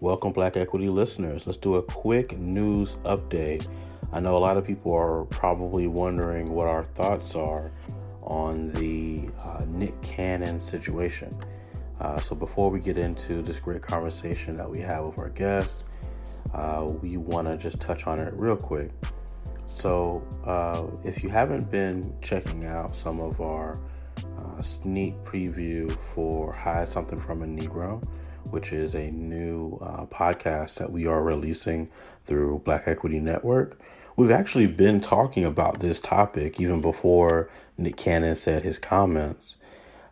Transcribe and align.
Welcome, 0.00 0.30
Black 0.30 0.56
Equity 0.56 0.88
listeners. 0.88 1.44
Let's 1.44 1.56
do 1.56 1.74
a 1.74 1.82
quick 1.82 2.38
news 2.38 2.94
update. 3.04 3.66
I 4.12 4.20
know 4.20 4.36
a 4.36 4.38
lot 4.38 4.56
of 4.56 4.64
people 4.64 4.94
are 4.94 5.24
probably 5.24 5.88
wondering 5.88 6.52
what 6.52 6.68
our 6.68 6.84
thoughts 6.84 7.34
are 7.34 7.72
on 8.22 8.70
the 8.74 9.28
uh, 9.42 9.64
Nick 9.66 10.00
Cannon 10.00 10.60
situation. 10.60 11.36
Uh, 12.00 12.16
so, 12.20 12.36
before 12.36 12.70
we 12.70 12.78
get 12.78 12.96
into 12.96 13.42
this 13.42 13.58
great 13.58 13.82
conversation 13.82 14.56
that 14.56 14.70
we 14.70 14.78
have 14.78 15.04
with 15.04 15.18
our 15.18 15.30
guests, 15.30 15.82
uh, 16.54 16.88
we 17.02 17.16
want 17.16 17.48
to 17.48 17.56
just 17.56 17.80
touch 17.80 18.06
on 18.06 18.20
it 18.20 18.32
real 18.34 18.56
quick. 18.56 18.92
So, 19.66 20.22
uh, 20.44 20.86
if 21.02 21.24
you 21.24 21.28
haven't 21.28 21.72
been 21.72 22.14
checking 22.22 22.66
out 22.66 22.94
some 22.94 23.18
of 23.18 23.40
our 23.40 23.80
uh, 24.38 24.62
sneak 24.62 25.20
preview 25.24 25.90
for 25.90 26.52
Hide 26.52 26.86
Something 26.86 27.18
from 27.18 27.42
a 27.42 27.46
Negro, 27.46 28.00
which 28.50 28.72
is 28.72 28.94
a 28.94 29.10
new 29.10 29.78
uh, 29.82 30.06
podcast 30.06 30.76
that 30.76 30.90
we 30.90 31.06
are 31.06 31.22
releasing 31.22 31.88
through 32.24 32.60
Black 32.64 32.84
Equity 32.86 33.20
Network. 33.20 33.78
We've 34.16 34.30
actually 34.30 34.66
been 34.66 35.00
talking 35.00 35.44
about 35.44 35.80
this 35.80 36.00
topic 36.00 36.60
even 36.60 36.80
before 36.80 37.48
Nick 37.76 37.96
Cannon 37.96 38.36
said 38.36 38.64
his 38.64 38.78
comments. 38.78 39.58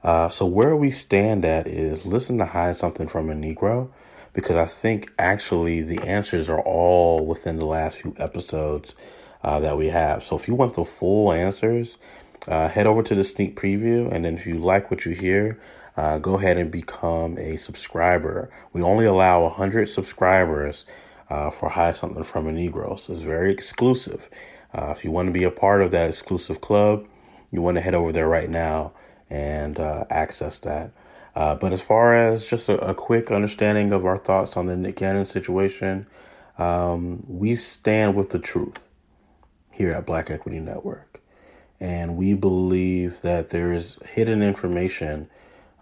Uh, 0.03 0.29
so, 0.29 0.47
where 0.47 0.77
we 0.77 0.91
stand 0.91 1.45
at 1.45 1.67
is 1.67 2.07
listen 2.07 2.39
to 2.39 2.45
hide 2.45 2.77
something 2.77 3.09
from 3.09 3.29
a 3.31 3.35
Negro 3.35 3.91
because 4.33 4.55
I 4.55 4.67
think 4.67 5.13
actually 5.19 5.81
the 5.81 5.99
answers 6.07 6.49
are 6.49 6.61
all 6.61 7.27
within 7.27 7.59
the 7.59 7.67
last 7.67 8.03
few 8.03 8.15
episodes 8.19 8.95
uh, 9.43 9.59
that 9.61 9.77
we 9.77 9.89
have. 9.89 10.23
So, 10.23 10.37
if 10.37 10.47
you 10.47 10.55
want 10.55 10.77
the 10.77 10.85
full 10.85 11.33
answers, 11.33 11.99
uh, 12.47 12.69
head 12.69 12.87
over 12.87 13.03
to 13.03 13.15
the 13.17 13.25
sneak 13.25 13.57
preview. 13.57 14.13
And 14.13 14.25
then, 14.25 14.35
if 14.35 14.47
you 14.47 14.59
like 14.59 14.91
what 14.91 15.05
you 15.05 15.13
hear, 15.13 15.59
uh, 15.97 16.19
go 16.19 16.35
ahead 16.35 16.59
and 16.59 16.71
become 16.71 17.39
a 17.39 17.57
subscriber. 17.57 18.51
We 18.73 18.83
only 18.83 19.07
allow 19.07 19.43
100 19.43 19.89
subscribers 19.89 20.85
uh, 21.31 21.51
for 21.51 21.71
Hide 21.71 21.97
Something 21.97 22.25
from 22.25 22.49
a 22.49 22.53
Negro. 22.53 22.99
So 22.99 23.13
it's 23.13 23.23
very 23.23 23.51
exclusive. 23.51 24.29
Uh, 24.75 24.93
if 24.97 25.05
you 25.05 25.11
want 25.11 25.27
to 25.27 25.33
be 25.33 25.45
a 25.45 25.51
part 25.51 25.83
of 25.83 25.91
that 25.93 26.09
exclusive 26.09 26.61
club, 26.61 27.07
you 27.51 27.63
want 27.63 27.77
to 27.77 27.81
head 27.81 27.95
over 27.95 28.13
there 28.13 28.29
right 28.29 28.51
now 28.51 28.93
and 29.31 29.79
uh, 29.81 30.05
access 30.11 30.59
that. 30.61 30.93
Uh, 31.35 31.55
but 31.55 31.73
as 31.73 31.83
far 31.83 32.17
as 32.17 32.49
just 32.49 32.69
a, 32.69 32.79
a, 32.79 32.95
quick 32.95 33.31
understanding 33.31 33.93
of 33.93 34.07
our 34.07 34.17
thoughts 34.17 34.57
on 34.57 34.67
the 34.67 34.77
Nick 34.77 34.97
Cannon 34.97 35.27
situation, 35.27 36.07
um, 36.57 37.23
we 37.29 37.55
stand 37.55 38.15
with 38.15 38.31
the 38.31 38.39
truth 38.39 38.89
here 39.71 39.93
at 39.93 40.07
Black 40.07 40.31
Equity 40.31 40.61
Network. 40.61 41.21
And 41.79 42.17
we 42.17 42.33
believe 42.33 43.21
that 43.21 43.51
there 43.51 43.71
is 43.71 43.99
hidden 44.15 44.43
information 44.43 45.29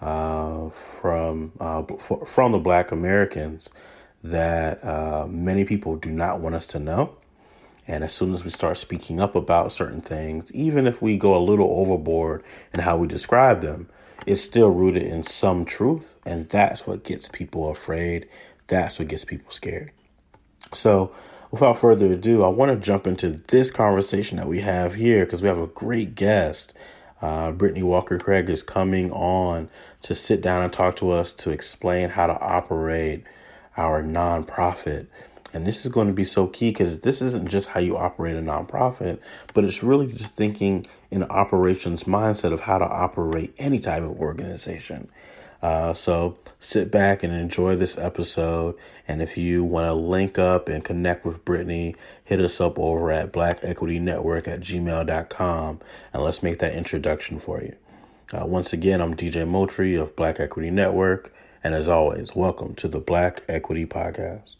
uh, 0.05 0.69
from 0.69 1.52
uh, 1.58 1.83
from 1.83 2.52
the 2.52 2.58
Black 2.58 2.92
Americans 2.92 3.70
that 4.22 4.84
uh, 4.84 5.27
many 5.28 5.64
people 5.64 5.96
do 5.96 6.11
not 6.11 6.41
want 6.41 6.55
us 6.55 6.66
to 6.66 6.78
know. 6.78 7.16
And 7.86 8.05
as 8.05 8.12
soon 8.12 8.33
as 8.33 8.44
we 8.44 8.50
start 8.50 8.77
speaking 8.77 9.19
up 9.20 9.34
about 9.34 9.72
certain 9.72 10.02
things, 10.02 10.52
even 10.52 10.86
if 10.86 11.02
we 11.02 11.16
go 11.16 11.36
a 11.36 11.41
little 11.41 11.70
overboard 11.70 12.42
in 12.72 12.80
how 12.80 12.96
we 12.96 13.06
describe 13.06 13.62
them, 13.62 13.88
it's 14.27 14.42
still 14.42 14.70
rooted 14.70 15.02
in 15.02 15.22
some 15.22 15.64
truth. 15.64 16.18
And 16.24 16.48
that's 16.48 16.86
what 16.86 17.05
gets 17.05 17.28
people 17.28 17.70
afraid. 17.70 18.28
That's 18.68 18.98
what 18.98 19.08
gets 19.08 19.24
people 19.24 19.50
scared. 19.52 19.92
So, 20.72 21.12
without 21.50 21.78
further 21.78 22.12
ado, 22.12 22.42
I 22.42 22.48
want 22.48 22.72
to 22.72 22.77
jump 22.77 23.06
into 23.06 23.30
this 23.30 23.70
conversation 23.70 24.39
that 24.39 24.48
we 24.48 24.61
have 24.61 24.94
here 24.94 25.24
because 25.27 25.42
we 25.42 25.48
have 25.48 25.58
a 25.58 25.66
great 25.66 26.14
guest. 26.14 26.72
Uh, 27.25 27.50
Brittany 27.53 27.83
Walker 27.83 28.19
Craig 28.19 28.50
is 28.50 28.62
coming 28.62 29.11
on 29.11 29.70
to 30.03 30.14
sit 30.14 30.42
down 30.42 30.62
and 30.62 30.70
talk 30.70 30.94
to 30.97 31.11
us 31.11 31.33
to 31.36 31.48
explain 31.48 32.11
how 32.11 32.27
to 32.27 32.39
operate 32.39 33.25
our 33.78 34.03
nonprofit. 34.03 35.06
And 35.55 35.67
this 35.67 35.86
is 35.86 35.91
going 35.91 36.08
to 36.08 36.12
be 36.12 36.25
so 36.25 36.47
key 36.47 36.69
because 36.69 37.00
this 37.00 37.22
isn't 37.22 37.48
just 37.48 37.70
how 37.70 37.80
you 37.80 37.97
operate 37.97 38.36
a 38.36 38.42
nonprofit, 38.42 39.20
but 39.55 39.64
it's 39.64 39.83
really 39.83 40.12
just 40.12 40.34
thinking 40.34 40.84
in 41.11 41.22
operations 41.22 42.05
mindset 42.05 42.52
of 42.52 42.61
how 42.61 42.77
to 42.77 42.85
operate 42.85 43.55
any 43.56 43.80
type 43.80 44.02
of 44.02 44.20
organization. 44.20 45.08
Uh, 45.64 45.95
so 45.95 46.36
sit 46.61 46.91
back 46.91 47.23
and 47.23 47.33
enjoy 47.33 47.75
this 47.75 47.97
episode. 47.97 48.77
And 49.08 49.23
if 49.23 49.39
you 49.39 49.64
want 49.64 49.86
to 49.86 49.95
link 49.95 50.39
up 50.39 50.69
and 50.69 50.85
connect 50.85 51.25
with 51.25 51.42
Brittany, 51.42 51.97
hit 52.23 52.39
us 52.39 52.61
up 52.61 52.79
over 52.79 53.11
at 53.11 53.33
Black 53.33 53.61
Equity 53.63 53.98
Network 53.98 54.47
at 54.47 54.61
gmail.com 54.61 55.80
and 56.13 56.23
let's 56.23 56.42
make 56.42 56.58
that 56.58 56.74
introduction 56.74 57.39
for 57.39 57.63
you. 57.63 57.74
Uh, 58.30 58.45
once 58.45 58.74
again, 58.74 59.01
I'm 59.01 59.17
DJ 59.17 59.48
Moultrie 59.48 59.95
of 59.95 60.14
Black 60.14 60.39
Equity 60.39 60.70
Network. 60.70 61.33
And 61.63 61.74
as 61.74 61.89
always, 61.89 62.36
welcome 62.36 62.74
to 62.74 62.86
the 62.86 63.01
Black 63.01 63.42
Equity 63.48 63.86
Podcast. 63.86 64.57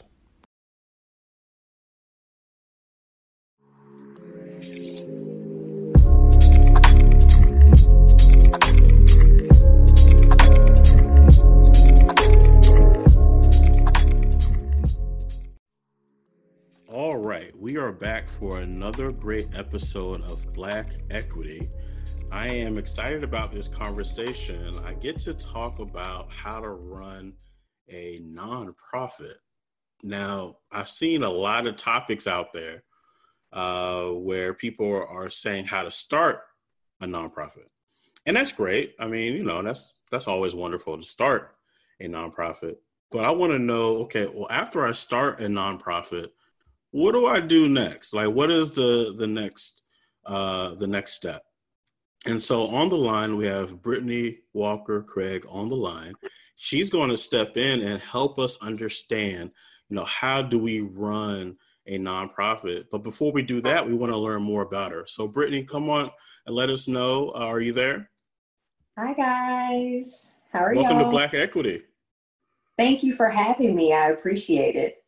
We 17.65 17.79
are 17.79 17.93
back 17.93 18.29
for 18.29 18.61
another 18.61 19.11
great 19.11 19.49
episode 19.55 20.21
of 20.31 20.53
Black 20.53 20.91
Equity. 21.11 21.71
I 22.31 22.47
am 22.47 22.77
excited 22.77 23.25
about 23.25 23.55
this 23.55 23.69
conversation. 23.69 24.71
I 24.85 24.93
get 24.93 25.19
to 25.21 25.33
talk 25.33 25.79
about 25.79 26.31
how 26.31 26.61
to 26.61 26.69
run 26.69 27.33
a 27.89 28.21
nonprofit. 28.21 29.37
Now, 30.03 30.59
I've 30.71 30.91
seen 30.91 31.23
a 31.23 31.31
lot 31.31 31.67
of 31.67 31.79
topics 31.79 32.27
out 32.27 32.53
there 32.53 32.83
uh, 33.51 34.09
where 34.09 34.53
people 34.53 34.93
are 35.09 35.31
saying 35.31 35.65
how 35.65 35.85
to 35.85 35.91
start 35.91 36.43
a 37.01 37.07
nonprofit, 37.07 37.71
and 38.27 38.37
that's 38.37 38.53
great. 38.53 38.95
I 39.01 39.07
mean, 39.07 39.33
you 39.33 39.43
know, 39.43 39.63
that's 39.63 39.95
that's 40.11 40.29
always 40.29 40.55
wonderful 40.55 40.99
to 40.99 41.09
start 41.09 41.57
a 41.99 42.09
nonprofit. 42.09 42.77
But 43.11 43.25
I 43.25 43.31
want 43.31 43.53
to 43.53 43.59
know, 43.59 44.03
okay, 44.03 44.27
well, 44.27 44.49
after 44.51 44.85
I 44.85 44.93
start 44.93 45.41
a 45.41 45.47
nonprofit 45.47 46.29
what 46.95 47.11
do 47.11 47.27
I 47.27 47.41
do 47.41 47.69
next? 47.69 48.15
Like, 48.15 48.29
what 48.29 48.53
is 48.53 48.71
the 48.71 49.17
the 49.19 49.27
next 49.27 49.83
uh, 50.25 50.75
the 50.75 50.87
next 50.87 51.15
step? 51.15 51.43
And 52.25 52.41
so 52.41 52.69
on 52.69 52.89
the 52.89 52.97
line 52.97 53.37
we 53.37 53.47
have 53.47 53.83
Brittany 53.83 54.39
Walker 54.53 55.03
Craig 55.03 55.45
on 55.49 55.69
the 55.69 55.75
line. 55.75 56.15
She's 56.55 56.91
going 56.91 57.11
to 57.11 57.17
step 57.17 57.57
in 57.57 57.81
and 57.81 58.01
help 58.01 58.39
us 58.39 58.57
understand, 58.63 59.51
you 59.89 59.97
know, 59.97 60.05
how 60.05 60.41
do 60.41 60.57
we 60.57 60.83
run 60.83 61.57
a 61.89 61.99
nonprofit? 61.99 62.85
But 62.93 63.03
before 63.03 63.33
we 63.33 63.43
do 63.43 63.61
that, 63.63 63.85
we 63.85 63.95
want 63.95 64.13
to 64.13 64.17
learn 64.17 64.43
more 64.43 64.63
about 64.63 64.93
her. 64.93 65.05
So 65.09 65.27
Brittany, 65.27 65.65
come 65.65 65.91
on 65.91 66.13
and 66.47 66.55
let 66.55 66.71
us 66.71 66.87
know. 66.87 67.33
Uh, 67.35 67.41
are 67.41 67.61
you 67.61 67.73
there? 67.73 68.09
Hi 68.97 69.15
guys. 69.15 70.31
How 70.53 70.61
are 70.61 70.73
you? 70.73 70.79
Welcome 70.79 70.99
y'all? 70.99 71.07
to 71.07 71.11
Black 71.11 71.35
Equity. 71.35 71.83
Thank 72.79 73.03
you 73.03 73.15
for 73.15 73.29
having 73.29 73.75
me. 73.75 73.93
I 73.93 74.11
appreciate 74.11 74.77
it. 74.77 75.04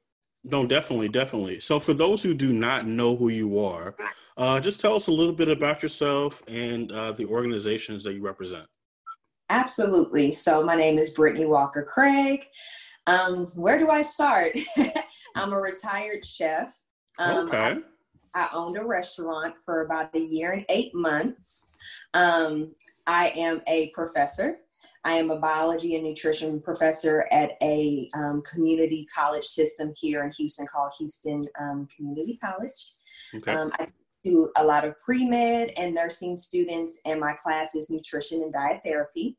No, 0.49 0.65
definitely, 0.65 1.09
definitely. 1.09 1.59
So, 1.59 1.81
for 1.81 1.93
those 1.93 2.23
who 2.23 2.33
do 2.33 2.53
not 2.53 2.87
know 2.87 3.17
who 3.17 3.29
you 3.29 3.59
are, 3.59 3.97
uh, 4.37 4.61
just 4.61 4.81
tell 4.81 4.95
us 4.95 5.09
a 5.09 5.13
little 5.13 5.33
bit 5.33 5.49
about 5.49 5.83
yourself 5.83 6.41
and 6.47 6.93
uh, 6.93 7.13
the 7.13 7.27
organizations 7.27 8.05
that 8.05 8.15
you 8.15 8.23
represent. 8.23 8.67
Absolutely. 9.51 10.31
So, 10.31 10.63
my 10.63 10.77
name 10.77 10.99
is 10.99 11.11
Brittany 11.11 11.47
Walker 11.47 11.83
Craig. 11.83 12.47
Um, 13.09 13.47
where 13.57 13.77
do 13.77 13.91
I 13.91 14.03
start? 14.03 14.57
I'm 15.35 15.53
a 15.53 15.61
retired 15.61 16.25
chef. 16.25 16.73
Um, 17.19 17.49
okay. 17.49 17.79
I, 18.35 18.43
I, 18.45 18.49
owned 18.53 18.77
a 18.77 18.85
restaurant 18.85 19.55
for 19.65 19.83
about 19.83 20.15
a 20.15 20.21
year 20.21 20.53
and 20.53 20.65
eight 20.69 20.95
months. 20.95 21.69
Um, 22.15 22.73
I 23.07 23.29
am 23.37 23.63
a 23.67 23.89
professor 23.91 24.59
I 25.07 25.13
am 25.13 25.31
a 25.31 25.37
biology 25.37 25.95
and 25.95 26.03
nutrition 26.03 26.61
professor 26.61 27.29
at 27.31 27.53
a 27.63 28.11
um, 28.15 28.43
community 28.43 29.07
college 29.15 29.45
system 29.45 29.93
here 29.97 30.25
in 30.25 30.33
Houston 30.33 30.67
called 30.67 30.93
Houston 30.99 31.45
um, 31.61 31.87
Community 31.97 32.37
College. 32.45 32.93
Okay. 33.37 33.53
Um, 33.53 33.71
I 33.79 33.87
do 34.25 34.51
a 34.57 34.65
lot 34.65 34.85
of 34.85 34.99
pre 34.99 35.25
med 35.25 35.71
and 35.77 35.95
nursing 35.95 36.37
students, 36.37 36.99
and 37.05 37.21
my 37.21 37.35
class 37.35 37.77
is 37.77 37.89
nutrition 37.89 38.43
and 38.43 38.53
diet 38.53 38.81
therapy. 38.85 39.39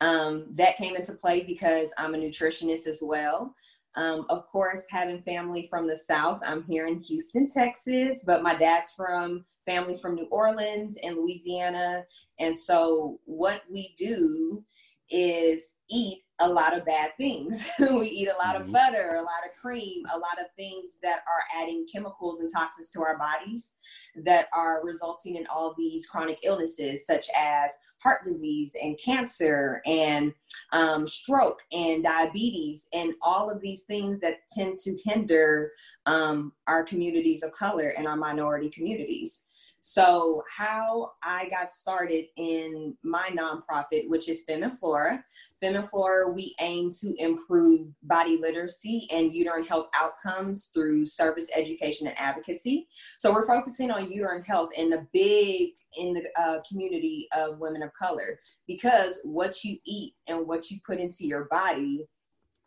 Um, 0.00 0.46
that 0.54 0.76
came 0.76 0.96
into 0.96 1.12
play 1.12 1.44
because 1.44 1.94
I'm 1.96 2.14
a 2.14 2.18
nutritionist 2.18 2.88
as 2.88 2.98
well. 3.00 3.54
Um, 3.94 4.26
of 4.28 4.46
course, 4.48 4.84
having 4.90 5.22
family 5.22 5.66
from 5.70 5.86
the 5.86 5.96
South, 5.96 6.40
I'm 6.44 6.64
here 6.64 6.86
in 6.86 6.98
Houston, 6.98 7.46
Texas, 7.46 8.24
but 8.26 8.42
my 8.42 8.54
dad's 8.54 8.90
from 8.96 9.44
families 9.64 10.00
from 10.00 10.16
New 10.16 10.26
Orleans 10.32 10.98
and 11.04 11.16
Louisiana. 11.16 12.02
And 12.40 12.56
so, 12.56 13.20
what 13.24 13.62
we 13.70 13.94
do 13.96 14.64
is 15.10 15.72
eat 15.90 16.22
a 16.40 16.48
lot 16.48 16.76
of 16.76 16.84
bad 16.84 17.10
things. 17.16 17.68
we 17.78 18.08
eat 18.08 18.28
a 18.28 18.38
lot 18.38 18.54
mm-hmm. 18.54 18.66
of 18.66 18.72
butter, 18.72 19.16
a 19.16 19.22
lot 19.22 19.44
of 19.44 19.60
cream, 19.60 20.04
a 20.14 20.18
lot 20.18 20.40
of 20.40 20.46
things 20.56 20.98
that 21.02 21.20
are 21.26 21.60
adding 21.60 21.86
chemicals 21.92 22.40
and 22.40 22.50
toxins 22.52 22.90
to 22.90 23.00
our 23.00 23.18
bodies 23.18 23.74
that 24.24 24.46
are 24.54 24.84
resulting 24.84 25.36
in 25.36 25.46
all 25.48 25.74
these 25.76 26.06
chronic 26.06 26.38
illnesses, 26.44 27.06
such 27.06 27.26
as 27.36 27.72
heart 28.02 28.22
disease 28.24 28.76
and 28.80 28.96
cancer 29.04 29.82
and 29.86 30.32
um, 30.72 31.06
stroke 31.06 31.60
and 31.72 32.04
diabetes, 32.04 32.86
and 32.92 33.14
all 33.20 33.50
of 33.50 33.60
these 33.60 33.82
things 33.84 34.20
that 34.20 34.38
tend 34.56 34.76
to 34.76 34.96
hinder 35.04 35.72
um, 36.06 36.52
our 36.68 36.84
communities 36.84 37.42
of 37.42 37.50
color 37.50 37.88
and 37.98 38.06
our 38.06 38.16
minority 38.16 38.70
communities. 38.70 39.44
So, 39.80 40.42
how 40.54 41.12
I 41.22 41.48
got 41.50 41.70
started 41.70 42.26
in 42.36 42.96
my 43.04 43.30
nonprofit, 43.30 44.08
which 44.08 44.28
is 44.28 44.42
Fem 44.42 44.68
Flora. 44.72 45.22
Fem 45.60 45.80
Flora, 45.84 46.30
we 46.30 46.54
aim 46.60 46.90
to 47.00 47.14
improve 47.18 47.86
body 48.02 48.38
literacy 48.40 49.06
and 49.12 49.34
uterine 49.34 49.64
health 49.64 49.86
outcomes 49.94 50.70
through 50.74 51.06
service 51.06 51.48
education 51.54 52.08
and 52.08 52.18
advocacy. 52.18 52.88
So, 53.16 53.32
we're 53.32 53.46
focusing 53.46 53.90
on 53.92 54.10
uterine 54.10 54.42
health 54.42 54.70
in 54.76 54.90
the 54.90 55.06
big 55.12 55.74
in 55.96 56.12
the 56.12 56.28
uh, 56.36 56.58
community 56.68 57.28
of 57.36 57.58
women 57.58 57.82
of 57.82 57.90
color 57.94 58.38
because 58.66 59.20
what 59.22 59.64
you 59.64 59.78
eat 59.84 60.14
and 60.26 60.46
what 60.46 60.70
you 60.70 60.80
put 60.84 60.98
into 60.98 61.24
your 61.24 61.44
body, 61.44 62.04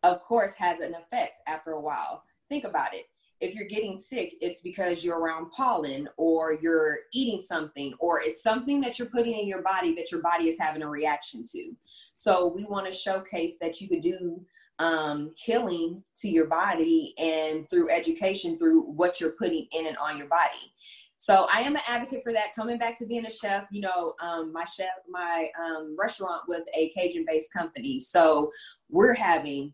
of 0.04 0.22
course, 0.22 0.54
has 0.54 0.80
an 0.80 0.96
effect 0.96 1.34
after 1.46 1.72
a 1.72 1.82
while. 1.82 2.24
Think 2.48 2.64
about 2.64 2.94
it 2.94 3.06
if 3.42 3.56
you're 3.56 3.68
getting 3.68 3.98
sick, 3.98 4.36
it's 4.40 4.62
because 4.62 5.04
you're 5.04 5.20
around 5.20 5.52
pollen 5.52 6.08
or 6.18 6.58
you're 6.62 7.00
eating 7.12 7.42
something 7.42 7.94
or 8.00 8.22
it's 8.22 8.42
something 8.42 8.80
that 8.82 9.00
you're 9.00 9.10
putting 9.10 9.38
in 9.38 9.48
your 9.48 9.64
body 9.64 9.94
that 9.96 10.12
your 10.12 10.22
body 10.22 10.48
is 10.48 10.58
having 10.60 10.84
a 10.84 10.90
reaction 10.90 11.44
to. 11.52 11.76
So 12.14 12.48
we 12.48 12.64
want 12.66 12.86
to 12.86 12.92
showcase 12.92 13.58
that 13.60 13.82
you 13.82 13.90
could 13.90 14.04
do 14.04 14.46
um, 14.80 15.32
healing 15.36 16.04
to 16.18 16.30
your 16.30 16.46
body 16.46 17.14
and 17.18 17.70
through 17.70 17.90
education 17.90 18.58
through 18.58 18.82
what 18.84 19.20
you're 19.20 19.32
putting 19.32 19.68
in 19.72 19.88
and 19.88 19.98
on 19.98 20.18
your 20.18 20.28
body. 20.28 20.74
So 21.18 21.48
I 21.54 21.60
am 21.60 21.76
an 21.76 21.84
advocate 21.88 22.24
for 22.24 22.34
that. 22.34 22.56
Coming 22.56 22.80
back 22.80 22.98
to 22.98 23.06
being 23.06 23.28
a 23.28 23.30
chef, 23.30 23.66
you 23.70 23.82
know, 23.82 24.16
um, 24.22 24.52
my 24.52 24.66
chef, 24.66 24.88
my 25.08 25.50
um, 25.64 25.96
restaurant 25.96 26.42
was 26.48 26.66
a 26.76 26.90
Cajun-based 26.90 27.54
company, 27.54 28.00
so 28.00 28.52
we're 28.90 29.14
having 29.14 29.72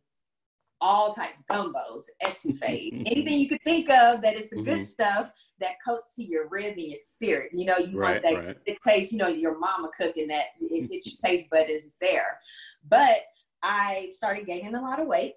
all 0.82 1.14
type 1.14 1.32
gumbos, 1.52 2.04
etouffees, 2.24 3.04
anything 3.06 3.40
you 3.40 3.50
could 3.50 3.62
think 3.64 3.90
of 3.90 4.22
that 4.22 4.36
is 4.36 4.50
the 4.50 4.58
mm-hmm. 4.58 4.66
good 4.66 4.86
stuff 4.86 5.32
that 5.60 5.74
coats 5.86 6.16
to 6.16 6.24
your 6.24 6.48
rib 6.50 6.74
and 6.78 6.88
your 6.88 7.00
spirit. 7.00 7.50
You 7.54 7.66
know, 7.66 7.78
you 7.78 7.98
right, 7.98 8.22
want 8.22 8.24
that 8.24 8.46
right. 8.46 8.58
it 8.66 8.78
tastes, 8.86 9.12
you 9.12 9.18
know, 9.18 9.28
your 9.28 9.58
mama 9.58 9.90
cooking 9.98 10.28
that 10.28 10.46
it 10.60 10.90
hits 10.92 11.08
your 11.24 11.32
taste 11.32 11.50
buds 11.50 11.70
is 11.70 11.98
there. 12.00 12.40
But 12.88 13.18
I 13.64 14.10
started 14.12 14.46
gaining 14.46 14.76
a 14.76 14.82
lot 14.82 15.00
of 15.00 15.08
weight 15.08 15.34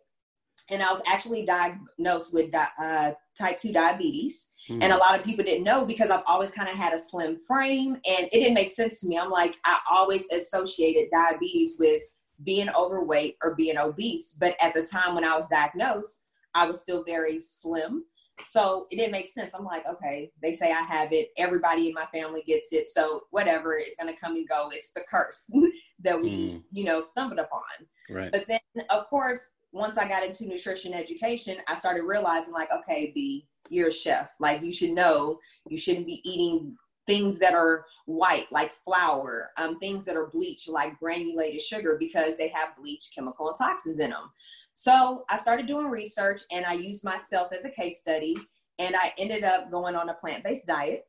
and 0.71 0.83
I 0.83 0.91
was 0.91 1.03
actually 1.07 1.45
diagnosed 1.45 2.33
with 2.33 2.55
uh, 2.55 3.13
type 3.37 3.59
2 3.59 3.73
diabetes. 3.73 4.49
Mm. 4.69 4.85
And 4.85 4.93
a 4.93 4.97
lot 4.97 5.19
of 5.19 5.25
people 5.25 5.45
didn't 5.45 5.65
know 5.65 5.85
because 5.85 6.11
I've 6.11 6.23
always 6.27 6.51
kind 6.51 6.69
of 6.69 6.77
had 6.77 6.93
a 6.93 6.99
slim 6.99 7.39
frame 7.43 7.95
and 7.95 8.27
it 8.27 8.31
didn't 8.33 8.55
make 8.55 8.71
sense 8.71 9.01
to 9.01 9.09
me. 9.09 9.19
I'm 9.19 9.31
like, 9.31 9.57
I 9.65 9.79
always 9.91 10.27
associated 10.31 11.11
diabetes 11.11 11.77
with 11.79 12.03
being 12.45 12.69
overweight 12.71 13.37
or 13.43 13.55
being 13.55 13.79
obese. 13.79 14.33
But 14.33 14.57
at 14.63 14.75
the 14.75 14.85
time 14.85 15.15
when 15.15 15.25
I 15.25 15.37
was 15.37 15.49
diagnosed, 15.49 16.25
I 16.55 16.67
was 16.67 16.81
still 16.81 17.05
very 17.05 17.39
slim. 17.39 18.05
So 18.43 18.87
it 18.91 18.97
didn't 18.97 19.13
make 19.13 19.27
sense. 19.27 19.55
I'm 19.55 19.65
like, 19.65 19.87
okay, 19.87 20.31
they 20.43 20.53
say 20.53 20.73
I 20.73 20.83
have 20.83 21.13
it. 21.13 21.29
Everybody 21.37 21.89
in 21.89 21.95
my 21.95 22.07
family 22.07 22.43
gets 22.47 22.73
it. 22.73 22.89
So 22.89 23.23
whatever, 23.31 23.75
it's 23.75 23.97
going 23.97 24.13
to 24.13 24.19
come 24.19 24.37
and 24.37 24.49
go. 24.49 24.71
It's 24.73 24.91
the 24.91 25.03
curse 25.11 25.51
that 26.03 26.21
we, 26.21 26.31
mm. 26.31 26.63
you 26.73 26.85
know, 26.85 27.03
stumbled 27.03 27.39
upon. 27.41 27.63
Right. 28.09 28.33
But 28.33 28.47
then, 28.49 28.61
of 28.89 29.09
course, 29.09 29.49
once 29.73 29.99
I 29.99 30.09
got 30.09 30.25
into 30.25 30.47
nutrition 30.47 30.95
education, 30.95 31.59
I 31.69 31.75
started 31.75 32.03
realizing, 32.05 32.53
like, 32.53 32.71
okay, 32.73 33.13
B, 33.15 33.47
you're 33.69 33.89
a 33.89 33.93
chef. 33.93 34.35
Like, 34.41 34.63
you 34.63 34.73
should 34.73 34.91
know 34.91 35.39
you 35.69 35.77
shouldn't 35.77 36.07
be 36.07 36.21
eating 36.29 36.77
things 37.11 37.41
that 37.41 37.55
are 37.55 37.87
white 38.07 38.47
like 38.53 38.73
flour 38.73 39.51
um, 39.57 39.81
things 39.81 40.05
that 40.05 40.17
are 40.17 40.27
bleached 40.27 40.69
like 40.69 40.97
granulated 41.01 41.61
sugar 41.61 41.97
because 41.99 42.37
they 42.37 42.47
have 42.47 42.69
bleach 42.81 43.11
chemical 43.13 43.49
and 43.49 43.57
toxins 43.59 43.99
in 43.99 44.11
them 44.11 44.31
so 44.75 45.25
i 45.29 45.37
started 45.37 45.67
doing 45.67 45.87
research 45.87 46.43
and 46.53 46.65
i 46.65 46.73
used 46.73 47.03
myself 47.03 47.53
as 47.53 47.65
a 47.65 47.71
case 47.71 47.99
study 47.99 48.37
and 48.79 48.95
i 48.95 49.13
ended 49.19 49.43
up 49.43 49.73
going 49.73 49.97
on 49.97 50.09
a 50.11 50.15
plant-based 50.15 50.69
diet 50.69 51.05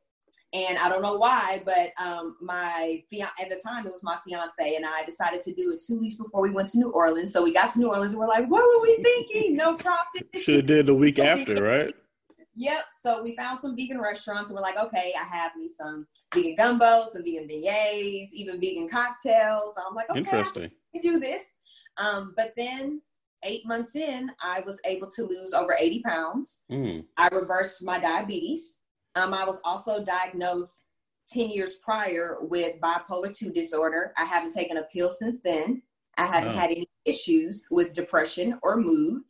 and 0.54 0.76
I 0.76 0.90
don't 0.90 1.00
know 1.00 1.16
why, 1.16 1.62
but 1.64 1.92
um, 1.98 2.36
my 2.42 3.02
fiance 3.08 3.32
at 3.40 3.48
the 3.48 3.56
time 3.56 3.86
it 3.86 3.92
was 3.92 4.02
my 4.02 4.18
fiance, 4.22 4.76
and 4.76 4.84
I 4.84 5.02
decided 5.02 5.40
to 5.42 5.54
do 5.54 5.72
it 5.72 5.82
two 5.86 5.98
weeks 5.98 6.16
before 6.16 6.42
we 6.42 6.50
went 6.50 6.68
to 6.68 6.78
New 6.78 6.90
Orleans. 6.90 7.32
So 7.32 7.42
we 7.42 7.54
got 7.54 7.70
to 7.70 7.78
New 7.78 7.88
Orleans, 7.88 8.10
and 8.12 8.20
we're 8.20 8.28
like, 8.28 8.46
"What 8.48 8.62
were 8.62 8.82
we 8.82 9.02
thinking? 9.02 9.56
No 9.56 9.76
profit." 9.76 10.28
Should 10.36 10.56
have 10.56 10.66
did 10.66 10.86
the 10.86 10.94
week 10.94 11.18
after, 11.32 11.54
right? 11.62 11.94
Yep. 12.54 12.84
So 13.00 13.22
we 13.22 13.34
found 13.36 13.58
some 13.58 13.76
vegan 13.76 14.00
restaurants 14.00 14.50
and 14.50 14.56
we're 14.56 14.62
like, 14.62 14.76
okay, 14.76 15.14
I 15.18 15.24
have 15.24 15.52
me 15.56 15.68
some 15.68 16.06
vegan 16.34 16.54
gumbo, 16.54 17.06
some 17.10 17.24
vegan 17.24 17.48
beignets, 17.48 18.30
even 18.32 18.60
vegan 18.60 18.88
cocktails. 18.88 19.74
So 19.74 19.82
I'm 19.88 19.94
like, 19.94 20.10
okay, 20.10 20.20
Interesting. 20.20 20.64
I 20.64 20.98
can 20.98 21.02
do 21.02 21.18
this. 21.18 21.52
Um, 21.96 22.34
but 22.36 22.52
then 22.56 23.00
eight 23.42 23.66
months 23.66 23.96
in, 23.96 24.30
I 24.42 24.60
was 24.60 24.80
able 24.84 25.08
to 25.10 25.26
lose 25.26 25.52
over 25.52 25.76
80 25.78 26.02
pounds. 26.02 26.62
Mm. 26.70 27.04
I 27.16 27.28
reversed 27.28 27.82
my 27.82 27.98
diabetes. 27.98 28.78
Um, 29.14 29.34
I 29.34 29.44
was 29.44 29.60
also 29.64 30.02
diagnosed 30.02 30.84
10 31.28 31.50
years 31.50 31.76
prior 31.76 32.38
with 32.40 32.80
bipolar 32.80 33.34
2 33.34 33.50
disorder. 33.50 34.12
I 34.16 34.24
haven't 34.24 34.52
taken 34.52 34.78
a 34.78 34.82
pill 34.84 35.10
since 35.10 35.40
then. 35.40 35.82
I 36.18 36.26
haven't 36.26 36.50
oh. 36.50 36.58
had 36.58 36.70
any 36.70 36.88
issues 37.04 37.64
with 37.70 37.94
depression 37.94 38.58
or 38.62 38.76
mood. 38.76 39.22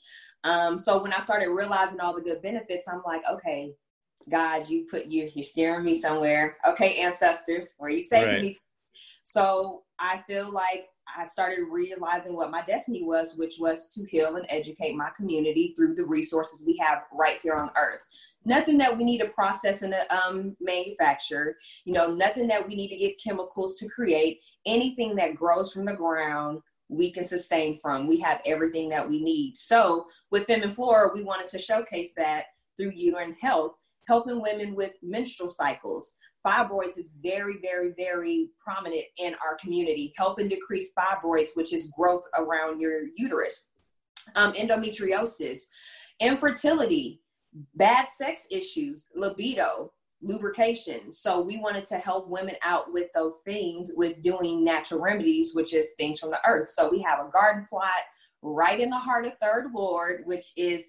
Um, 0.44 0.78
so 0.78 1.02
when 1.02 1.12
I 1.12 1.18
started 1.18 1.48
realizing 1.48 2.00
all 2.00 2.14
the 2.14 2.20
good 2.20 2.42
benefits, 2.42 2.88
I'm 2.88 3.02
like, 3.06 3.22
okay, 3.30 3.72
God, 4.30 4.68
you 4.68 4.86
put 4.90 5.06
you 5.06 5.30
you're 5.34 5.42
steering 5.42 5.84
me 5.84 5.94
somewhere. 5.94 6.56
Okay, 6.68 7.00
ancestors, 7.00 7.74
where 7.78 7.90
you 7.90 8.04
taking 8.04 8.28
right. 8.28 8.42
me? 8.42 8.52
To? 8.52 8.60
So 9.22 9.82
I 9.98 10.22
feel 10.26 10.50
like 10.52 10.86
I 11.16 11.26
started 11.26 11.64
realizing 11.70 12.34
what 12.34 12.50
my 12.50 12.62
destiny 12.62 13.02
was, 13.02 13.34
which 13.36 13.56
was 13.58 13.86
to 13.88 14.04
heal 14.04 14.36
and 14.36 14.46
educate 14.48 14.94
my 14.94 15.10
community 15.16 15.74
through 15.76 15.94
the 15.94 16.04
resources 16.04 16.62
we 16.64 16.76
have 16.80 17.02
right 17.12 17.38
here 17.42 17.54
on 17.54 17.70
earth. 17.76 18.02
Nothing 18.44 18.78
that 18.78 18.96
we 18.96 19.04
need 19.04 19.18
to 19.18 19.28
process 19.28 19.82
and 19.82 19.94
um, 20.10 20.56
manufacture, 20.60 21.56
you 21.84 21.92
know, 21.92 22.14
nothing 22.14 22.46
that 22.48 22.66
we 22.66 22.74
need 22.74 22.88
to 22.88 22.96
get 22.96 23.22
chemicals 23.22 23.74
to 23.76 23.88
create. 23.88 24.40
Anything 24.64 25.14
that 25.16 25.34
grows 25.34 25.72
from 25.72 25.84
the 25.84 25.92
ground 25.92 26.60
we 26.92 27.10
can 27.10 27.24
sustain 27.24 27.76
from. 27.76 28.06
We 28.06 28.20
have 28.20 28.40
everything 28.44 28.88
that 28.90 29.08
we 29.08 29.20
need. 29.20 29.56
So 29.56 30.06
with 30.30 30.46
Fem 30.46 30.62
and 30.62 30.74
Flora, 30.74 31.10
we 31.14 31.22
wanted 31.22 31.48
to 31.48 31.58
showcase 31.58 32.12
that 32.16 32.46
through 32.76 32.92
uterine 32.94 33.36
health, 33.40 33.72
helping 34.08 34.40
women 34.40 34.74
with 34.74 34.92
menstrual 35.02 35.48
cycles. 35.48 36.14
Fibroids 36.46 36.98
is 36.98 37.12
very, 37.22 37.58
very, 37.62 37.92
very 37.96 38.50
prominent 38.58 39.04
in 39.18 39.34
our 39.44 39.56
community, 39.56 40.12
helping 40.16 40.48
decrease 40.48 40.92
fibroids, 40.92 41.50
which 41.54 41.72
is 41.72 41.92
growth 41.96 42.24
around 42.36 42.80
your 42.80 43.02
uterus. 43.16 43.68
Um, 44.34 44.52
endometriosis, 44.52 45.62
infertility, 46.20 47.20
bad 47.74 48.08
sex 48.08 48.46
issues, 48.50 49.08
libido, 49.14 49.92
lubrication. 50.22 51.12
So 51.12 51.40
we 51.40 51.58
wanted 51.58 51.84
to 51.84 51.98
help 51.98 52.28
women 52.28 52.54
out 52.62 52.92
with 52.92 53.08
those 53.14 53.40
things 53.44 53.90
with 53.96 54.22
doing 54.22 54.64
natural 54.64 55.00
remedies, 55.00 55.54
which 55.54 55.74
is 55.74 55.92
things 55.98 56.20
from 56.20 56.30
the 56.30 56.40
earth. 56.46 56.68
So 56.68 56.88
we 56.90 57.00
have 57.02 57.18
a 57.18 57.30
garden 57.30 57.66
plot 57.68 57.90
right 58.40 58.80
in 58.80 58.90
the 58.90 58.98
heart 58.98 59.26
of 59.26 59.32
Third 59.40 59.72
Ward, 59.72 60.22
which 60.24 60.52
is 60.56 60.88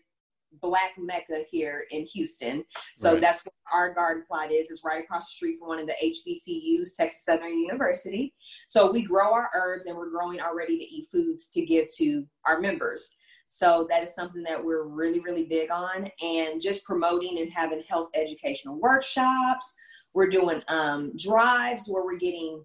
Black 0.61 0.91
Mecca 0.97 1.43
here 1.49 1.85
in 1.91 2.05
Houston. 2.05 2.63
So 2.95 3.13
right. 3.13 3.21
that's 3.21 3.43
where 3.43 3.53
our 3.71 3.93
garden 3.93 4.23
plot 4.27 4.51
is. 4.51 4.69
It's 4.69 4.83
right 4.83 5.03
across 5.03 5.27
the 5.29 5.35
street 5.35 5.57
from 5.57 5.69
one 5.69 5.79
of 5.79 5.87
the 5.87 5.95
HBCUs, 6.03 6.95
Texas 6.95 7.25
Southern 7.25 7.57
University. 7.57 8.33
So 8.67 8.91
we 8.91 9.01
grow 9.01 9.33
our 9.33 9.49
herbs 9.55 9.87
and 9.87 9.95
we're 9.95 10.11
growing 10.11 10.39
our 10.39 10.55
ready 10.55 10.77
to 10.77 10.83
eat 10.83 11.07
foods 11.11 11.47
to 11.49 11.65
give 11.65 11.87
to 11.97 12.25
our 12.45 12.59
members. 12.59 13.09
So 13.47 13.85
that 13.89 14.03
is 14.03 14.15
something 14.15 14.43
that 14.43 14.63
we're 14.63 14.85
really, 14.85 15.19
really 15.19 15.45
big 15.45 15.71
on 15.71 16.09
and 16.21 16.62
just 16.62 16.83
promoting 16.83 17.39
and 17.39 17.51
having 17.51 17.83
health 17.88 18.09
educational 18.15 18.79
workshops. 18.79 19.75
We're 20.13 20.29
doing 20.29 20.62
um, 20.67 21.12
drives 21.17 21.88
where 21.88 22.03
we're 22.03 22.17
getting 22.17 22.63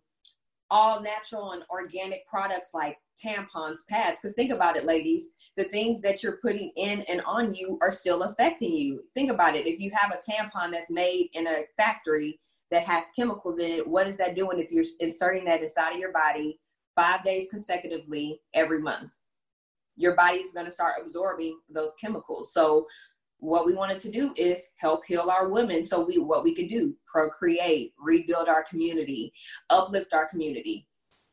all 0.70 1.00
natural 1.00 1.52
and 1.52 1.62
organic 1.70 2.26
products 2.26 2.70
like 2.75 2.99
tampons, 3.23 3.78
pads. 3.88 4.20
Because 4.20 4.35
think 4.35 4.52
about 4.52 4.76
it, 4.76 4.85
ladies, 4.85 5.30
the 5.56 5.64
things 5.64 6.00
that 6.02 6.23
you're 6.23 6.38
putting 6.42 6.70
in 6.76 7.02
and 7.02 7.23
on 7.23 7.54
you 7.54 7.78
are 7.82 7.90
still 7.90 8.23
affecting 8.23 8.73
you. 8.73 9.02
Think 9.14 9.30
about 9.30 9.56
it. 9.56 9.66
If 9.66 9.80
you 9.80 9.90
have 9.94 10.12
a 10.12 10.30
tampon 10.30 10.70
that's 10.73 10.90
made 10.90 11.28
in 11.32 11.47
a 11.47 11.62
factory 11.76 12.38
that 12.70 12.87
has 12.87 13.06
chemicals 13.16 13.58
in 13.58 13.70
it, 13.73 13.87
what 13.87 14.06
is 14.06 14.16
that 14.18 14.37
doing 14.37 14.58
if 14.58 14.70
you're 14.70 14.85
inserting 15.00 15.44
that 15.47 15.62
inside 15.62 15.92
of 15.92 15.99
your 15.99 16.12
body 16.12 16.61
five 16.97 17.25
days 17.25 17.47
consecutively 17.50 18.40
every 18.54 18.80
month? 18.80 19.12
Your 19.99 20.14
body 20.14 20.38
is 20.38 20.52
going 20.55 20.64
to 20.64 20.71
start 20.71 20.95
absorbing 21.02 21.59
those 21.69 21.95
chemicals. 22.00 22.55
So 22.55 22.87
what 23.40 23.67
we 23.67 23.75
wanted 23.75 23.99
to 24.00 24.11
do 24.11 24.33
is 24.37 24.64
help 24.76 25.05
heal 25.07 25.28
our 25.31 25.49
women. 25.49 25.83
So 25.83 26.00
we 26.00 26.19
what 26.19 26.43
we 26.43 26.55
could 26.55 26.69
do, 26.69 26.95
procreate, 27.07 27.93
rebuild 27.99 28.49
our 28.49 28.62
community, 28.62 29.33
uplift 29.71 30.14
our 30.14 30.26
community. 30.26 30.87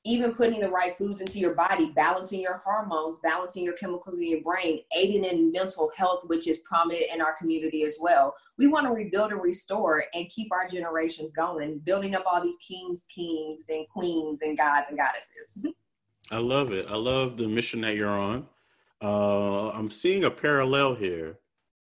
even 0.06 0.34
putting 0.34 0.60
the 0.60 0.70
right 0.70 0.96
foods 0.96 1.20
into 1.20 1.40
your 1.40 1.56
body, 1.56 1.92
balancing 1.96 2.40
your 2.40 2.58
hormones, 2.58 3.18
balancing 3.24 3.64
your 3.64 3.74
chemicals 3.74 4.20
in 4.20 4.28
your 4.28 4.42
brain, 4.42 4.80
aiding 4.96 5.26
in 5.26 5.52
mental 5.52 5.92
health, 5.96 6.22
which 6.28 6.48
is 6.48 6.60
prominent 6.60 7.06
in 7.12 7.22
our 7.22 7.36
community 7.36 7.84
as 7.84 7.98
well. 8.00 8.36
We 8.58 8.68
want 8.68 8.86
to 8.86 8.94
rebuild 8.94 9.32
and 9.32 9.42
restore 9.42 10.06
and 10.14 10.30
keep 10.30 10.52
our 10.54 10.68
generations 10.68 11.34
going, 11.34 11.80
building 11.80 12.14
up 12.14 12.24
all 12.32 12.42
these 12.42 12.58
kings, 12.58 13.06
kings, 13.14 13.66
and 13.68 13.88
queens, 13.90 14.44
and 14.44 14.56
gods 14.56 14.90
and 14.90 14.98
goddesses. 14.98 15.66
I 16.30 16.38
love 16.38 16.72
it. 16.72 16.86
I 16.88 16.96
love 16.98 17.38
the 17.38 17.48
mission 17.48 17.82
that 17.82 17.96
you're 17.96 18.08
on. 18.10 18.48
Uh, 19.06 19.70
I'm 19.70 19.92
seeing 19.92 20.24
a 20.24 20.32
parallel 20.32 20.96
here 20.96 21.38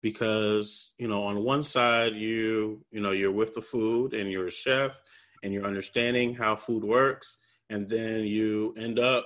because 0.02 0.92
you 0.98 1.08
know 1.08 1.24
on 1.24 1.42
one 1.42 1.64
side 1.64 2.14
you 2.14 2.84
you 2.92 3.00
know 3.00 3.12
you're 3.12 3.32
with 3.32 3.56
the 3.56 3.62
food 3.62 4.14
and 4.14 4.30
you're 4.30 4.48
a 4.48 4.52
chef 4.52 4.92
and 5.42 5.54
you're 5.54 5.66
understanding 5.66 6.36
how 6.36 6.54
food 6.54 6.84
works 6.84 7.38
and 7.70 7.88
then 7.88 8.26
you 8.26 8.76
end 8.78 9.00
up 9.00 9.26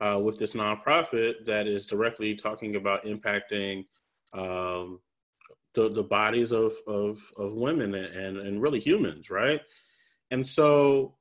uh, 0.00 0.20
with 0.22 0.38
this 0.38 0.52
nonprofit 0.52 1.44
that 1.46 1.66
is 1.66 1.86
directly 1.86 2.36
talking 2.36 2.76
about 2.76 3.04
impacting 3.04 3.84
um, 4.32 5.00
the 5.74 5.88
the 5.88 6.04
bodies 6.04 6.52
of 6.52 6.74
of 6.86 7.18
of 7.36 7.54
women 7.54 7.92
and 7.96 8.36
and 8.38 8.62
really 8.62 8.80
humans, 8.80 9.30
right? 9.30 9.62
And 10.30 10.46
so, 10.46 11.16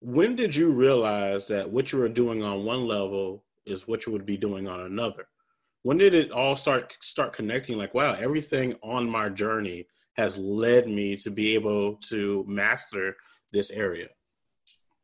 when 0.00 0.36
did 0.36 0.56
you 0.56 0.70
realize 0.70 1.48
that 1.48 1.70
what 1.70 1.92
you 1.92 1.98
were 1.98 2.08
doing 2.08 2.42
on 2.42 2.64
one 2.64 2.86
level 2.86 3.44
is 3.68 3.86
what 3.86 4.06
you 4.06 4.12
would 4.12 4.26
be 4.26 4.36
doing 4.36 4.68
on 4.68 4.80
another? 4.80 5.28
When 5.82 5.98
did 5.98 6.14
it 6.14 6.30
all 6.30 6.56
start 6.56 6.96
start 7.00 7.32
connecting? 7.32 7.78
Like, 7.78 7.94
wow, 7.94 8.14
everything 8.14 8.74
on 8.82 9.08
my 9.08 9.28
journey 9.28 9.86
has 10.16 10.36
led 10.36 10.88
me 10.88 11.16
to 11.16 11.30
be 11.30 11.54
able 11.54 11.94
to 12.08 12.44
master 12.48 13.16
this 13.52 13.70
area. 13.70 14.08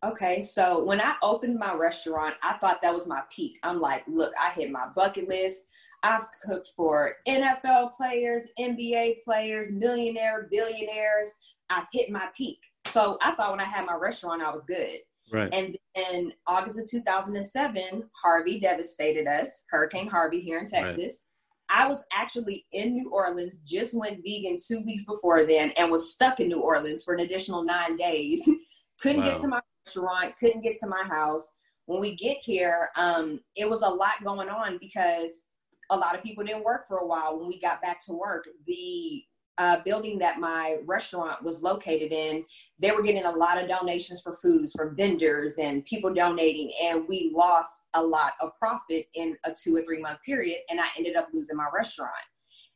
Okay, 0.05 0.43
so 0.43 0.85
when 0.85 1.01
I 1.01 1.15
opened 1.23 1.59
my 1.59 1.73
restaurant, 1.73 2.35
I 2.43 2.59
thought 2.59 2.83
that 2.83 2.93
was 2.93 3.07
my 3.07 3.23
peak. 3.35 3.59
I'm 3.63 3.81
like, 3.81 4.03
look, 4.07 4.35
I 4.39 4.51
hit 4.51 4.71
my 4.71 4.89
bucket 4.95 5.29
list. 5.29 5.63
I've 6.03 6.27
cooked 6.45 6.73
for 6.77 7.15
NFL 7.27 7.95
players, 7.95 8.49
NBA 8.59 9.23
players, 9.25 9.73
millionaire, 9.73 10.47
billionaires. 10.51 11.33
I've 11.71 11.87
hit 11.91 12.11
my 12.11 12.27
peak. 12.37 12.59
So 12.89 13.17
I 13.23 13.35
thought 13.35 13.53
when 13.53 13.61
I 13.61 13.65
had 13.65 13.87
my 13.87 13.95
restaurant, 13.95 14.43
I 14.43 14.51
was 14.51 14.65
good. 14.65 14.99
Right. 15.33 15.53
And 15.53 15.77
then 15.95 16.33
August 16.47 16.79
of 16.79 16.89
2007, 16.89 18.05
Harvey 18.23 18.61
devastated 18.61 19.27
us, 19.27 19.63
Hurricane 19.71 20.09
Harvey 20.09 20.41
here 20.41 20.59
in 20.59 20.67
Texas. 20.67 21.25
Right. 21.71 21.85
I 21.85 21.89
was 21.89 22.05
actually 22.13 22.67
in 22.73 22.95
New 22.95 23.11
Orleans, 23.11 23.59
just 23.65 23.95
went 23.95 24.21
vegan 24.25 24.59
two 24.65 24.81
weeks 24.81 25.05
before 25.05 25.45
then, 25.45 25.73
and 25.79 25.91
was 25.91 26.13
stuck 26.13 26.41
in 26.41 26.49
New 26.49 26.61
Orleans 26.61 27.03
for 27.03 27.15
an 27.15 27.21
additional 27.21 27.63
nine 27.63 27.97
days. 27.97 28.49
Couldn't 29.01 29.23
wow. 29.23 29.31
get 29.31 29.39
to 29.39 29.49
my 29.49 29.61
restaurant, 29.85 30.37
couldn't 30.39 30.61
get 30.61 30.77
to 30.77 30.87
my 30.87 31.03
house. 31.03 31.51
When 31.87 32.01
we 32.01 32.15
get 32.15 32.39
here, 32.39 32.91
um, 32.97 33.41
it 33.57 33.69
was 33.69 33.83
a 33.83 33.89
lot 33.89 34.23
going 34.23 34.49
on 34.49 34.79
because 34.81 35.43
a 35.91 35.97
lot 35.97 36.15
of 36.15 36.23
people 36.23 36.45
didn't 36.45 36.65
work 36.65 36.87
for 36.87 36.99
a 36.99 37.07
while. 37.07 37.37
When 37.37 37.49
we 37.49 37.61
got 37.61 37.83
back 37.83 37.99
to 38.07 38.13
work, 38.13 38.47
the 38.67 39.23
uh, 39.59 39.79
building 39.85 40.19
that 40.19 40.41
my 40.41 40.79
restaurant 40.85 41.43
was 41.43 41.63
located 41.63 42.13
in, 42.13 42.45
they 42.79 42.91
were 42.91 43.03
getting 43.03 43.25
a 43.25 43.31
lot 43.31 43.63
of 43.63 43.69
donations 43.69 44.21
for 44.21 44.37
foods 44.37 44.73
from 44.73 44.97
vendors 44.97 45.59
and 45.59 45.85
people 45.85 46.13
donating, 46.13 46.71
and 46.83 47.07
we 47.09 47.33
lost 47.35 47.83
a 47.95 48.03
lot 48.03 48.33
of 48.41 48.51
profit 48.59 49.07
in 49.15 49.37
a 49.45 49.53
two 49.53 49.77
or 49.77 49.83
three 49.83 50.01
month 50.01 50.19
period, 50.25 50.59
and 50.71 50.81
I 50.81 50.87
ended 50.97 51.17
up 51.17 51.29
losing 51.33 51.57
my 51.57 51.69
restaurant. 51.73 52.13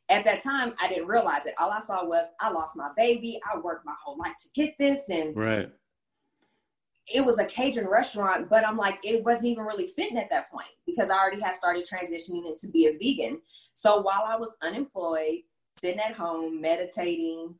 At 0.09 0.25
that 0.25 0.41
time, 0.41 0.73
I 0.81 0.87
didn't 0.87 1.07
realize 1.07 1.45
it. 1.45 1.53
All 1.59 1.69
I 1.69 1.81
saw 1.81 2.03
was 2.05 2.25
I 2.39 2.49
lost 2.49 2.75
my 2.75 2.89
baby. 2.97 3.39
I 3.51 3.59
worked 3.59 3.85
my 3.85 3.93
whole 4.03 4.17
life 4.17 4.33
to 4.39 4.49
get 4.55 4.75
this, 4.79 5.09
and 5.09 5.35
right 5.35 5.69
it 7.11 7.25
was 7.25 7.39
a 7.39 7.45
Cajun 7.45 7.87
restaurant, 7.87 8.49
but 8.49 8.65
I'm 8.65 8.77
like, 8.77 8.99
it 9.03 9.23
wasn't 9.23 9.45
even 9.45 9.63
really 9.63 9.87
fitting 9.87 10.17
at 10.17 10.29
that 10.29 10.51
point 10.51 10.67
because 10.85 11.09
I 11.09 11.17
already 11.17 11.41
had 11.41 11.55
started 11.55 11.85
transitioning 11.85 12.45
into 12.45 12.67
be 12.71 12.85
a 12.87 12.93
vegan. 12.93 13.41
So 13.73 14.01
while 14.01 14.23
I 14.27 14.35
was 14.35 14.55
unemployed, 14.61 15.39
sitting 15.79 15.99
at 15.99 16.15
home, 16.15 16.59
meditating, 16.59 17.55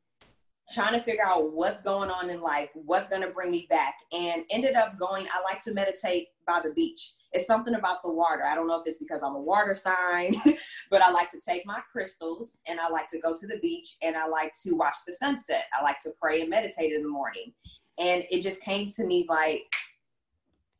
trying 0.71 0.93
to 0.93 0.99
figure 0.99 1.25
out 1.25 1.51
what's 1.53 1.81
going 1.81 2.09
on 2.09 2.29
in 2.29 2.41
life, 2.41 2.69
what's 2.73 3.07
going 3.07 3.21
to 3.21 3.29
bring 3.29 3.49
me 3.49 3.65
back, 3.69 3.95
and 4.13 4.43
ended 4.51 4.75
up 4.75 4.97
going. 4.99 5.25
I 5.27 5.41
like 5.41 5.63
to 5.63 5.73
meditate 5.73 6.27
by 6.45 6.59
the 6.63 6.71
beach. 6.71 7.13
It's 7.31 7.47
something 7.47 7.75
about 7.75 8.03
the 8.03 8.11
water. 8.11 8.43
I 8.43 8.55
don't 8.55 8.67
know 8.67 8.79
if 8.79 8.85
it's 8.85 8.97
because 8.97 9.21
I'm 9.23 9.35
a 9.35 9.41
water 9.41 9.73
sign, 9.73 10.35
but 10.91 11.01
I 11.01 11.11
like 11.11 11.29
to 11.31 11.39
take 11.39 11.65
my 11.65 11.79
crystals 11.91 12.57
and 12.67 12.79
I 12.79 12.89
like 12.89 13.07
to 13.09 13.19
go 13.19 13.33
to 13.35 13.47
the 13.47 13.57
beach 13.59 13.97
and 14.01 14.15
I 14.15 14.27
like 14.27 14.53
to 14.63 14.73
watch 14.73 14.95
the 15.07 15.13
sunset. 15.13 15.63
I 15.79 15.83
like 15.83 15.99
to 16.01 16.11
pray 16.21 16.41
and 16.41 16.49
meditate 16.49 16.93
in 16.93 17.03
the 17.03 17.09
morning. 17.09 17.53
And 17.99 18.23
it 18.31 18.41
just 18.41 18.61
came 18.61 18.87
to 18.87 19.05
me 19.05 19.25
like 19.27 19.63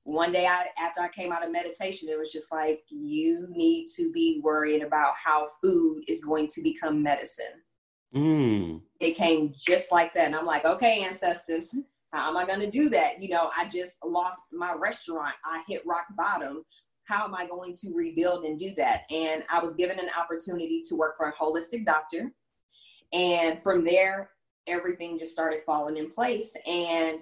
one 0.10 0.32
day 0.32 0.48
I, 0.48 0.66
after 0.80 1.02
I 1.02 1.10
came 1.10 1.32
out 1.32 1.46
of 1.46 1.52
meditation, 1.52 2.10
it 2.10 2.18
was 2.18 2.32
just 2.32 2.52
like, 2.52 2.82
you 2.90 3.48
need 3.50 3.88
to 3.96 4.12
be 4.12 4.42
worried 4.44 4.82
about 4.82 5.14
how 5.24 5.48
food 5.62 6.04
is 6.08 6.22
going 6.22 6.48
to 6.48 6.62
become 6.62 7.04
medicine. 7.04 7.62
Mm. 8.16 8.82
It 9.00 9.16
came 9.16 9.54
just 9.56 9.92
like 9.92 10.14
that. 10.16 10.26
And 10.26 10.36
I'm 10.36 10.46
like, 10.46 10.66
okay, 10.66 11.04
ancestors, 11.04 11.76
how 12.12 12.30
am 12.30 12.38
I 12.38 12.46
going 12.46 12.60
to 12.60 12.70
do 12.70 12.90
that? 12.90 13.22
You 13.22 13.30
know, 13.30 13.52
I 13.56 13.68
just 13.68 13.98
lost 14.04 14.46
my 14.52 14.74
restaurant. 14.74 15.36
I 15.46 15.64
hit 15.68 15.86
rock 15.86 16.06
bottom. 16.18 16.64
How 17.06 17.26
am 17.26 17.36
I 17.36 17.46
going 17.46 17.76
to 17.76 17.94
rebuild 17.94 18.46
and 18.46 18.58
do 18.58 18.74
that? 18.78 19.04
And 19.12 19.44
I 19.52 19.60
was 19.60 19.76
given 19.76 20.00
an 20.00 20.10
opportunity 20.18 20.82
to 20.90 20.96
work 20.96 21.18
for 21.18 21.28
a 21.28 21.34
holistic 21.34 21.86
doctor. 21.86 22.32
And 23.14 23.62
from 23.62 23.84
there, 23.84 24.32
everything 24.68 25.20
just 25.20 25.32
started 25.32 25.62
falling 25.66 25.98
in 25.98 26.08
place. 26.08 26.56
And 26.68 27.20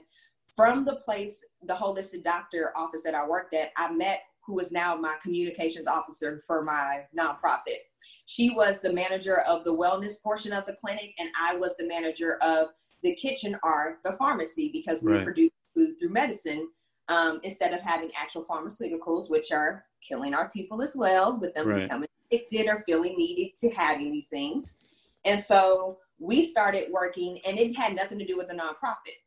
from 0.58 0.84
the 0.84 0.96
place, 0.96 1.42
the 1.62 1.74
holistic 1.74 2.24
doctor 2.24 2.74
office 2.76 3.04
that 3.04 3.16
I 3.16 3.26
worked 3.26 3.54
at, 3.54 3.72
I 3.78 3.92
met 3.94 4.24
who 4.46 4.60
is 4.60 4.72
now 4.72 4.96
my 4.96 5.16
communications 5.22 5.88
officer 5.88 6.42
for 6.48 6.64
my 6.64 7.02
nonprofit. 7.18 7.80
She 8.26 8.50
was 8.50 8.80
the 8.80 8.92
manager 8.92 9.42
of 9.42 9.64
the 9.64 9.76
wellness 9.76 10.22
portion 10.22 10.54
of 10.54 10.66
the 10.66 10.74
clinic, 10.74 11.14
and 11.20 11.30
I 11.40 11.56
was 11.56 11.76
the 11.78 11.86
manager 11.86 12.38
of 12.42 12.70
the 13.04 13.14
kitchen 13.16 13.58
or 13.64 14.00
the 14.04 14.14
pharmacy 14.14 14.72
because 14.74 15.02
we 15.02 15.14
right. 15.14 15.24
produce 15.24 15.52
food 15.76 16.00
through 16.00 16.10
medicine 16.10 16.70
um, 17.10 17.40
instead 17.44 17.74
of 17.74 17.82
having 17.82 18.10
actual 18.20 18.44
pharmaceuticals, 18.44 19.30
which 19.30 19.52
are 19.52 19.86
killing 20.02 20.34
our 20.34 20.50
people 20.50 20.82
as 20.82 20.96
well, 20.96 21.38
with 21.40 21.54
them 21.54 21.68
right. 21.68 21.84
becoming 21.84 22.10
addicted 22.32 22.68
or 22.68 22.82
feeling 22.84 23.16
needed 23.16 23.56
to 23.58 23.70
having 23.70 24.12
these 24.12 24.28
things. 24.28 24.78
And 25.26 25.40
so 25.40 25.98
we 26.20 26.42
started 26.42 26.88
working, 26.90 27.40
and 27.46 27.60
it 27.60 27.76
had 27.76 27.96
nothing 27.96 28.18
to 28.18 28.26
do 28.26 28.38
with 28.38 28.48
the 28.48 28.56
nonprofit. 28.56 29.20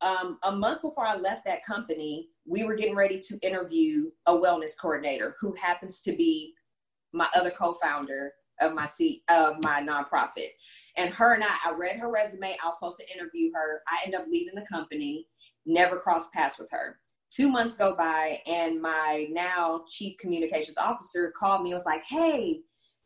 Um, 0.00 0.38
a 0.44 0.52
month 0.52 0.82
before 0.82 1.04
I 1.04 1.16
left 1.16 1.44
that 1.44 1.64
company, 1.64 2.28
we 2.46 2.64
were 2.64 2.74
getting 2.74 2.94
ready 2.94 3.18
to 3.20 3.38
interview 3.40 4.10
a 4.26 4.32
wellness 4.32 4.72
coordinator 4.80 5.36
who 5.40 5.54
happens 5.60 6.00
to 6.02 6.12
be 6.12 6.54
my 7.12 7.28
other 7.34 7.50
co-founder 7.50 8.32
of 8.60 8.74
my 8.74 8.86
seat 8.86 9.22
of 9.30 9.62
my 9.62 9.80
nonprofit. 9.80 10.50
And 10.96 11.12
her 11.14 11.34
and 11.34 11.44
I, 11.44 11.56
I 11.64 11.74
read 11.76 11.98
her 11.98 12.10
resume. 12.10 12.56
I 12.62 12.66
was 12.66 12.74
supposed 12.74 12.98
to 12.98 13.12
interview 13.12 13.50
her. 13.54 13.82
I 13.88 14.04
end 14.04 14.14
up 14.14 14.26
leaving 14.30 14.54
the 14.54 14.66
company, 14.70 15.26
never 15.66 15.98
crossed 15.98 16.32
paths 16.32 16.58
with 16.58 16.70
her. 16.70 16.98
Two 17.30 17.50
months 17.50 17.74
go 17.74 17.94
by, 17.94 18.40
and 18.46 18.80
my 18.80 19.26
now 19.30 19.82
chief 19.86 20.16
communications 20.18 20.78
officer 20.78 21.32
called 21.38 21.62
me 21.62 21.70
and 21.70 21.76
was 21.76 21.84
like, 21.84 22.04
Hey, 22.08 22.60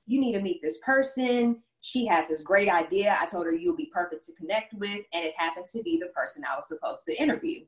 you 0.06 0.20
need 0.20 0.32
to 0.32 0.40
meet 0.40 0.60
this 0.62 0.78
person 0.78 1.62
she 1.82 2.06
has 2.06 2.28
this 2.28 2.42
great 2.42 2.68
idea. 2.68 3.18
I 3.20 3.26
told 3.26 3.44
her 3.44 3.52
you'll 3.52 3.76
be 3.76 3.90
perfect 3.92 4.24
to 4.26 4.32
connect 4.34 4.72
with, 4.74 5.04
and 5.12 5.24
it 5.24 5.34
happened 5.36 5.66
to 5.72 5.82
be 5.82 5.98
the 5.98 6.06
person 6.06 6.44
I 6.48 6.54
was 6.54 6.68
supposed 6.68 7.04
to 7.06 7.14
interview. 7.20 7.64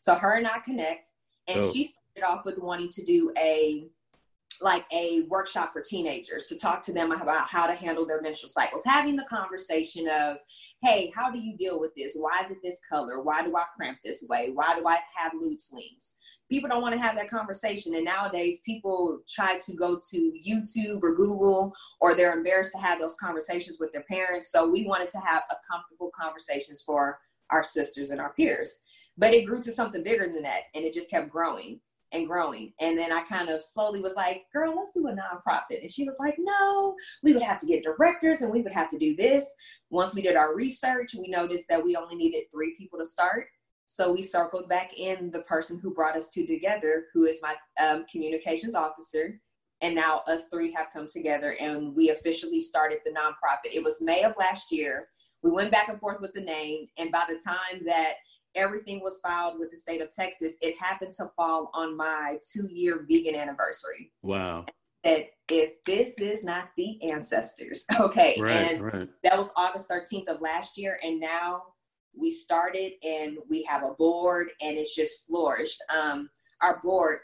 So 0.00 0.14
her 0.14 0.38
and 0.38 0.46
I 0.46 0.58
connect, 0.60 1.08
and 1.48 1.60
oh. 1.60 1.72
she 1.72 1.84
started 1.84 2.26
off 2.26 2.46
with 2.46 2.58
wanting 2.58 2.88
to 2.88 3.04
do 3.04 3.30
a 3.38 3.84
like 4.60 4.84
a 4.92 5.22
workshop 5.28 5.72
for 5.72 5.80
teenagers 5.80 6.46
to 6.46 6.56
talk 6.56 6.82
to 6.82 6.92
them 6.92 7.12
about 7.12 7.48
how 7.48 7.66
to 7.66 7.74
handle 7.74 8.06
their 8.06 8.20
menstrual 8.20 8.50
cycles, 8.50 8.84
having 8.84 9.16
the 9.16 9.24
conversation 9.24 10.08
of, 10.08 10.38
hey, 10.82 11.12
how 11.14 11.30
do 11.30 11.38
you 11.38 11.56
deal 11.56 11.78
with 11.78 11.94
this? 11.96 12.14
Why 12.16 12.40
is 12.42 12.50
it 12.50 12.58
this 12.62 12.80
color? 12.88 13.22
Why 13.22 13.42
do 13.42 13.56
I 13.56 13.64
cramp 13.76 13.98
this 14.04 14.24
way? 14.28 14.50
Why 14.52 14.74
do 14.74 14.86
I 14.86 14.98
have 15.16 15.32
mood 15.34 15.60
swings? 15.60 16.14
People 16.50 16.68
don't 16.68 16.82
want 16.82 16.94
to 16.94 17.00
have 17.00 17.14
that 17.16 17.30
conversation. 17.30 17.94
And 17.94 18.04
nowadays, 18.04 18.60
people 18.64 19.20
try 19.28 19.58
to 19.58 19.72
go 19.74 20.00
to 20.10 20.32
YouTube 20.46 21.00
or 21.02 21.14
Google, 21.14 21.72
or 22.00 22.14
they're 22.14 22.36
embarrassed 22.36 22.72
to 22.72 22.78
have 22.78 22.98
those 22.98 23.16
conversations 23.16 23.78
with 23.78 23.92
their 23.92 24.04
parents. 24.04 24.50
So 24.50 24.68
we 24.68 24.86
wanted 24.86 25.08
to 25.10 25.18
have 25.18 25.42
a 25.50 25.56
comfortable 25.70 26.10
conversations 26.18 26.82
for 26.82 27.18
our 27.50 27.62
sisters 27.62 28.10
and 28.10 28.20
our 28.20 28.32
peers. 28.32 28.78
But 29.16 29.34
it 29.34 29.46
grew 29.46 29.60
to 29.62 29.72
something 29.72 30.02
bigger 30.02 30.28
than 30.32 30.42
that, 30.42 30.62
and 30.74 30.84
it 30.84 30.92
just 30.92 31.10
kept 31.10 31.28
growing 31.28 31.80
and 32.12 32.26
growing. 32.26 32.72
And 32.80 32.96
then 32.96 33.12
I 33.12 33.22
kind 33.22 33.48
of 33.48 33.62
slowly 33.62 34.00
was 34.00 34.14
like, 34.14 34.42
girl, 34.52 34.74
let's 34.76 34.92
do 34.92 35.08
a 35.08 35.12
nonprofit. 35.12 35.80
And 35.82 35.90
she 35.90 36.04
was 36.04 36.16
like, 36.18 36.36
no, 36.38 36.94
we 37.22 37.32
would 37.32 37.42
have 37.42 37.58
to 37.58 37.66
get 37.66 37.82
directors 37.82 38.42
and 38.42 38.50
we 38.50 38.62
would 38.62 38.72
have 38.72 38.88
to 38.90 38.98
do 38.98 39.14
this. 39.14 39.52
Once 39.90 40.14
we 40.14 40.22
did 40.22 40.36
our 40.36 40.54
research, 40.54 41.14
we 41.18 41.28
noticed 41.28 41.68
that 41.68 41.82
we 41.82 41.96
only 41.96 42.16
needed 42.16 42.44
three 42.50 42.74
people 42.76 42.98
to 42.98 43.04
start. 43.04 43.46
So 43.86 44.12
we 44.12 44.22
circled 44.22 44.68
back 44.68 44.98
in 44.98 45.30
the 45.30 45.42
person 45.42 45.78
who 45.78 45.94
brought 45.94 46.16
us 46.16 46.30
two 46.30 46.46
together, 46.46 47.06
who 47.14 47.24
is 47.24 47.40
my 47.42 47.54
um, 47.82 48.04
communications 48.10 48.74
officer. 48.74 49.40
And 49.80 49.94
now 49.94 50.22
us 50.26 50.48
three 50.48 50.72
have 50.72 50.88
come 50.92 51.06
together 51.06 51.56
and 51.60 51.94
we 51.94 52.10
officially 52.10 52.60
started 52.60 52.98
the 53.04 53.12
nonprofit. 53.12 53.72
It 53.72 53.82
was 53.82 54.00
May 54.00 54.24
of 54.24 54.34
last 54.38 54.72
year. 54.72 55.08
We 55.42 55.52
went 55.52 55.70
back 55.70 55.88
and 55.88 56.00
forth 56.00 56.20
with 56.20 56.34
the 56.34 56.40
name. 56.40 56.88
And 56.98 57.12
by 57.12 57.24
the 57.28 57.38
time 57.38 57.84
that 57.86 58.14
everything 58.58 59.00
was 59.00 59.18
filed 59.22 59.58
with 59.58 59.70
the 59.70 59.76
state 59.76 60.02
of 60.02 60.14
Texas. 60.14 60.56
It 60.60 60.74
happened 60.78 61.14
to 61.14 61.30
fall 61.36 61.70
on 61.72 61.96
my 61.96 62.38
two 62.42 62.68
year 62.70 63.06
vegan 63.08 63.36
anniversary. 63.36 64.12
Wow. 64.22 64.66
That 65.04 65.28
if 65.48 65.82
this 65.84 66.18
is 66.18 66.42
not 66.42 66.70
the 66.76 66.98
ancestors, 67.10 67.86
okay. 68.00 68.36
Right, 68.38 68.72
and 68.72 68.82
right. 68.82 69.08
that 69.22 69.38
was 69.38 69.52
August 69.56 69.88
13th 69.88 70.26
of 70.26 70.42
last 70.42 70.76
year. 70.76 70.98
And 71.02 71.20
now 71.20 71.62
we 72.18 72.30
started 72.30 72.92
and 73.04 73.38
we 73.48 73.62
have 73.62 73.84
a 73.84 73.94
board 73.94 74.48
and 74.60 74.76
it's 74.76 74.94
just 74.94 75.24
flourished. 75.26 75.80
Um, 75.94 76.28
our 76.60 76.80
board, 76.82 77.20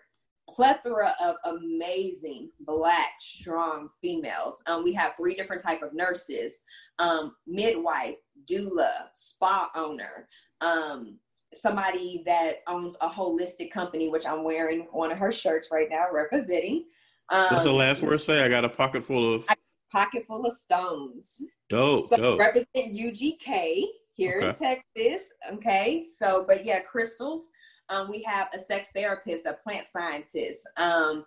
plethora 0.48 1.14
of 1.22 1.36
amazing 1.46 2.50
black 2.60 3.14
strong 3.18 3.88
females 4.00 4.62
um, 4.66 4.84
we 4.84 4.92
have 4.92 5.12
three 5.16 5.34
different 5.34 5.62
type 5.62 5.82
of 5.82 5.94
nurses 5.94 6.62
um, 6.98 7.34
midwife 7.46 8.16
doula 8.48 9.06
spa 9.14 9.70
owner 9.74 10.28
um, 10.60 11.18
somebody 11.54 12.23
that 12.26 12.62
owns 12.66 12.96
a 13.00 13.08
holistic 13.08 13.70
company 13.70 14.08
which 14.08 14.26
i'm 14.26 14.44
wearing 14.44 14.87
one 14.92 15.11
of 15.12 15.18
her 15.18 15.32
shirts 15.32 15.68
right 15.73 15.88
now 15.90 16.06
representing 16.12 16.84
Um, 17.30 17.46
what's 17.50 17.64
the 17.64 17.73
last 17.73 18.02
word 18.02 18.20
say 18.20 18.42
i 18.42 18.49
got 18.49 18.64
a 18.64 18.68
pocket 18.68 19.04
full 19.04 19.34
of 19.34 19.46
pocket 19.92 20.25
full 20.26 20.44
of 20.44 20.52
stones 20.52 21.40
dope 21.68 22.06
so 22.06 22.16
dope 22.16 22.40
represent 22.40 22.92
UGK 22.92 23.84
here 24.14 24.40
Okay. 24.42 24.46
in 24.49 24.76
texas 24.96 25.30
okay 25.52 26.00
so 26.02 26.44
but 26.46 26.64
yeah 26.64 26.80
crystals 26.80 27.50
um, 27.90 28.08
we 28.08 28.23
have 28.23 28.49
a 28.54 28.58
sex 28.58 28.88
therapist, 28.94 29.46
a 29.46 29.54
plant 29.54 29.88
scientist, 29.88 30.66
um, 30.76 31.25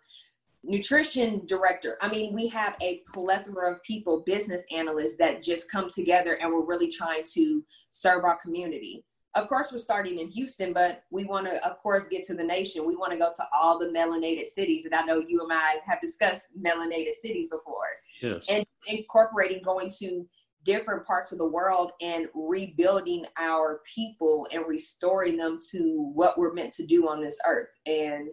nutrition 0.63 1.45
director. 1.45 1.97
I 2.01 2.09
mean, 2.09 2.33
we 2.33 2.47
have 2.47 2.75
a 2.81 3.01
plethora 3.13 3.73
of 3.73 3.83
people, 3.83 4.23
business 4.25 4.65
analysts 4.75 5.15
that 5.17 5.41
just 5.43 5.71
come 5.71 5.87
together 5.87 6.37
and 6.41 6.51
we're 6.51 6.65
really 6.65 6.89
trying 6.89 7.23
to 7.33 7.63
serve 7.91 8.23
our 8.23 8.37
community. 8.37 9.03
Of 9.35 9.47
course, 9.49 9.71
we're 9.71 9.77
starting 9.77 10.19
in 10.19 10.29
Houston, 10.29 10.73
but 10.73 11.03
we 11.11 11.25
want 11.25 11.45
to, 11.47 11.63
of 11.67 11.77
course, 11.77 12.07
get 12.07 12.23
to 12.27 12.33
the 12.33 12.43
nation. 12.43 12.85
We 12.85 12.95
want 12.95 13.11
to 13.11 13.17
go 13.17 13.31
to 13.35 13.43
all 13.53 13.77
the 13.77 13.87
melanated 13.87 14.45
cities. 14.45 14.85
And 14.85 14.95
I 14.95 15.03
know 15.03 15.23
you 15.27 15.41
and 15.41 15.51
I 15.53 15.75
have 15.85 16.01
discussed 16.01 16.47
melanated 16.59 17.13
cities 17.13 17.49
before 17.49 17.87
yes 18.21 18.45
and 18.49 18.65
incorporating 18.87 19.61
going 19.61 19.89
to 19.99 20.27
different 20.63 21.05
parts 21.05 21.31
of 21.31 21.37
the 21.37 21.45
world 21.47 21.91
and 22.01 22.27
rebuilding 22.33 23.25
our 23.37 23.81
people 23.85 24.47
and 24.51 24.65
restoring 24.67 25.37
them 25.37 25.59
to 25.71 26.11
what 26.13 26.37
we're 26.37 26.53
meant 26.53 26.73
to 26.73 26.85
do 26.85 27.07
on 27.07 27.21
this 27.21 27.39
earth. 27.45 27.77
And 27.85 28.29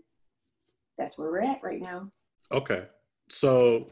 that's 0.98 1.18
where 1.18 1.30
we're 1.30 1.42
at 1.42 1.62
right 1.62 1.80
now. 1.80 2.10
okay 2.52 2.84
so 3.30 3.86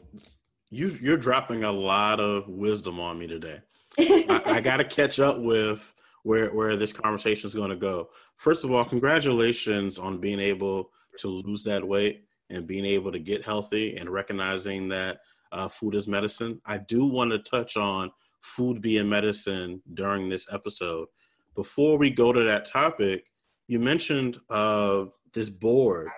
you 0.69 0.97
you're 1.01 1.17
dropping 1.17 1.63
a 1.63 1.71
lot 1.71 2.19
of 2.19 2.47
wisdom 2.47 2.99
on 2.99 3.17
me 3.17 3.27
today 3.27 3.59
I, 3.99 4.41
I 4.45 4.61
got 4.61 4.77
to 4.77 4.83
catch 4.83 5.19
up 5.19 5.39
with 5.39 5.93
where 6.23 6.49
where 6.49 6.75
this 6.75 6.91
conversation 6.91 7.47
is 7.47 7.53
going 7.53 7.69
to 7.69 7.75
go. 7.75 8.09
First 8.37 8.63
of 8.63 8.71
all, 8.71 8.83
congratulations 8.83 9.99
on 9.99 10.19
being 10.19 10.39
able 10.39 10.89
to 11.19 11.27
lose 11.27 11.63
that 11.63 11.87
weight 11.87 12.25
and 12.49 12.67
being 12.67 12.85
able 12.85 13.11
to 13.11 13.19
get 13.19 13.43
healthy 13.43 13.95
and 13.97 14.09
recognizing 14.09 14.89
that 14.89 15.19
uh, 15.51 15.67
food 15.67 15.95
is 15.95 16.07
medicine. 16.07 16.59
I 16.65 16.79
do 16.79 17.05
want 17.05 17.31
to 17.31 17.39
touch 17.39 17.77
on 17.77 18.11
food 18.41 18.81
being 18.81 19.07
medicine 19.07 19.81
during 19.93 20.29
this 20.29 20.47
episode. 20.51 21.07
Before 21.55 21.97
we 21.97 22.09
go 22.09 22.33
to 22.33 22.43
that 22.43 22.65
topic, 22.65 23.25
you 23.67 23.79
mentioned 23.79 24.39
uh, 24.49 25.05
this 25.33 25.49
board 25.49 26.09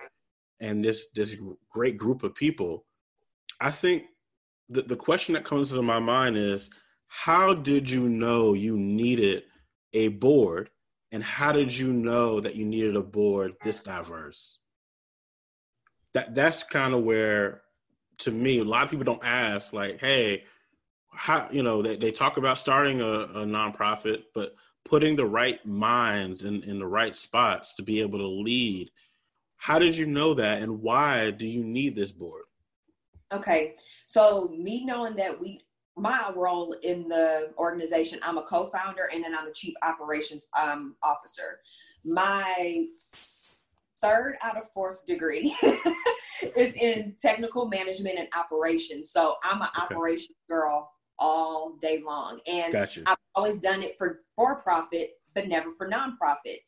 and 0.60 0.84
this 0.84 1.06
this 1.14 1.36
great 1.70 1.96
group 1.96 2.22
of 2.22 2.34
people. 2.34 2.86
I 3.60 3.70
think 3.70 4.04
the, 4.68 4.82
the 4.82 4.96
question 4.96 5.34
that 5.34 5.44
comes 5.44 5.70
to 5.70 5.82
my 5.82 5.98
mind 5.98 6.36
is 6.36 6.70
how 7.06 7.54
did 7.54 7.90
you 7.90 8.08
know 8.08 8.54
you 8.54 8.76
needed 8.76 9.44
a 9.96 10.08
board 10.08 10.68
and 11.10 11.24
how 11.24 11.52
did 11.52 11.76
you 11.76 11.90
know 11.90 12.38
that 12.40 12.54
you 12.54 12.64
needed 12.66 12.96
a 12.96 13.02
board 13.02 13.54
this 13.64 13.80
diverse 13.80 14.58
that 16.12 16.34
that's 16.34 16.62
kind 16.62 16.92
of 16.92 17.02
where 17.02 17.62
to 18.18 18.30
me 18.30 18.58
a 18.58 18.64
lot 18.64 18.84
of 18.84 18.90
people 18.90 19.04
don't 19.04 19.24
ask 19.24 19.72
like 19.72 19.98
hey 19.98 20.44
how 21.10 21.48
you 21.50 21.62
know 21.62 21.80
they, 21.80 21.96
they 21.96 22.10
talk 22.10 22.36
about 22.36 22.58
starting 22.58 23.00
a, 23.00 23.04
a 23.04 23.46
nonprofit 23.46 24.24
but 24.34 24.54
putting 24.84 25.16
the 25.16 25.26
right 25.26 25.64
minds 25.64 26.44
in, 26.44 26.62
in 26.64 26.78
the 26.78 26.86
right 26.86 27.16
spots 27.16 27.72
to 27.74 27.82
be 27.82 28.02
able 28.02 28.18
to 28.18 28.26
lead 28.26 28.90
how 29.56 29.78
did 29.78 29.96
you 29.96 30.06
know 30.06 30.34
that 30.34 30.60
and 30.60 30.82
why 30.82 31.30
do 31.30 31.46
you 31.46 31.64
need 31.64 31.96
this 31.96 32.12
board 32.12 32.42
Okay. 33.32 33.74
So 34.06 34.52
me 34.56 34.84
knowing 34.84 35.16
that 35.16 35.40
we 35.40 35.60
my 35.96 36.30
role 36.34 36.74
in 36.82 37.08
the 37.08 37.50
organization, 37.58 38.20
I'm 38.22 38.38
a 38.38 38.42
co-founder 38.42 39.08
and 39.12 39.24
then 39.24 39.34
I'm 39.36 39.46
the 39.46 39.52
chief 39.52 39.74
operations 39.82 40.46
um, 40.60 40.94
officer. 41.02 41.60
My 42.04 42.86
third 43.98 44.36
out 44.42 44.58
of 44.58 44.70
fourth 44.72 45.06
degree 45.06 45.56
is 46.56 46.74
in 46.74 47.14
technical 47.18 47.66
management 47.66 48.18
and 48.18 48.28
operations. 48.36 49.10
So 49.10 49.36
I'm 49.42 49.62
an 49.62 49.68
Okay. 49.76 49.94
operations 49.94 50.36
girl 50.48 50.90
all 51.18 51.76
day 51.80 52.02
long. 52.06 52.40
And 52.46 52.74
got 52.74 52.94
you 52.94 53.02
I've 53.06 53.16
always 53.34 53.56
done 53.56 53.82
it 53.82 53.96
for 53.96 54.20
for 54.34 54.60
profit, 54.60 55.12
but 55.34 55.48
never 55.48 55.72
for 55.72 55.88
nonprofit. 55.88 56.58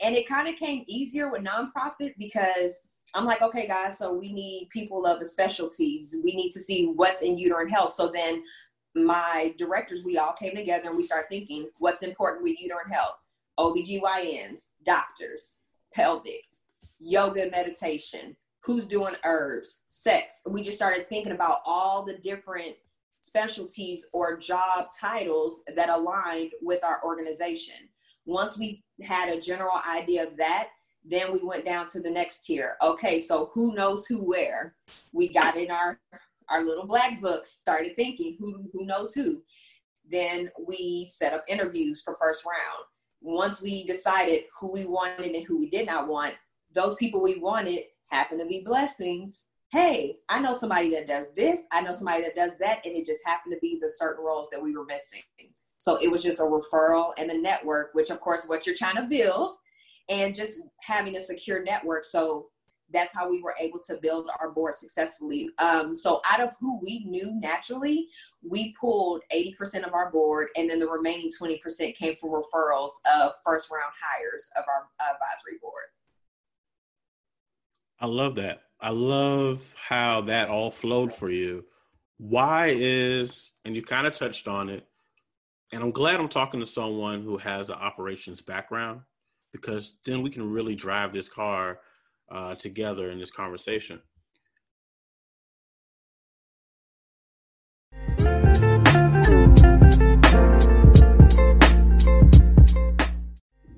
And 0.00 0.14
it 0.14 0.28
kind 0.28 0.46
of 0.46 0.54
came 0.56 0.84
easier 0.86 1.30
with 1.30 1.42
nonprofit 1.42 2.14
because 2.18 2.82
I'm 3.14 3.24
like, 3.24 3.40
okay, 3.42 3.66
guys, 3.66 3.98
so 3.98 4.12
we 4.12 4.32
need 4.32 4.68
people 4.70 5.06
of 5.06 5.18
the 5.18 5.24
specialties. 5.24 6.16
We 6.22 6.34
need 6.34 6.50
to 6.50 6.60
see 6.60 6.86
what's 6.86 7.22
in 7.22 7.38
uterine 7.38 7.68
health. 7.68 7.92
So 7.94 8.10
then 8.12 8.42
my 8.96 9.54
directors, 9.58 10.02
we 10.02 10.16
all 10.16 10.32
came 10.32 10.56
together 10.56 10.88
and 10.88 10.96
we 10.96 11.02
started 11.02 11.28
thinking 11.28 11.68
what's 11.78 12.02
important 12.02 12.42
with 12.42 12.58
uterine 12.58 12.90
health. 12.90 13.16
OBGYNs, 13.60 14.68
doctors, 14.84 15.56
pelvic, 15.94 16.42
yoga 16.98 17.48
meditation, 17.50 18.36
who's 18.60 18.86
doing 18.86 19.14
herbs, 19.24 19.78
sex. 19.86 20.42
We 20.46 20.62
just 20.62 20.76
started 20.76 21.08
thinking 21.08 21.32
about 21.32 21.60
all 21.64 22.04
the 22.04 22.18
different 22.18 22.74
specialties 23.20 24.06
or 24.12 24.36
job 24.36 24.86
titles 24.98 25.60
that 25.74 25.90
aligned 25.90 26.52
with 26.62 26.82
our 26.82 27.02
organization. 27.04 27.74
Once 28.24 28.58
we 28.58 28.82
had 29.02 29.28
a 29.28 29.40
general 29.40 29.78
idea 29.88 30.26
of 30.26 30.36
that, 30.38 30.68
then 31.04 31.32
we 31.32 31.38
went 31.42 31.64
down 31.64 31.86
to 31.86 32.00
the 32.00 32.10
next 32.10 32.44
tier. 32.44 32.76
Okay, 32.82 33.18
so 33.18 33.50
who 33.52 33.74
knows 33.74 34.06
who 34.06 34.18
where? 34.18 34.74
We 35.12 35.28
got 35.28 35.56
in 35.56 35.70
our 35.70 36.00
our 36.50 36.64
little 36.64 36.86
black 36.86 37.20
books, 37.20 37.58
started 37.60 37.96
thinking 37.96 38.36
who 38.38 38.68
who 38.72 38.84
knows 38.86 39.14
who. 39.14 39.42
Then 40.10 40.50
we 40.66 41.06
set 41.10 41.32
up 41.32 41.44
interviews 41.48 42.02
for 42.02 42.16
first 42.20 42.44
round. 42.44 42.84
Once 43.20 43.60
we 43.60 43.84
decided 43.84 44.44
who 44.58 44.72
we 44.72 44.84
wanted 44.84 45.34
and 45.34 45.46
who 45.46 45.58
we 45.58 45.68
did 45.68 45.86
not 45.86 46.06
want, 46.06 46.34
those 46.72 46.94
people 46.96 47.22
we 47.22 47.38
wanted 47.38 47.80
happened 48.10 48.40
to 48.40 48.46
be 48.46 48.62
blessings. 48.64 49.46
Hey, 49.72 50.18
I 50.28 50.38
know 50.38 50.52
somebody 50.52 50.90
that 50.90 51.08
does 51.08 51.34
this, 51.34 51.66
I 51.72 51.80
know 51.80 51.92
somebody 51.92 52.22
that 52.22 52.36
does 52.36 52.56
that, 52.58 52.78
and 52.84 52.94
it 52.94 53.04
just 53.04 53.26
happened 53.26 53.52
to 53.52 53.58
be 53.60 53.78
the 53.80 53.90
certain 53.90 54.24
roles 54.24 54.48
that 54.50 54.62
we 54.62 54.76
were 54.76 54.84
missing. 54.84 55.22
So 55.78 55.96
it 55.96 56.08
was 56.08 56.22
just 56.22 56.40
a 56.40 56.44
referral 56.44 57.12
and 57.18 57.30
a 57.30 57.38
network, 57.38 57.90
which 57.92 58.10
of 58.10 58.20
course 58.20 58.44
what 58.46 58.66
you're 58.66 58.76
trying 58.76 58.96
to 58.96 59.02
build 59.02 59.56
and 60.08 60.34
just 60.34 60.60
having 60.82 61.16
a 61.16 61.20
secure 61.20 61.62
network. 61.62 62.04
So 62.04 62.46
that's 62.92 63.12
how 63.12 63.28
we 63.28 63.42
were 63.42 63.54
able 63.60 63.78
to 63.80 63.96
build 63.96 64.28
our 64.40 64.50
board 64.50 64.74
successfully. 64.74 65.50
Um, 65.58 65.94
so 65.96 66.20
out 66.30 66.40
of 66.40 66.52
who 66.60 66.80
we 66.80 67.04
knew 67.04 67.38
naturally, 67.40 68.08
we 68.48 68.74
pulled 68.80 69.22
80% 69.34 69.86
of 69.86 69.92
our 69.92 70.10
board, 70.10 70.48
and 70.56 70.70
then 70.70 70.78
the 70.78 70.86
remaining 70.86 71.30
20% 71.30 71.94
came 71.94 72.14
from 72.14 72.30
referrals 72.30 72.92
of 73.14 73.32
first 73.44 73.70
round 73.70 73.92
hires 74.00 74.48
of 74.56 74.64
our 74.68 74.88
advisory 75.00 75.58
board. 75.60 75.84
I 78.00 78.06
love 78.06 78.36
that. 78.36 78.62
I 78.80 78.90
love 78.90 79.62
how 79.74 80.20
that 80.22 80.48
all 80.48 80.70
flowed 80.70 81.14
for 81.14 81.30
you. 81.30 81.64
Why 82.18 82.72
is, 82.74 83.52
and 83.64 83.74
you 83.74 83.82
kind 83.82 84.06
of 84.06 84.14
touched 84.14 84.48
on 84.48 84.68
it, 84.68 84.86
and 85.72 85.82
I'm 85.82 85.90
glad 85.90 86.20
I'm 86.20 86.28
talking 86.28 86.60
to 86.60 86.66
someone 86.66 87.22
who 87.22 87.36
has 87.38 87.68
an 87.68 87.76
operations 87.76 88.40
background 88.40 89.00
because 89.52 89.96
then 90.04 90.22
we 90.22 90.30
can 90.30 90.48
really 90.48 90.76
drive 90.76 91.12
this 91.12 91.28
car 91.28 91.80
uh, 92.30 92.54
together 92.54 93.10
in 93.10 93.18
this 93.18 93.30
conversation. 93.30 94.00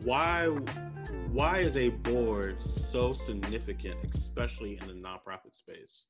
Why 0.05 0.47
why 1.33 1.59
is 1.59 1.77
a 1.77 1.91
board 1.91 2.63
so 2.63 3.13
significant, 3.13 3.97
especially 4.15 4.79
in 4.81 4.87
the 4.87 4.95
nonprofit 4.95 5.55
space? 5.55 6.07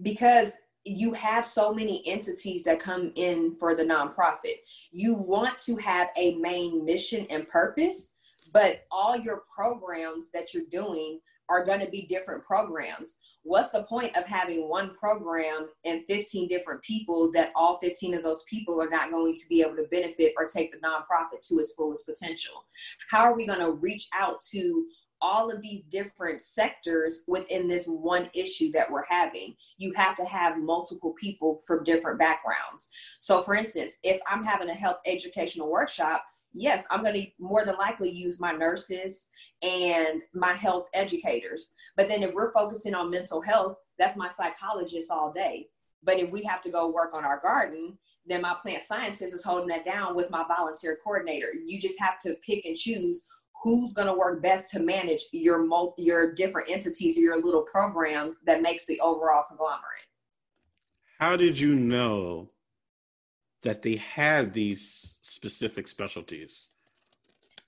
because 0.00 0.52
you 0.84 1.12
have 1.12 1.46
so 1.46 1.72
many 1.72 2.02
entities 2.06 2.62
that 2.64 2.80
come 2.80 3.12
in 3.14 3.52
for 3.52 3.74
the 3.74 3.84
nonprofit. 3.84 4.56
You 4.90 5.14
want 5.14 5.58
to 5.58 5.76
have 5.76 6.08
a 6.16 6.34
main 6.36 6.84
mission 6.84 7.26
and 7.30 7.48
purpose, 7.48 8.11
but 8.52 8.84
all 8.90 9.16
your 9.16 9.42
programs 9.54 10.30
that 10.30 10.52
you're 10.52 10.64
doing 10.70 11.20
are 11.48 11.64
going 11.64 11.80
to 11.80 11.90
be 11.90 12.02
different 12.02 12.44
programs. 12.44 13.16
What's 13.42 13.70
the 13.70 13.82
point 13.82 14.16
of 14.16 14.24
having 14.24 14.68
one 14.68 14.94
program 14.94 15.68
and 15.84 16.02
15 16.06 16.48
different 16.48 16.82
people 16.82 17.30
that 17.32 17.52
all 17.54 17.78
15 17.78 18.14
of 18.14 18.22
those 18.22 18.42
people 18.44 18.80
are 18.80 18.88
not 18.88 19.10
going 19.10 19.34
to 19.34 19.48
be 19.48 19.60
able 19.60 19.76
to 19.76 19.88
benefit 19.90 20.32
or 20.38 20.46
take 20.46 20.72
the 20.72 20.78
nonprofit 20.78 21.46
to 21.48 21.58
its 21.58 21.74
fullest 21.74 22.06
potential? 22.06 22.64
How 23.10 23.24
are 23.24 23.34
we 23.36 23.44
going 23.44 23.60
to 23.60 23.72
reach 23.72 24.08
out 24.14 24.40
to 24.52 24.86
all 25.22 25.50
of 25.50 25.62
these 25.62 25.82
different 25.88 26.42
sectors 26.42 27.20
within 27.28 27.68
this 27.68 27.86
one 27.86 28.28
issue 28.34 28.72
that 28.72 28.90
we're 28.90 29.06
having. 29.08 29.54
You 29.78 29.92
have 29.94 30.16
to 30.16 30.24
have 30.24 30.58
multiple 30.58 31.14
people 31.18 31.60
from 31.64 31.84
different 31.84 32.18
backgrounds. 32.18 32.90
So, 33.20 33.40
for 33.40 33.54
instance, 33.54 33.96
if 34.02 34.20
I'm 34.26 34.42
having 34.42 34.68
a 34.68 34.74
health 34.74 34.96
educational 35.06 35.70
workshop, 35.70 36.24
yes, 36.54 36.86
I'm 36.90 37.02
going 37.02 37.14
to 37.14 37.26
more 37.38 37.64
than 37.64 37.76
likely 37.76 38.10
use 38.10 38.40
my 38.40 38.52
nurses 38.52 39.26
and 39.62 40.22
my 40.34 40.52
health 40.52 40.88
educators. 40.94 41.70
But 41.96 42.08
then 42.08 42.22
if 42.22 42.34
we're 42.34 42.52
focusing 42.52 42.94
on 42.94 43.10
mental 43.10 43.40
health, 43.40 43.76
that's 43.98 44.16
my 44.16 44.28
psychologist 44.28 45.10
all 45.10 45.32
day. 45.32 45.68
But 46.02 46.18
if 46.18 46.30
we 46.30 46.42
have 46.44 46.60
to 46.62 46.70
go 46.70 46.90
work 46.90 47.14
on 47.14 47.24
our 47.24 47.40
garden, 47.40 47.96
then 48.26 48.42
my 48.42 48.54
plant 48.60 48.82
scientist 48.82 49.34
is 49.34 49.44
holding 49.44 49.68
that 49.68 49.84
down 49.84 50.14
with 50.14 50.30
my 50.30 50.44
volunteer 50.46 50.98
coordinator. 51.02 51.48
You 51.66 51.80
just 51.80 51.98
have 52.00 52.18
to 52.20 52.34
pick 52.34 52.64
and 52.64 52.76
choose 52.76 53.26
who's 53.62 53.92
going 53.92 54.08
to 54.08 54.14
work 54.14 54.42
best 54.42 54.68
to 54.70 54.80
manage 54.80 55.24
your 55.32 55.64
multi, 55.64 56.02
your 56.02 56.32
different 56.32 56.68
entities 56.68 57.16
or 57.16 57.20
your 57.20 57.42
little 57.42 57.62
programs 57.62 58.38
that 58.44 58.62
makes 58.62 58.84
the 58.86 58.98
overall 59.00 59.44
conglomerate. 59.46 60.06
How 61.18 61.36
did 61.36 61.58
you 61.58 61.74
know 61.76 62.50
that 63.62 63.82
they 63.82 63.96
had 63.96 64.52
these 64.52 65.11
specific 65.22 65.88
specialties? 65.88 66.68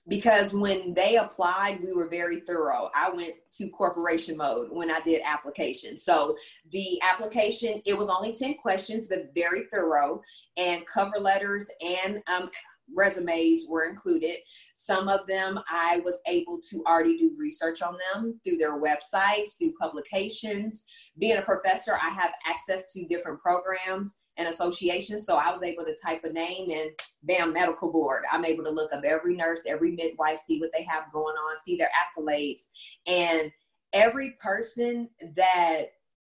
Because 0.07 0.53
when 0.53 0.93
they 0.93 1.15
applied, 1.15 1.81
we 1.83 1.91
were 1.91 2.07
very 2.07 2.41
thorough. 2.41 2.91
I 2.93 3.09
went 3.09 3.33
to 3.53 3.69
corporation 3.69 4.37
mode 4.37 4.67
when 4.69 4.91
I 4.91 4.99
did 4.99 5.23
application. 5.25 5.97
So 5.97 6.37
the 6.71 7.01
application, 7.01 7.81
it 7.85 7.97
was 7.97 8.07
only 8.07 8.31
10 8.31 8.55
questions, 8.55 9.07
but 9.07 9.33
very 9.33 9.63
thorough, 9.71 10.21
and 10.57 10.85
cover 10.85 11.17
letters 11.17 11.71
and 11.83 12.21
um, 12.27 12.51
resumes 12.93 13.65
were 13.67 13.85
included. 13.85 14.37
Some 14.73 15.07
of 15.07 15.25
them 15.27 15.59
I 15.69 16.01
was 16.03 16.19
able 16.27 16.59
to 16.69 16.83
already 16.87 17.17
do 17.17 17.31
research 17.37 17.81
on 17.81 17.97
them 18.13 18.39
through 18.43 18.57
their 18.57 18.79
websites, 18.79 19.57
through 19.57 19.73
publications. 19.79 20.85
Being 21.17 21.37
a 21.37 21.41
professor, 21.41 21.93
I 21.93 22.09
have 22.09 22.31
access 22.47 22.91
to 22.93 23.05
different 23.05 23.41
programs 23.41 24.15
and 24.37 24.47
associations. 24.47 25.25
So 25.25 25.37
I 25.37 25.51
was 25.51 25.63
able 25.63 25.85
to 25.85 25.95
type 26.03 26.23
a 26.23 26.31
name 26.31 26.69
and 26.71 26.91
bam, 27.23 27.53
medical 27.53 27.91
board. 27.91 28.23
I'm 28.31 28.45
able 28.45 28.63
to 28.65 28.71
look 28.71 28.93
up 28.93 29.03
every 29.05 29.35
nurse, 29.35 29.63
every 29.67 29.91
midwife, 29.91 30.37
see 30.37 30.59
what 30.59 30.71
they 30.73 30.83
have 30.83 31.11
going 31.11 31.35
on, 31.35 31.57
see 31.57 31.77
their 31.77 31.89
accolades. 31.89 32.67
And 33.07 33.51
every 33.93 34.31
person 34.39 35.09
that 35.35 35.85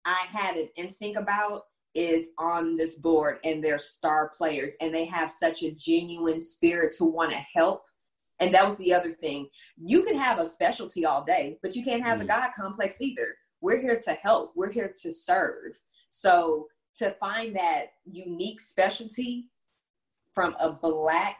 I 0.05 0.25
had 0.29 0.57
an 0.57 0.69
instinct 0.75 1.17
about 1.17 1.63
is 1.93 2.29
on 2.37 2.77
this 2.77 2.95
board 2.95 3.39
and 3.43 3.63
they're 3.63 3.79
star 3.79 4.31
players 4.35 4.73
and 4.81 4.93
they 4.93 5.05
have 5.05 5.29
such 5.29 5.63
a 5.63 5.71
genuine 5.71 6.39
spirit 6.39 6.93
to 6.97 7.05
want 7.05 7.31
to 7.31 7.45
help. 7.53 7.83
And 8.39 8.53
that 8.53 8.65
was 8.65 8.77
the 8.77 8.93
other 8.93 9.13
thing. 9.13 9.47
You 9.77 10.03
can 10.03 10.17
have 10.17 10.39
a 10.39 10.45
specialty 10.45 11.05
all 11.05 11.23
day, 11.23 11.59
but 11.61 11.75
you 11.75 11.83
can't 11.83 12.03
have 12.03 12.17
mm. 12.17 12.21
the 12.21 12.27
God 12.27 12.49
complex 12.55 13.01
either. 13.01 13.35
We're 13.61 13.79
here 13.79 13.99
to 14.05 14.13
help, 14.13 14.53
we're 14.55 14.71
here 14.71 14.93
to 15.01 15.11
serve. 15.13 15.79
So 16.09 16.67
to 16.95 17.11
find 17.19 17.55
that 17.55 17.87
unique 18.05 18.59
specialty 18.59 19.49
from 20.33 20.55
a 20.59 20.71
black 20.71 21.37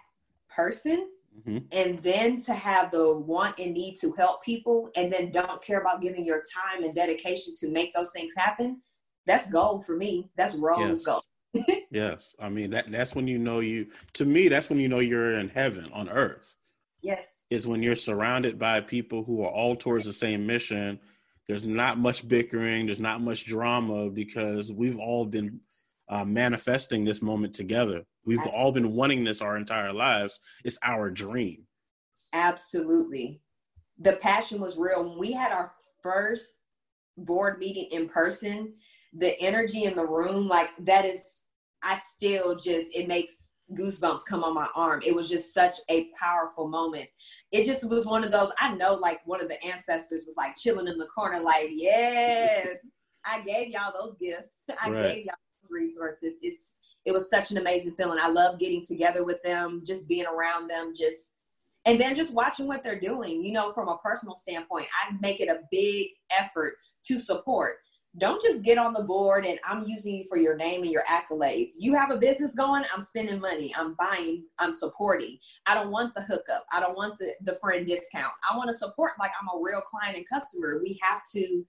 person 0.53 1.09
mm-hmm. 1.39 1.59
and 1.71 1.97
then 1.99 2.37
to 2.37 2.53
have 2.53 2.91
the 2.91 3.17
want 3.17 3.59
and 3.59 3.73
need 3.73 3.95
to 4.01 4.11
help 4.13 4.43
people 4.43 4.89
and 4.95 5.11
then 5.11 5.31
don't 5.31 5.61
care 5.61 5.81
about 5.81 6.01
giving 6.01 6.25
your 6.25 6.41
time 6.41 6.83
and 6.83 6.93
dedication 6.93 7.53
to 7.59 7.69
make 7.69 7.93
those 7.93 8.11
things 8.11 8.33
happen 8.35 8.81
that's 9.25 9.47
gold 9.47 9.85
for 9.85 9.95
me. 9.95 10.29
That's 10.35 10.55
rose 10.55 10.79
yes. 10.79 11.01
gold. 11.03 11.23
yes. 11.91 12.35
I 12.39 12.49
mean 12.49 12.71
that 12.71 12.91
that's 12.91 13.13
when 13.15 13.27
you 13.27 13.37
know 13.37 13.59
you 13.59 13.87
to 14.13 14.25
me, 14.25 14.47
that's 14.47 14.69
when 14.69 14.79
you 14.79 14.87
know 14.87 14.99
you're 14.99 15.39
in 15.39 15.49
heaven 15.49 15.89
on 15.93 16.09
earth. 16.09 16.55
Yes. 17.01 17.43
Is 17.49 17.67
when 17.67 17.81
you're 17.81 17.95
surrounded 17.95 18.59
by 18.59 18.81
people 18.81 19.23
who 19.23 19.43
are 19.43 19.51
all 19.51 19.75
towards 19.75 20.05
the 20.05 20.13
same 20.13 20.45
mission. 20.45 20.99
There's 21.47 21.65
not 21.65 21.97
much 21.97 22.27
bickering, 22.27 22.85
there's 22.85 22.99
not 22.99 23.21
much 23.21 23.45
drama 23.45 24.09
because 24.09 24.71
we've 24.71 24.99
all 24.99 25.25
been 25.25 25.59
uh, 26.07 26.25
manifesting 26.25 27.03
this 27.03 27.21
moment 27.21 27.55
together. 27.55 28.03
We've 28.25 28.37
Absolutely. 28.37 28.61
all 28.61 28.71
been 28.71 28.91
wanting 28.93 29.23
this 29.23 29.41
our 29.41 29.57
entire 29.57 29.91
lives. 29.91 30.39
It's 30.63 30.77
our 30.83 31.09
dream. 31.09 31.65
Absolutely. 32.33 33.41
The 33.99 34.13
passion 34.13 34.61
was 34.61 34.77
real. 34.77 35.03
When 35.03 35.17
we 35.17 35.31
had 35.31 35.51
our 35.51 35.73
first 36.03 36.55
board 37.17 37.59
meeting 37.59 37.87
in 37.91 38.07
person, 38.07 38.73
the 39.13 39.39
energy 39.41 39.83
in 39.83 39.95
the 39.95 40.05
room, 40.05 40.47
like 40.47 40.69
that 40.79 41.05
is, 41.05 41.39
I 41.83 41.97
still 41.97 42.55
just, 42.55 42.95
it 42.95 43.07
makes 43.07 43.51
goosebumps 43.73 44.25
come 44.27 44.43
on 44.43 44.53
my 44.53 44.67
arm. 44.75 45.01
It 45.05 45.15
was 45.15 45.29
just 45.29 45.53
such 45.53 45.77
a 45.89 46.09
powerful 46.19 46.67
moment. 46.67 47.09
It 47.51 47.65
just 47.65 47.89
was 47.89 48.05
one 48.05 48.23
of 48.23 48.31
those, 48.31 48.51
I 48.59 48.73
know 48.75 48.95
like 48.95 49.25
one 49.25 49.41
of 49.41 49.49
the 49.49 49.63
ancestors 49.63 50.25
was 50.25 50.35
like 50.37 50.55
chilling 50.55 50.87
in 50.87 50.97
the 50.97 51.07
corner, 51.07 51.39
like, 51.39 51.69
yes, 51.71 52.87
I 53.25 53.41
gave 53.41 53.69
y'all 53.69 53.93
those 53.93 54.15
gifts. 54.15 54.63
I 54.81 54.89
right. 54.89 55.03
gave 55.03 55.25
y'all 55.25 55.35
those 55.61 55.71
resources. 55.71 56.37
It's, 56.41 56.75
it 57.05 57.11
was 57.11 57.29
such 57.29 57.51
an 57.51 57.57
amazing 57.57 57.95
feeling. 57.95 58.19
I 58.21 58.27
love 58.27 58.59
getting 58.59 58.83
together 58.83 59.23
with 59.23 59.41
them, 59.43 59.81
just 59.85 60.07
being 60.07 60.25
around 60.25 60.69
them, 60.69 60.93
just 60.95 61.33
and 61.85 61.99
then 61.99 62.15
just 62.15 62.33
watching 62.33 62.67
what 62.67 62.83
they're 62.83 62.99
doing. 62.99 63.43
You 63.43 63.51
know, 63.53 63.73
from 63.73 63.87
a 63.87 63.97
personal 63.97 64.35
standpoint, 64.35 64.85
I 64.93 65.15
make 65.19 65.39
it 65.39 65.49
a 65.49 65.61
big 65.71 66.09
effort 66.31 66.73
to 67.05 67.19
support 67.19 67.77
don't 68.17 68.41
just 68.41 68.61
get 68.61 68.77
on 68.77 68.91
the 68.91 69.03
board 69.03 69.45
and 69.45 69.57
I'm 69.65 69.85
using 69.85 70.15
you 70.15 70.25
for 70.27 70.37
your 70.37 70.55
name 70.55 70.83
and 70.83 70.91
your 70.91 71.03
accolades. 71.09 71.73
You 71.79 71.95
have 71.95 72.11
a 72.11 72.17
business 72.17 72.55
going, 72.55 72.83
I'm 72.93 73.01
spending 73.01 73.39
money, 73.39 73.73
I'm 73.77 73.93
buying, 73.93 74.43
I'm 74.59 74.73
supporting. 74.73 75.37
I 75.65 75.75
don't 75.75 75.91
want 75.91 76.13
the 76.13 76.23
hookup. 76.23 76.65
I 76.73 76.81
don't 76.81 76.97
want 76.97 77.17
the, 77.19 77.33
the 77.43 77.55
friend 77.55 77.87
discount. 77.87 78.33
I 78.49 78.57
want 78.57 78.69
to 78.69 78.77
support 78.77 79.13
like 79.17 79.31
I'm 79.41 79.47
a 79.47 79.61
real 79.61 79.79
client 79.79 80.17
and 80.17 80.27
customer. 80.27 80.81
We 80.83 80.99
have 81.01 81.21
to 81.33 81.65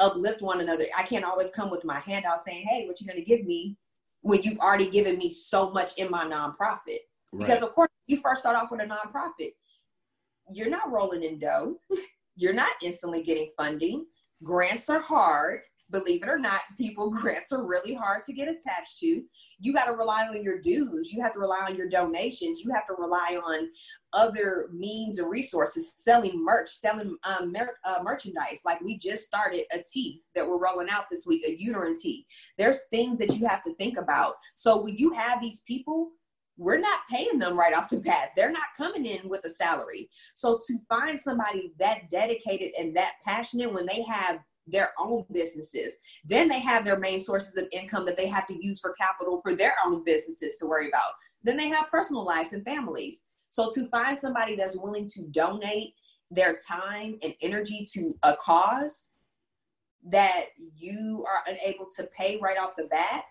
uplift 0.00 0.40
one 0.40 0.62
another. 0.62 0.86
I 0.96 1.02
can't 1.02 1.26
always 1.26 1.50
come 1.50 1.70
with 1.70 1.84
my 1.84 2.00
handout 2.00 2.40
saying, 2.40 2.66
hey, 2.70 2.86
what 2.86 2.98
you 3.00 3.06
gonna 3.06 3.20
give 3.20 3.44
me 3.44 3.76
when 4.22 4.42
you've 4.42 4.58
already 4.60 4.88
given 4.88 5.18
me 5.18 5.28
so 5.28 5.70
much 5.70 5.98
in 5.98 6.10
my 6.10 6.24
nonprofit. 6.24 7.00
Right. 7.32 7.40
Because 7.40 7.62
of 7.62 7.74
course 7.74 7.90
you 8.06 8.16
first 8.16 8.40
start 8.40 8.56
off 8.56 8.70
with 8.70 8.80
a 8.80 8.84
nonprofit. 8.84 9.50
You're 10.50 10.70
not 10.70 10.90
rolling 10.90 11.22
in 11.22 11.38
dough. 11.38 11.76
You're 12.36 12.54
not 12.54 12.70
instantly 12.82 13.22
getting 13.22 13.50
funding. 13.58 14.06
Grants 14.42 14.88
are 14.88 15.00
hard 15.00 15.60
believe 15.92 16.22
it 16.22 16.28
or 16.28 16.38
not, 16.38 16.60
people 16.78 17.10
grants 17.10 17.52
are 17.52 17.64
really 17.66 17.94
hard 17.94 18.22
to 18.24 18.32
get 18.32 18.48
attached 18.48 18.98
to. 18.98 19.22
You 19.60 19.72
got 19.72 19.84
to 19.84 19.92
rely 19.92 20.26
on 20.26 20.42
your 20.42 20.60
dues. 20.60 21.12
You 21.12 21.22
have 21.22 21.32
to 21.32 21.40
rely 21.40 21.60
on 21.68 21.76
your 21.76 21.88
donations. 21.88 22.62
You 22.62 22.72
have 22.72 22.86
to 22.86 22.94
rely 22.98 23.38
on 23.44 23.68
other 24.12 24.68
means 24.72 25.18
and 25.18 25.30
resources, 25.30 25.94
selling 25.98 26.42
merch, 26.42 26.70
selling 26.70 27.16
um, 27.24 27.52
mer- 27.52 27.78
uh, 27.84 28.02
merchandise. 28.02 28.62
Like 28.64 28.80
we 28.80 28.96
just 28.96 29.22
started 29.22 29.64
a 29.72 29.78
tea 29.82 30.22
that 30.34 30.48
we're 30.48 30.58
rolling 30.58 30.90
out 30.90 31.04
this 31.10 31.26
week, 31.26 31.44
a 31.46 31.56
uterine 31.56 31.94
tea. 31.94 32.26
There's 32.58 32.80
things 32.90 33.18
that 33.18 33.36
you 33.36 33.46
have 33.46 33.62
to 33.62 33.74
think 33.74 33.98
about. 33.98 34.34
So 34.54 34.82
when 34.82 34.96
you 34.96 35.12
have 35.12 35.40
these 35.40 35.60
people, 35.60 36.10
we're 36.58 36.78
not 36.78 37.00
paying 37.10 37.38
them 37.38 37.58
right 37.58 37.74
off 37.74 37.88
the 37.88 37.98
bat. 37.98 38.30
They're 38.36 38.52
not 38.52 38.76
coming 38.76 39.06
in 39.06 39.28
with 39.28 39.44
a 39.44 39.50
salary. 39.50 40.08
So 40.34 40.58
to 40.66 40.78
find 40.88 41.18
somebody 41.18 41.72
that 41.78 42.10
dedicated 42.10 42.72
and 42.78 42.94
that 42.96 43.14
passionate 43.24 43.72
when 43.72 43.86
they 43.86 44.02
have 44.02 44.38
their 44.66 44.92
own 44.98 45.24
businesses. 45.32 45.98
Then 46.24 46.48
they 46.48 46.60
have 46.60 46.84
their 46.84 46.98
main 46.98 47.20
sources 47.20 47.56
of 47.56 47.66
income 47.72 48.04
that 48.06 48.16
they 48.16 48.26
have 48.28 48.46
to 48.46 48.64
use 48.64 48.80
for 48.80 48.94
capital 48.94 49.40
for 49.42 49.54
their 49.54 49.74
own 49.84 50.04
businesses 50.04 50.56
to 50.56 50.66
worry 50.66 50.88
about. 50.88 51.12
Then 51.42 51.56
they 51.56 51.68
have 51.68 51.90
personal 51.90 52.24
lives 52.24 52.52
and 52.52 52.64
families. 52.64 53.24
So 53.50 53.70
to 53.74 53.88
find 53.88 54.18
somebody 54.18 54.56
that's 54.56 54.76
willing 54.76 55.06
to 55.08 55.22
donate 55.24 55.94
their 56.30 56.56
time 56.56 57.18
and 57.22 57.34
energy 57.42 57.86
to 57.92 58.16
a 58.22 58.34
cause 58.36 59.10
that 60.08 60.46
you 60.76 61.24
are 61.28 61.52
unable 61.52 61.86
to 61.96 62.04
pay 62.04 62.38
right 62.40 62.58
off 62.58 62.70
the 62.76 62.84
bat, 62.84 63.24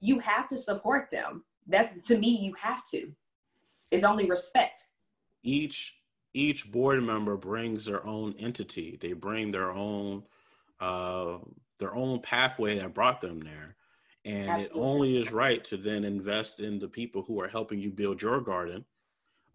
you 0.00 0.18
have 0.18 0.48
to 0.48 0.58
support 0.58 1.10
them. 1.10 1.44
That's 1.66 2.06
to 2.08 2.18
me, 2.18 2.38
you 2.42 2.54
have 2.60 2.82
to. 2.90 3.12
It's 3.90 4.04
only 4.04 4.26
respect. 4.26 4.88
Each 5.42 5.94
each 6.32 6.70
board 6.70 7.02
member 7.02 7.36
brings 7.36 7.84
their 7.84 8.06
own 8.06 8.34
entity. 8.38 8.98
They 9.00 9.12
bring 9.12 9.50
their 9.50 9.72
own 9.72 10.22
uh, 10.80 11.38
their 11.78 11.94
own 11.94 12.20
pathway 12.20 12.78
that 12.78 12.94
brought 12.94 13.20
them 13.20 13.40
there. 13.40 13.76
And 14.24 14.50
Absolutely. 14.50 14.80
it 14.80 14.84
only 14.84 15.16
is 15.16 15.32
right 15.32 15.64
to 15.64 15.76
then 15.76 16.04
invest 16.04 16.60
in 16.60 16.78
the 16.78 16.88
people 16.88 17.22
who 17.22 17.40
are 17.40 17.48
helping 17.48 17.78
you 17.78 17.90
build 17.90 18.20
your 18.20 18.40
garden. 18.40 18.84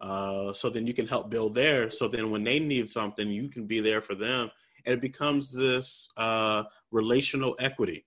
Uh, 0.00 0.52
so 0.52 0.68
then 0.68 0.86
you 0.86 0.92
can 0.92 1.06
help 1.06 1.30
build 1.30 1.54
theirs. 1.54 1.98
So 1.98 2.08
then 2.08 2.30
when 2.30 2.44
they 2.44 2.58
need 2.58 2.88
something, 2.88 3.28
you 3.28 3.48
can 3.48 3.66
be 3.66 3.80
there 3.80 4.02
for 4.02 4.14
them. 4.14 4.50
And 4.84 4.92
it 4.92 5.00
becomes 5.00 5.52
this 5.52 6.08
uh, 6.16 6.64
relational 6.90 7.56
equity. 7.58 8.04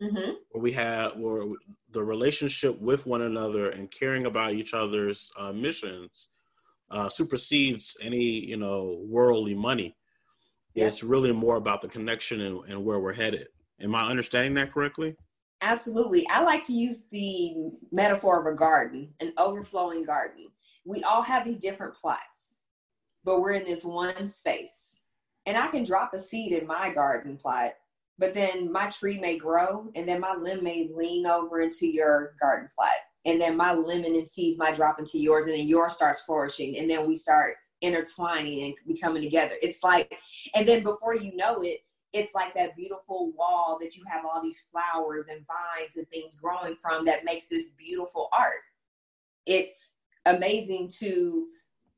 Mm-hmm. 0.00 0.32
Where 0.50 0.62
we 0.62 0.72
have 0.72 1.16
where 1.16 1.44
the 1.92 2.04
relationship 2.04 2.78
with 2.78 3.06
one 3.06 3.22
another 3.22 3.70
and 3.70 3.90
caring 3.90 4.26
about 4.26 4.52
each 4.52 4.74
other's 4.74 5.30
uh, 5.38 5.52
missions 5.52 6.28
uh, 6.90 7.08
supersedes 7.08 7.96
any 8.02 8.22
you 8.22 8.58
know 8.58 9.00
worldly 9.06 9.54
money 9.54 9.96
It's 10.84 11.02
really 11.02 11.32
more 11.32 11.56
about 11.56 11.82
the 11.82 11.88
connection 11.88 12.40
and, 12.42 12.60
and 12.68 12.84
where 12.84 13.00
we're 13.00 13.14
headed. 13.14 13.48
Am 13.80 13.94
I 13.94 14.06
understanding 14.06 14.54
that 14.54 14.72
correctly? 14.72 15.16
Absolutely. 15.62 16.28
I 16.28 16.42
like 16.42 16.62
to 16.66 16.74
use 16.74 17.04
the 17.10 17.54
metaphor 17.90 18.40
of 18.40 18.52
a 18.52 18.56
garden, 18.56 19.12
an 19.20 19.32
overflowing 19.38 20.02
garden. 20.02 20.48
We 20.84 21.02
all 21.02 21.22
have 21.22 21.44
these 21.44 21.56
different 21.56 21.94
plots, 21.94 22.56
but 23.24 23.40
we're 23.40 23.52
in 23.52 23.64
this 23.64 23.84
one 23.84 24.26
space. 24.26 25.00
And 25.46 25.56
I 25.56 25.68
can 25.68 25.84
drop 25.84 26.12
a 26.12 26.18
seed 26.18 26.52
in 26.52 26.66
my 26.66 26.90
garden 26.90 27.36
plot, 27.36 27.72
but 28.18 28.34
then 28.34 28.70
my 28.70 28.86
tree 28.86 29.18
may 29.18 29.38
grow, 29.38 29.90
and 29.94 30.08
then 30.08 30.20
my 30.20 30.34
limb 30.34 30.62
may 30.62 30.88
lean 30.94 31.26
over 31.26 31.60
into 31.60 31.86
your 31.86 32.34
garden 32.40 32.68
plot. 32.74 32.94
And 33.24 33.40
then 33.40 33.56
my 33.56 33.72
lemon 33.72 34.14
and 34.14 34.28
seeds 34.28 34.58
might 34.58 34.76
drop 34.76 34.98
into 34.98 35.18
yours, 35.18 35.44
and 35.46 35.54
then 35.54 35.68
yours 35.68 35.94
starts 35.94 36.22
flourishing. 36.22 36.78
And 36.78 36.88
then 36.88 37.06
we 37.06 37.16
start 37.16 37.56
intertwining 37.80 38.64
and 38.64 38.74
becoming 38.86 39.22
together. 39.22 39.54
It's 39.62 39.82
like, 39.82 40.18
and 40.54 40.66
then 40.66 40.82
before 40.82 41.16
you 41.16 41.34
know 41.36 41.60
it, 41.62 41.80
it's 42.12 42.34
like 42.34 42.54
that 42.54 42.76
beautiful 42.76 43.32
wall 43.32 43.78
that 43.80 43.96
you 43.96 44.04
have 44.06 44.24
all 44.24 44.42
these 44.42 44.66
flowers 44.72 45.26
and 45.28 45.44
vines 45.46 45.96
and 45.96 46.08
things 46.08 46.36
growing 46.36 46.76
from 46.76 47.04
that 47.04 47.24
makes 47.24 47.46
this 47.46 47.68
beautiful 47.76 48.28
art. 48.32 48.62
It's 49.44 49.92
amazing 50.24 50.90
to 50.98 51.46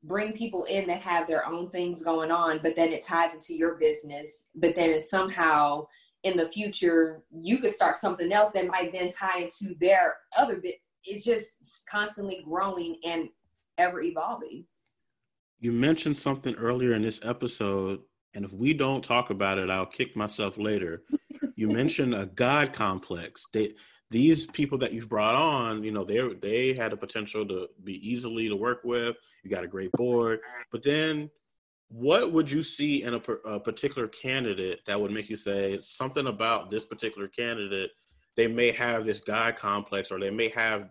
bring 0.03 0.33
people 0.33 0.63
in 0.65 0.87
that 0.87 1.01
have 1.01 1.27
their 1.27 1.45
own 1.45 1.69
things 1.69 2.03
going 2.03 2.31
on, 2.31 2.59
but 2.61 2.75
then 2.75 2.91
it 2.91 3.01
ties 3.01 3.33
into 3.33 3.53
your 3.53 3.75
business. 3.75 4.45
But 4.55 4.75
then 4.75 4.99
somehow 5.01 5.87
in 6.23 6.35
the 6.35 6.49
future, 6.49 7.23
you 7.31 7.59
could 7.59 7.71
start 7.71 7.95
something 7.95 8.31
else 8.31 8.51
that 8.51 8.67
might 8.67 8.91
then 8.93 9.09
tie 9.09 9.39
into 9.39 9.75
their 9.79 10.17
other 10.37 10.57
bit. 10.57 10.75
It's 11.05 11.23
just 11.23 11.85
constantly 11.89 12.43
growing 12.45 12.97
and 13.05 13.29
ever 13.77 14.01
evolving. 14.01 14.65
You 15.59 15.71
mentioned 15.71 16.17
something 16.17 16.55
earlier 16.55 16.93
in 16.93 17.01
this 17.01 17.19
episode 17.23 17.99
and 18.33 18.45
if 18.45 18.53
we 18.53 18.73
don't 18.73 19.03
talk 19.03 19.29
about 19.29 19.57
it, 19.57 19.69
I'll 19.69 19.85
kick 19.85 20.15
myself 20.15 20.57
later. 20.57 21.03
you 21.55 21.67
mentioned 21.71 22.13
a 22.13 22.27
God 22.27 22.73
complex. 22.73 23.47
They, 23.51 23.73
these 24.11 24.45
people 24.45 24.77
that 24.79 24.93
you've 24.93 25.09
brought 25.09 25.35
on, 25.35 25.83
you 25.83 25.91
know, 25.91 26.03
they 26.03 26.21
they 26.41 26.73
had 26.73 26.93
a 26.93 26.97
potential 26.97 27.45
to 27.47 27.67
be 27.83 27.95
easily 28.07 28.47
to 28.49 28.55
work 28.55 28.81
with. 28.83 29.15
You 29.43 29.49
got 29.49 29.63
a 29.63 29.67
great 29.67 29.91
board, 29.93 30.39
but 30.71 30.83
then 30.83 31.29
what 31.89 32.31
would 32.31 32.51
you 32.51 32.61
see 32.61 33.03
in 33.03 33.15
a, 33.15 33.21
a 33.45 33.59
particular 33.59 34.07
candidate 34.07 34.81
that 34.85 34.99
would 34.99 35.11
make 35.11 35.29
you 35.29 35.35
say 35.35 35.79
something 35.81 36.27
about 36.27 36.69
this 36.69 36.85
particular 36.85 37.27
candidate? 37.27 37.91
They 38.35 38.47
may 38.47 38.71
have 38.71 39.05
this 39.05 39.19
God 39.19 39.55
complex, 39.55 40.11
or 40.11 40.19
they 40.19 40.29
may 40.29 40.49
have 40.49 40.89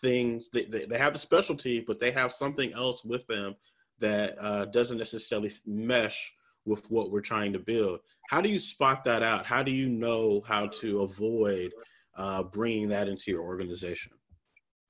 things 0.00 0.48
they, 0.52 0.64
they, 0.64 0.86
they 0.86 0.98
have 0.98 1.12
the 1.12 1.18
specialty, 1.18 1.80
but 1.80 1.98
they 1.98 2.10
have 2.10 2.32
something 2.32 2.72
else 2.72 3.04
with 3.04 3.26
them 3.26 3.54
that 4.00 4.36
uh, 4.40 4.64
doesn't 4.66 4.98
necessarily 4.98 5.50
mesh 5.66 6.32
with 6.64 6.90
what 6.90 7.10
we're 7.10 7.20
trying 7.20 7.52
to 7.52 7.58
build. 7.58 8.00
How 8.28 8.40
do 8.40 8.48
you 8.48 8.58
spot 8.58 9.04
that 9.04 9.22
out? 9.22 9.46
How 9.46 9.62
do 9.62 9.70
you 9.70 9.88
know 9.88 10.42
how 10.46 10.66
to 10.66 11.02
avoid 11.02 11.72
uh, 12.16 12.42
bringing 12.42 12.88
that 12.88 13.08
into 13.08 13.30
your 13.30 13.42
organization? 13.42 14.12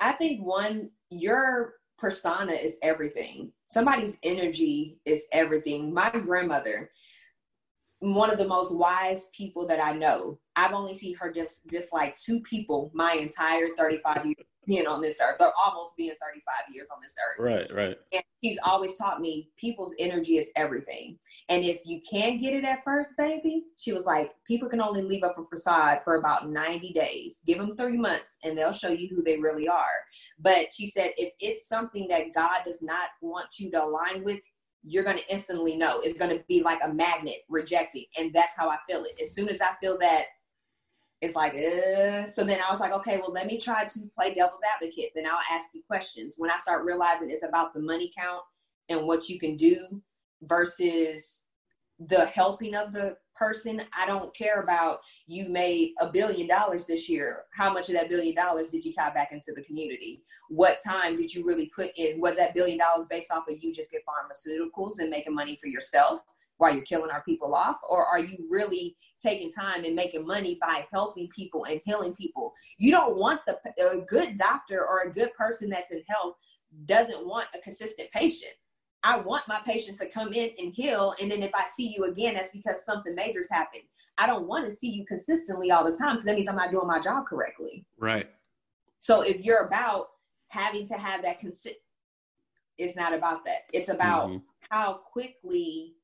I 0.00 0.12
think 0.12 0.44
one, 0.44 0.90
your 1.10 1.74
persona 1.98 2.52
is 2.52 2.76
everything. 2.82 3.52
Somebody's 3.66 4.16
energy 4.22 4.98
is 5.04 5.26
everything. 5.32 5.92
My 5.92 6.10
grandmother, 6.10 6.90
one 8.00 8.30
of 8.30 8.38
the 8.38 8.48
most 8.48 8.74
wise 8.74 9.28
people 9.34 9.66
that 9.66 9.82
I 9.82 9.92
know, 9.92 10.38
I've 10.56 10.72
only 10.72 10.94
seen 10.94 11.14
her 11.16 11.30
dis- 11.30 11.60
dislike 11.68 12.16
two 12.16 12.40
people 12.40 12.90
my 12.94 13.12
entire 13.12 13.68
35 13.76 14.24
years 14.24 14.46
being 14.70 14.87
on 14.87 15.00
this 15.00 15.20
earth, 15.20 15.37
or 15.40 15.52
almost 15.66 15.96
being 15.96 16.14
35 16.22 16.72
years 16.72 16.87
on 16.94 17.02
this 17.02 17.16
earth. 17.18 17.44
Right, 17.44 17.74
right. 17.74 17.96
And 18.12 18.22
he's 18.40 18.56
always 18.64 18.96
taught 18.96 19.20
me 19.20 19.50
people's 19.56 19.92
energy 19.98 20.38
is 20.38 20.52
everything. 20.54 21.18
And 21.48 21.64
if 21.64 21.80
you 21.85 22.00
can't 22.09 22.40
get 22.40 22.54
it 22.54 22.64
at 22.64 22.85
first, 22.85 23.16
baby, 23.18 23.64
she 23.76 23.92
was 23.92 24.06
like, 24.06 24.30
people 24.46 24.68
can 24.68 24.80
only 24.80 25.02
leave 25.02 25.24
up 25.24 25.37
a 25.38 25.44
facade 25.44 26.02
for 26.04 26.14
about 26.14 26.50
90 26.50 26.92
days. 26.92 27.40
Give 27.48 27.59
them 27.59 27.72
three 27.72 27.96
months 27.96 28.38
and 28.44 28.56
they'll 28.56 28.70
show 28.70 28.90
you 28.90 29.09
who 29.09 29.24
they 29.24 29.38
really 29.38 29.66
are. 29.66 30.04
But 30.38 30.72
she 30.72 30.87
said, 30.87 31.11
if 31.16 31.33
it's 31.40 31.68
something 31.68 32.06
that 32.09 32.33
God 32.33 32.61
does 32.64 32.80
not 32.80 33.09
want 33.20 33.59
you 33.59 33.72
to 33.72 33.85
align 33.85 34.22
with, 34.22 34.40
you're 34.85 35.04
going 35.04 35.18
to 35.18 35.33
instantly 35.33 35.76
know. 35.76 36.00
It's 36.00 36.16
going 36.16 36.30
to 36.30 36.44
be 36.48 36.62
like 36.62 36.78
a 36.85 36.94
magnet 36.94 37.38
rejecting. 37.48 38.04
And 38.16 38.33
that's 38.33 38.54
how 38.56 38.70
I 38.70 38.78
feel 38.88 39.02
it. 39.02 39.20
As 39.20 39.35
soon 39.35 39.48
as 39.48 39.61
I 39.61 39.72
feel 39.80 39.98
that 39.98 40.26
it's 41.20 41.37
like, 41.37 41.52
uh. 41.52 42.26
so 42.26 42.44
then 42.44 42.61
I 42.66 42.70
was 42.70 42.80
like, 42.80 42.92
okay, 42.92 43.18
well, 43.18 43.33
let 43.33 43.46
me 43.46 43.59
try 43.59 43.85
to 43.85 44.00
play 44.16 44.35
devil's 44.35 44.62
advocate. 44.74 45.12
Then 45.14 45.26
I'll 45.26 45.54
ask 45.54 45.68
you 45.74 45.83
questions. 45.87 46.37
When 46.38 46.50
I 46.50 46.59
start 46.59 46.85
realizing 46.85 47.30
it's 47.30 47.44
about 47.44 47.74
the 47.74 47.80
money 47.80 48.11
count 48.16 48.42
and 48.88 49.06
what 49.06 49.28
you 49.28 49.38
can 49.38 49.56
do 49.56 50.02
versus 50.42 51.42
the 51.98 52.24
helping 52.26 52.74
of 52.74 52.92
the 52.92 53.16
person, 53.37 53.83
I 53.96 54.06
don't 54.06 54.35
care 54.35 54.62
about 54.62 55.00
you 55.26 55.48
made 55.48 55.92
a 56.00 56.11
billion 56.11 56.46
dollars 56.46 56.87
this 56.87 57.09
year. 57.09 57.44
How 57.52 57.72
much 57.72 57.88
of 57.90 57.94
that 57.96 58.09
billion 58.09 58.35
dollars 58.35 58.70
did 58.70 58.85
you 58.85 58.92
tie 58.92 59.11
back 59.11 59.33
into 59.33 59.52
the 59.54 59.62
community? 59.62 60.22
What 60.48 60.78
time 60.83 61.16
did 61.16 61.35
you 61.35 61.44
really 61.44 61.70
put 61.74 61.90
in? 61.96 62.20
Was 62.20 62.37
that 62.37 62.54
billion 62.54 62.78
dollars 62.78 63.06
based 63.06 63.30
off 63.30 63.44
of 63.48 63.62
you 63.62 63.72
just 63.72 63.90
get 63.90 64.02
pharmaceuticals 64.06 64.98
and 64.98 65.11
making 65.11 65.35
money 65.35 65.56
for 65.61 65.66
yourself? 65.66 66.22
While 66.60 66.74
you're 66.74 66.84
killing 66.84 67.10
our 67.10 67.22
people 67.22 67.54
off 67.54 67.78
or 67.88 68.04
are 68.04 68.18
you 68.18 68.36
really 68.50 68.94
taking 69.18 69.50
time 69.50 69.84
and 69.84 69.94
making 69.94 70.26
money 70.26 70.58
by 70.60 70.86
helping 70.92 71.26
people 71.28 71.64
and 71.64 71.80
healing 71.86 72.14
people? 72.14 72.52
You 72.76 72.92
don't 72.92 73.16
want 73.16 73.40
the 73.46 73.58
a 73.82 74.02
good 74.02 74.36
doctor 74.36 74.84
or 74.86 75.02
a 75.02 75.12
good 75.12 75.32
person 75.34 75.70
that's 75.70 75.90
in 75.90 76.02
health 76.06 76.34
doesn't 76.84 77.26
want 77.26 77.48
a 77.54 77.58
consistent 77.60 78.10
patient. 78.12 78.52
I 79.02 79.18
want 79.18 79.48
my 79.48 79.60
patient 79.64 79.96
to 79.98 80.06
come 80.06 80.34
in 80.34 80.50
and 80.58 80.74
heal 80.74 81.14
and 81.20 81.30
then 81.30 81.42
if 81.42 81.50
i 81.54 81.64
see 81.64 81.94
you 81.96 82.04
again 82.04 82.34
that's 82.34 82.50
because 82.50 82.84
something 82.84 83.14
major's 83.14 83.50
happened. 83.50 83.84
I 84.18 84.26
don't 84.26 84.46
want 84.46 84.66
to 84.66 84.70
see 84.70 84.90
you 84.90 85.06
consistently 85.06 85.70
all 85.70 85.90
the 85.90 85.96
time 85.96 86.16
because 86.16 86.26
that 86.26 86.34
means 86.34 86.48
i'm 86.48 86.56
not 86.56 86.70
doing 86.70 86.86
my 86.86 87.00
job 87.00 87.24
correctly. 87.26 87.86
Right. 87.98 88.28
So 88.98 89.22
if 89.22 89.40
you're 89.40 89.64
about 89.64 90.08
having 90.48 90.86
to 90.88 90.94
have 90.94 91.22
that 91.22 91.38
consist 91.38 91.76
it's 92.80 92.96
not 92.96 93.12
about 93.12 93.44
that. 93.44 93.64
It's 93.72 93.90
about 93.90 94.28
mm-hmm. 94.28 94.38
how 94.70 94.94
quickly 94.94 95.94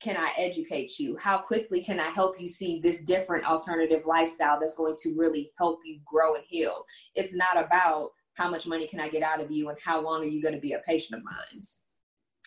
can 0.00 0.16
I 0.16 0.32
educate 0.36 0.98
you? 0.98 1.16
How 1.20 1.38
quickly 1.38 1.82
can 1.82 1.98
I 1.98 2.10
help 2.10 2.40
you 2.40 2.48
see 2.48 2.80
this 2.80 3.02
different 3.02 3.48
alternative 3.48 4.02
lifestyle 4.06 4.58
that's 4.60 4.74
going 4.74 4.96
to 5.02 5.14
really 5.16 5.50
help 5.58 5.80
you 5.84 5.98
grow 6.04 6.34
and 6.34 6.44
heal? 6.46 6.84
It's 7.14 7.34
not 7.34 7.58
about 7.58 8.10
how 8.34 8.50
much 8.50 8.66
money 8.66 8.86
can 8.86 9.00
I 9.00 9.08
get 9.08 9.22
out 9.22 9.40
of 9.40 9.50
you 9.50 9.70
and 9.70 9.78
how 9.82 10.00
long 10.02 10.22
are 10.22 10.26
you 10.26 10.42
going 10.42 10.54
to 10.54 10.60
be 10.60 10.74
a 10.74 10.80
patient 10.80 11.18
of 11.18 11.24
mine. 11.24 11.62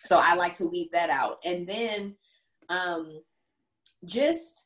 So 0.04 0.20
I 0.22 0.34
like 0.34 0.54
to 0.54 0.66
weed 0.66 0.90
that 0.92 1.10
out. 1.10 1.38
And 1.44 1.68
then 1.68 2.14
um, 2.68 3.20
just 4.04 4.64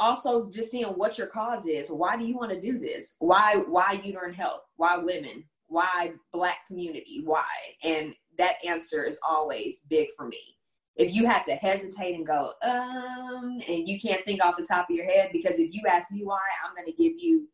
also 0.00 0.50
just 0.50 0.70
seeing 0.70 0.86
what 0.86 1.18
your 1.18 1.26
cause 1.28 1.66
is. 1.66 1.88
Why 1.88 2.16
do 2.16 2.24
you 2.24 2.36
want 2.36 2.50
to 2.52 2.60
do 2.60 2.78
this? 2.78 3.14
Why 3.18 3.56
why 3.68 4.00
uterine 4.02 4.34
health? 4.34 4.62
Why 4.76 4.96
women? 4.96 5.44
Why 5.66 6.12
black 6.32 6.66
community? 6.66 7.22
Why? 7.24 7.44
And 7.84 8.14
that 8.38 8.56
answer 8.66 9.04
is 9.04 9.18
always 9.26 9.82
big 9.88 10.08
for 10.16 10.26
me 10.26 10.56
if 10.96 11.12
you 11.12 11.26
have 11.26 11.44
to 11.44 11.54
hesitate 11.54 12.14
and 12.14 12.26
go, 12.26 12.52
um, 12.62 13.60
and 13.68 13.88
you 13.88 13.98
can't 13.98 14.24
think 14.24 14.44
off 14.44 14.56
the 14.56 14.64
top 14.64 14.88
of 14.88 14.96
your 14.96 15.06
head, 15.06 15.30
because 15.32 15.58
if 15.58 15.74
you 15.74 15.82
ask 15.88 16.12
me 16.12 16.22
why, 16.22 16.38
I'm 16.64 16.74
going 16.74 16.86
to 16.86 16.92
give 16.92 17.14
you, 17.18 17.48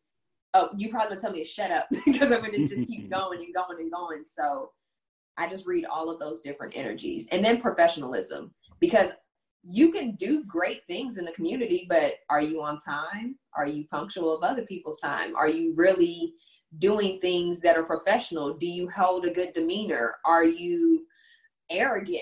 oh, 0.53 0.69
you 0.77 0.89
probably 0.89 1.17
tell 1.17 1.31
me 1.31 1.39
to 1.39 1.49
shut 1.49 1.71
up 1.71 1.87
because 2.05 2.31
I'm 2.31 2.41
going 2.41 2.53
to 2.53 2.67
just 2.67 2.87
keep 2.87 3.09
going 3.09 3.43
and 3.43 3.53
going 3.53 3.79
and 3.79 3.91
going. 3.91 4.23
So 4.25 4.71
I 5.37 5.47
just 5.47 5.65
read 5.65 5.85
all 5.85 6.09
of 6.09 6.19
those 6.19 6.39
different 6.39 6.77
energies. 6.77 7.27
And 7.31 7.43
then 7.43 7.61
professionalism, 7.61 8.53
because 8.79 9.11
you 9.63 9.91
can 9.91 10.15
do 10.15 10.43
great 10.45 10.81
things 10.87 11.17
in 11.17 11.25
the 11.25 11.31
community, 11.31 11.85
but 11.89 12.15
are 12.29 12.41
you 12.41 12.61
on 12.61 12.77
time? 12.77 13.37
Are 13.55 13.67
you 13.67 13.85
punctual 13.89 14.35
of 14.35 14.43
other 14.43 14.63
people's 14.63 14.99
time? 14.99 15.35
Are 15.35 15.49
you 15.49 15.73
really 15.75 16.33
doing 16.79 17.19
things 17.19 17.59
that 17.61 17.77
are 17.77 17.83
professional? 17.83 18.53
Do 18.53 18.67
you 18.67 18.89
hold 18.89 19.25
a 19.25 19.31
good 19.31 19.53
demeanor? 19.53 20.15
Are 20.25 20.43
you 20.43 21.05
arrogant? 21.69 22.21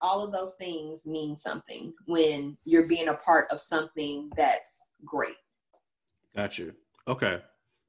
All 0.00 0.22
of 0.22 0.32
those 0.32 0.54
things 0.54 1.06
mean 1.06 1.34
something 1.34 1.92
when 2.06 2.56
you're 2.64 2.86
being 2.86 3.08
a 3.08 3.14
part 3.14 3.50
of 3.50 3.60
something 3.60 4.30
that's 4.36 4.86
great. 5.04 5.36
Got 6.36 6.58
you. 6.58 6.74
Okay. 7.06 7.40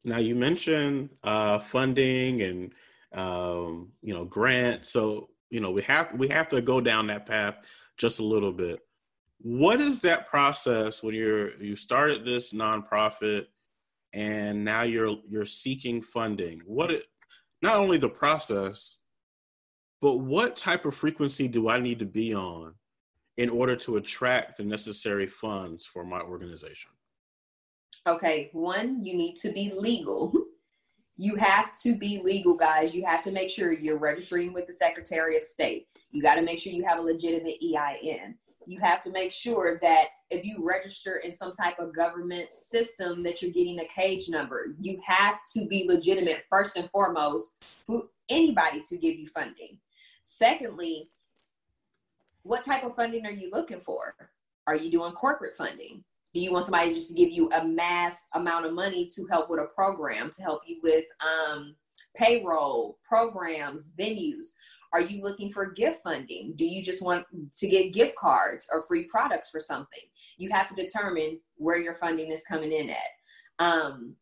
Now 0.06 0.18
you 0.18 0.36
mentioned 0.36 1.10
uh, 1.24 1.60
funding 1.60 2.42
and 2.42 2.74
um, 3.14 3.92
you 4.02 4.14
know 4.14 4.26
grant. 4.26 4.86
So 4.86 5.30
you 5.50 5.60
know 5.60 5.72
we 5.72 5.82
have 5.84 6.14
we 6.14 6.28
have 6.30 6.50
to 6.50 6.62
go 6.62 6.80
down 6.82 7.08
that 7.08 7.26
path 7.26 7.56
just 7.98 8.20
a 8.20 8.24
little 8.24 8.54
bit. 8.54 8.80
What 9.42 9.82
is 9.82 10.00
that 10.02 10.28
process 10.28 11.04
when 11.04 11.16
you're 11.16 11.56
you 11.56 11.76
started 11.76 12.26
this 12.26 12.54
nonprofit 12.54 13.46
and 14.14 14.64
now 14.64 14.84
you're 14.84 15.18
you're 15.28 15.46
seeking 15.46 16.02
funding? 16.02 16.62
What 16.66 16.92
it 16.92 17.06
not 17.62 17.76
only 17.76 17.98
the 17.98 18.10
process, 18.10 18.98
but 20.02 20.18
what 20.18 20.56
type 20.56 20.86
of 20.86 20.96
frequency 20.96 21.48
do 21.48 21.70
I 21.70 21.80
need 21.80 22.00
to 22.00 22.06
be 22.06 22.34
on 22.34 22.74
in 23.38 23.50
order 23.50 23.76
to 23.76 23.98
attract 23.98 24.58
the 24.58 24.64
necessary 24.64 25.28
funds 25.28 25.86
for 25.86 26.04
my 26.04 26.22
organization? 26.22 26.92
Okay, 28.08 28.50
one, 28.54 29.04
you 29.04 29.14
need 29.14 29.36
to 29.38 29.52
be 29.52 29.74
legal. 29.76 30.34
You 31.18 31.36
have 31.36 31.74
to 31.82 31.96
be 31.96 32.22
legal, 32.24 32.56
guys. 32.56 32.96
You 32.96 33.06
have 33.06 33.24
to 33.26 33.32
make 33.32 33.50
sure 33.50 33.74
you're 33.74 33.98
registering 33.98 34.54
with 34.54 34.68
the 34.68 34.74
Secretary 34.74 35.36
of 35.36 35.44
State. 35.44 35.88
You 36.12 36.22
got 36.22 36.36
to 36.36 36.42
make 36.42 36.60
sure 36.60 36.72
you 36.72 36.86
have 36.86 37.00
a 37.00 37.02
legitimate 37.02 37.58
EIN. 37.62 38.36
you 38.66 38.80
have 38.80 39.04
to 39.04 39.12
make 39.12 39.32
sure 39.32 39.80
that 39.82 40.06
if 40.30 40.46
you 40.46 40.58
register 40.60 41.18
in 41.18 41.32
some 41.32 41.52
type 41.52 41.80
of 41.80 41.94
government 41.96 42.48
system 42.56 43.24
that 43.24 43.42
you're 43.42 43.52
getting 43.52 43.80
a 43.80 43.86
cage 43.86 44.30
number 44.30 44.76
you 44.80 45.00
have 45.04 45.38
to 45.52 45.66
be 45.66 45.88
legitimate 45.88 46.44
first 46.50 46.78
and 46.78 46.90
foremost 46.92 47.52
for 47.86 48.04
anybody 48.30 48.80
to 48.82 48.96
give 48.96 49.18
you 49.18 49.26
funding 49.26 49.78
secondly 50.30 51.10
what 52.44 52.64
type 52.66 52.84
of 52.84 52.96
funding 52.96 53.26
are 53.26 53.32
you 53.32 53.50
looking 53.52 53.80
for 53.80 54.16
are 54.68 54.76
you 54.76 54.92
doing 54.92 55.12
corporate 55.14 55.54
funding 55.54 56.04
do 56.34 56.40
you 56.40 56.52
want 56.52 56.66
somebody 56.66 56.94
just 56.94 57.10
to 57.10 57.16
give 57.16 57.32
you 57.32 57.50
a 57.52 57.66
mass 57.66 58.24
amount 58.36 58.66
of 58.66 58.74
money 58.74 59.08
to 59.08 59.26
help 59.26 59.50
with 59.50 59.60
a 59.60 59.66
program 59.74 60.30
to 60.30 60.44
help 60.44 60.62
you 60.68 60.80
with 60.84 61.06
um, 61.22 61.76
payroll 62.16 62.98
programs 63.08 63.92
venues 64.00 64.48
are 64.92 65.02
you 65.02 65.22
looking 65.22 65.50
for 65.50 65.72
gift 65.72 66.02
funding? 66.04 66.54
Do 66.56 66.66
you 66.66 66.82
just 66.82 67.04
want 67.04 67.26
to 67.58 67.68
get 67.68 67.94
gift 67.94 68.16
cards 68.16 68.68
or 68.72 68.82
free 68.82 69.04
products 69.04 69.50
for 69.52 69.60
something? 69.60 70.00
You 70.38 70.50
have 70.50 70.66
to 70.68 70.74
determine 70.74 71.40
where 71.58 71.80
your 71.80 71.94
funding 71.94 72.32
is 72.32 72.44
coming 72.44 72.72
in 72.72 72.90
at. 72.90 72.98
Um, 73.60 74.16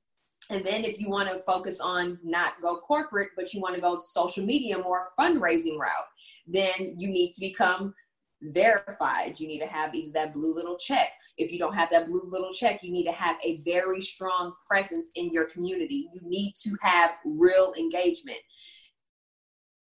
and 0.50 0.66
then 0.66 0.84
if 0.84 1.00
you 1.00 1.10
want 1.10 1.30
to 1.30 1.40
focus 1.40 1.80
on 1.80 2.20
not 2.24 2.62
go 2.62 2.78
corporate, 2.78 3.30
but 3.36 3.54
you 3.54 3.62
want 3.62 3.76
to 3.76 3.82
go 3.82 4.00
social 4.00 4.46
media 4.46 4.78
more 4.78 5.08
fundraising 5.20 5.78
route, 5.78 6.08
then 6.46 6.96
you 6.98 7.08
need 7.08 7.32
to 7.32 7.40
become 7.40 7.94
verified. 8.42 9.40
You 9.40 9.48
need 9.48 9.60
to 9.60 9.68
have 9.68 9.94
either 9.96 10.12
that 10.14 10.34
blue 10.34 10.54
little 10.54 10.78
check. 10.78 11.10
If 11.38 11.52
you 11.52 11.60
don't 11.60 11.74
have 11.74 11.90
that 11.92 12.08
blue 12.08 12.24
little 12.26 12.54
check, 12.54 12.82
you 12.84 12.92
need 12.92 13.06
to 13.06 13.12
have 13.12 13.38
a 13.44 13.62
very 13.66 14.00
strong 14.00 14.54
presence 14.68 15.12
in 15.16 15.32
your 15.32 15.46
community. 15.46 16.10
You 16.14 16.22
need 16.24 16.54
to 16.64 16.78
have 16.82 17.12
real 17.26 17.74
engagement 17.78 18.40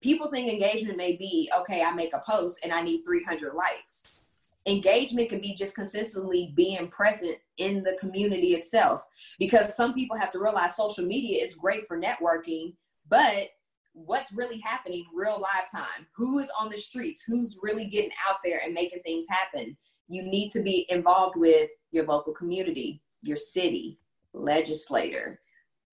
people 0.02 0.30
think 0.30 0.48
engagement 0.48 0.96
may 0.96 1.16
be 1.16 1.50
okay 1.58 1.82
i 1.82 1.90
make 1.90 2.12
a 2.14 2.22
post 2.28 2.60
and 2.62 2.72
i 2.72 2.80
need 2.80 3.02
300 3.02 3.54
likes 3.54 4.20
engagement 4.66 5.28
can 5.28 5.40
be 5.40 5.54
just 5.54 5.74
consistently 5.74 6.52
being 6.54 6.88
present 6.88 7.36
in 7.58 7.82
the 7.82 7.96
community 8.00 8.54
itself. 8.54 9.02
Because 9.38 9.76
some 9.76 9.94
people 9.94 10.16
have 10.16 10.32
to 10.32 10.38
realize 10.38 10.76
social 10.76 11.04
media 11.04 11.42
is 11.42 11.54
great 11.54 11.86
for 11.86 12.00
networking 12.00 12.74
but 13.08 13.50
what's 13.92 14.32
really 14.32 14.58
happening 14.58 15.04
real 15.14 15.40
live 15.40 15.70
time? 15.70 16.06
Who 16.16 16.40
is 16.40 16.50
on 16.58 16.68
the 16.68 16.76
streets? 16.76 17.22
Who's 17.24 17.56
really 17.62 17.86
getting 17.86 18.10
out 18.28 18.38
there 18.44 18.60
and 18.64 18.74
making 18.74 19.00
things 19.04 19.26
happen? 19.30 19.76
You 20.08 20.22
need 20.22 20.50
to 20.50 20.60
be 20.60 20.86
involved 20.90 21.36
with 21.36 21.70
your 21.92 22.04
local 22.04 22.32
community 22.32 23.00
your 23.22 23.36
city 23.36 23.98
legislator 24.32 25.40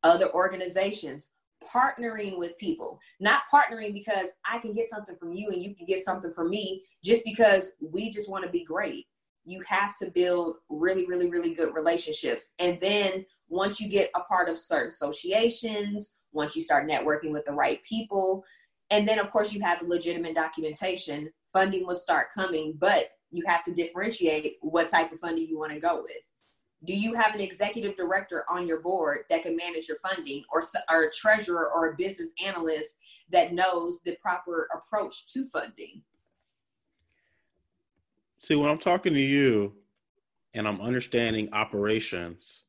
other 0.04 0.32
organizations 0.34 1.30
partnering 1.64 2.38
with 2.38 2.58
people, 2.58 3.00
not 3.20 3.44
partnering 3.52 3.94
because 3.94 4.30
I 4.46 4.58
can 4.60 4.74
get 4.74 4.90
something 4.90 5.16
from 5.16 5.34
you 5.34 5.50
and 5.50 5.62
you 5.62 5.76
can 5.76 5.86
get 5.86 6.04
something 6.04 6.32
from 6.32 6.50
me 6.50 6.84
just 7.04 7.24
because 7.24 7.74
we 7.82 8.10
just 8.10 8.30
want 8.30 8.44
to 8.46 8.52
be 8.52 8.64
great. 8.64 9.08
You 9.46 9.62
have 9.68 9.96
to 9.98 10.10
build 10.12 10.58
really, 10.70 11.06
really, 11.06 11.30
really 11.30 11.54
good 11.54 11.74
relationships. 11.74 12.52
And 12.60 12.80
then 12.82 13.26
once 13.50 13.80
you 13.80 13.90
get 13.90 14.10
a 14.16 14.22
part 14.22 14.50
of 14.50 14.58
certain 14.58 14.90
associations, 14.90 16.16
once 16.32 16.56
you 16.56 16.62
start 16.62 16.90
networking 16.90 17.32
with 17.32 17.46
the 17.46 17.54
right 17.54 17.84
people, 17.84 18.44
and 18.90 19.08
then 19.08 19.20
of 19.20 19.32
course 19.32 19.52
you 19.54 19.62
have 19.62 19.82
legitimate 19.82 20.36
documentation, 20.36 21.32
funding 21.52 21.86
will 21.86 21.96
start 21.96 22.28
coming, 22.34 22.76
but 22.80 23.10
you 23.32 23.44
have 23.48 23.64
to 23.64 23.74
differentiate 23.74 24.58
what 24.62 24.88
type 24.88 25.12
of 25.12 25.20
funding 25.20 25.48
you 25.48 25.58
want 25.58 25.72
to 25.72 25.80
go 25.80 26.02
with 26.02 26.33
do 26.86 26.94
you 26.94 27.14
have 27.14 27.34
an 27.34 27.40
executive 27.40 27.96
director 27.96 28.44
on 28.50 28.68
your 28.68 28.82
board 28.82 29.20
that 29.30 29.44
can 29.44 29.56
manage 29.56 29.88
your 29.88 29.98
funding 29.98 30.44
or, 30.52 30.62
or 30.90 31.04
a 31.04 31.12
treasurer 31.12 31.72
or 31.74 31.90
a 31.90 31.96
business 31.96 32.30
analyst 32.44 32.96
that 33.32 33.54
knows 33.54 34.02
the 34.02 34.18
proper 34.22 34.68
approach 34.76 35.26
to 35.28 35.46
funding? 35.48 36.02
See 38.40 38.56
when 38.56 38.70
i'm 38.70 38.78
talking 38.78 39.14
to 39.14 39.22
you 39.22 39.74
and 40.54 40.68
i'm 40.68 40.82
understanding 40.82 41.54
operations 41.54 42.66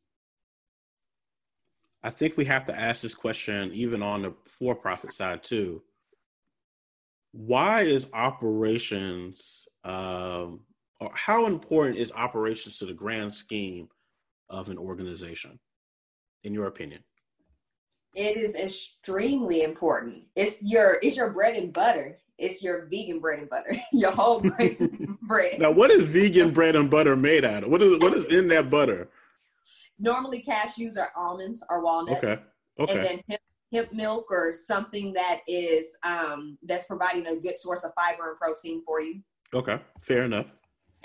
i 2.04 2.10
think 2.10 2.36
we 2.36 2.44
have 2.44 2.64
to 2.66 2.78
ask 2.78 3.02
this 3.02 3.14
question 3.14 3.72
even 3.74 4.00
on 4.00 4.22
the 4.22 4.32
for-profit 4.46 5.12
side 5.12 5.42
too. 5.42 5.82
Why 7.32 7.82
is 7.82 8.06
operations 8.12 9.66
um, 9.82 10.60
or 11.00 11.10
how 11.14 11.46
important 11.46 11.98
is 11.98 12.12
operations 12.12 12.78
to 12.78 12.86
the 12.86 12.92
grand 12.92 13.34
scheme 13.34 13.88
of 14.48 14.68
an 14.68 14.78
organization, 14.78 15.58
in 16.42 16.52
your 16.54 16.66
opinion? 16.66 17.02
It 18.14 18.36
is 18.36 18.54
extremely 18.54 19.62
important. 19.62 20.22
It's 20.36 20.56
your 20.62 20.98
it's 21.02 21.16
your 21.16 21.30
bread 21.30 21.56
and 21.56 21.72
butter. 21.72 22.18
It's 22.38 22.62
your 22.62 22.86
vegan 22.86 23.20
bread 23.20 23.40
and 23.40 23.50
butter. 23.50 23.76
your 23.92 24.12
whole 24.12 24.40
bread. 25.22 25.58
Now, 25.58 25.70
what 25.70 25.90
is 25.90 26.04
vegan 26.04 26.52
bread 26.52 26.76
and 26.76 26.90
butter 26.90 27.16
made 27.16 27.44
out 27.44 27.64
of? 27.64 27.70
What 27.70 27.82
is 27.82 27.98
what 27.98 28.14
is 28.14 28.26
in 28.26 28.48
that 28.48 28.70
butter? 28.70 29.08
Normally, 29.98 30.44
cashews 30.46 30.96
or 30.96 31.10
almonds 31.16 31.62
or 31.68 31.82
walnuts. 31.82 32.22
Okay. 32.22 32.42
Okay. 32.78 32.92
And 32.92 33.04
then 33.04 33.20
hemp, 33.28 33.40
hemp 33.72 33.92
milk 33.92 34.26
or 34.30 34.52
something 34.54 35.12
that 35.12 35.40
is 35.46 35.96
um, 36.02 36.58
that's 36.64 36.84
providing 36.84 37.26
a 37.26 37.36
good 37.36 37.56
source 37.56 37.84
of 37.84 37.92
fiber 37.94 38.30
and 38.30 38.38
protein 38.38 38.82
for 38.84 39.00
you. 39.00 39.20
Okay, 39.52 39.78
fair 40.00 40.24
enough. 40.24 40.46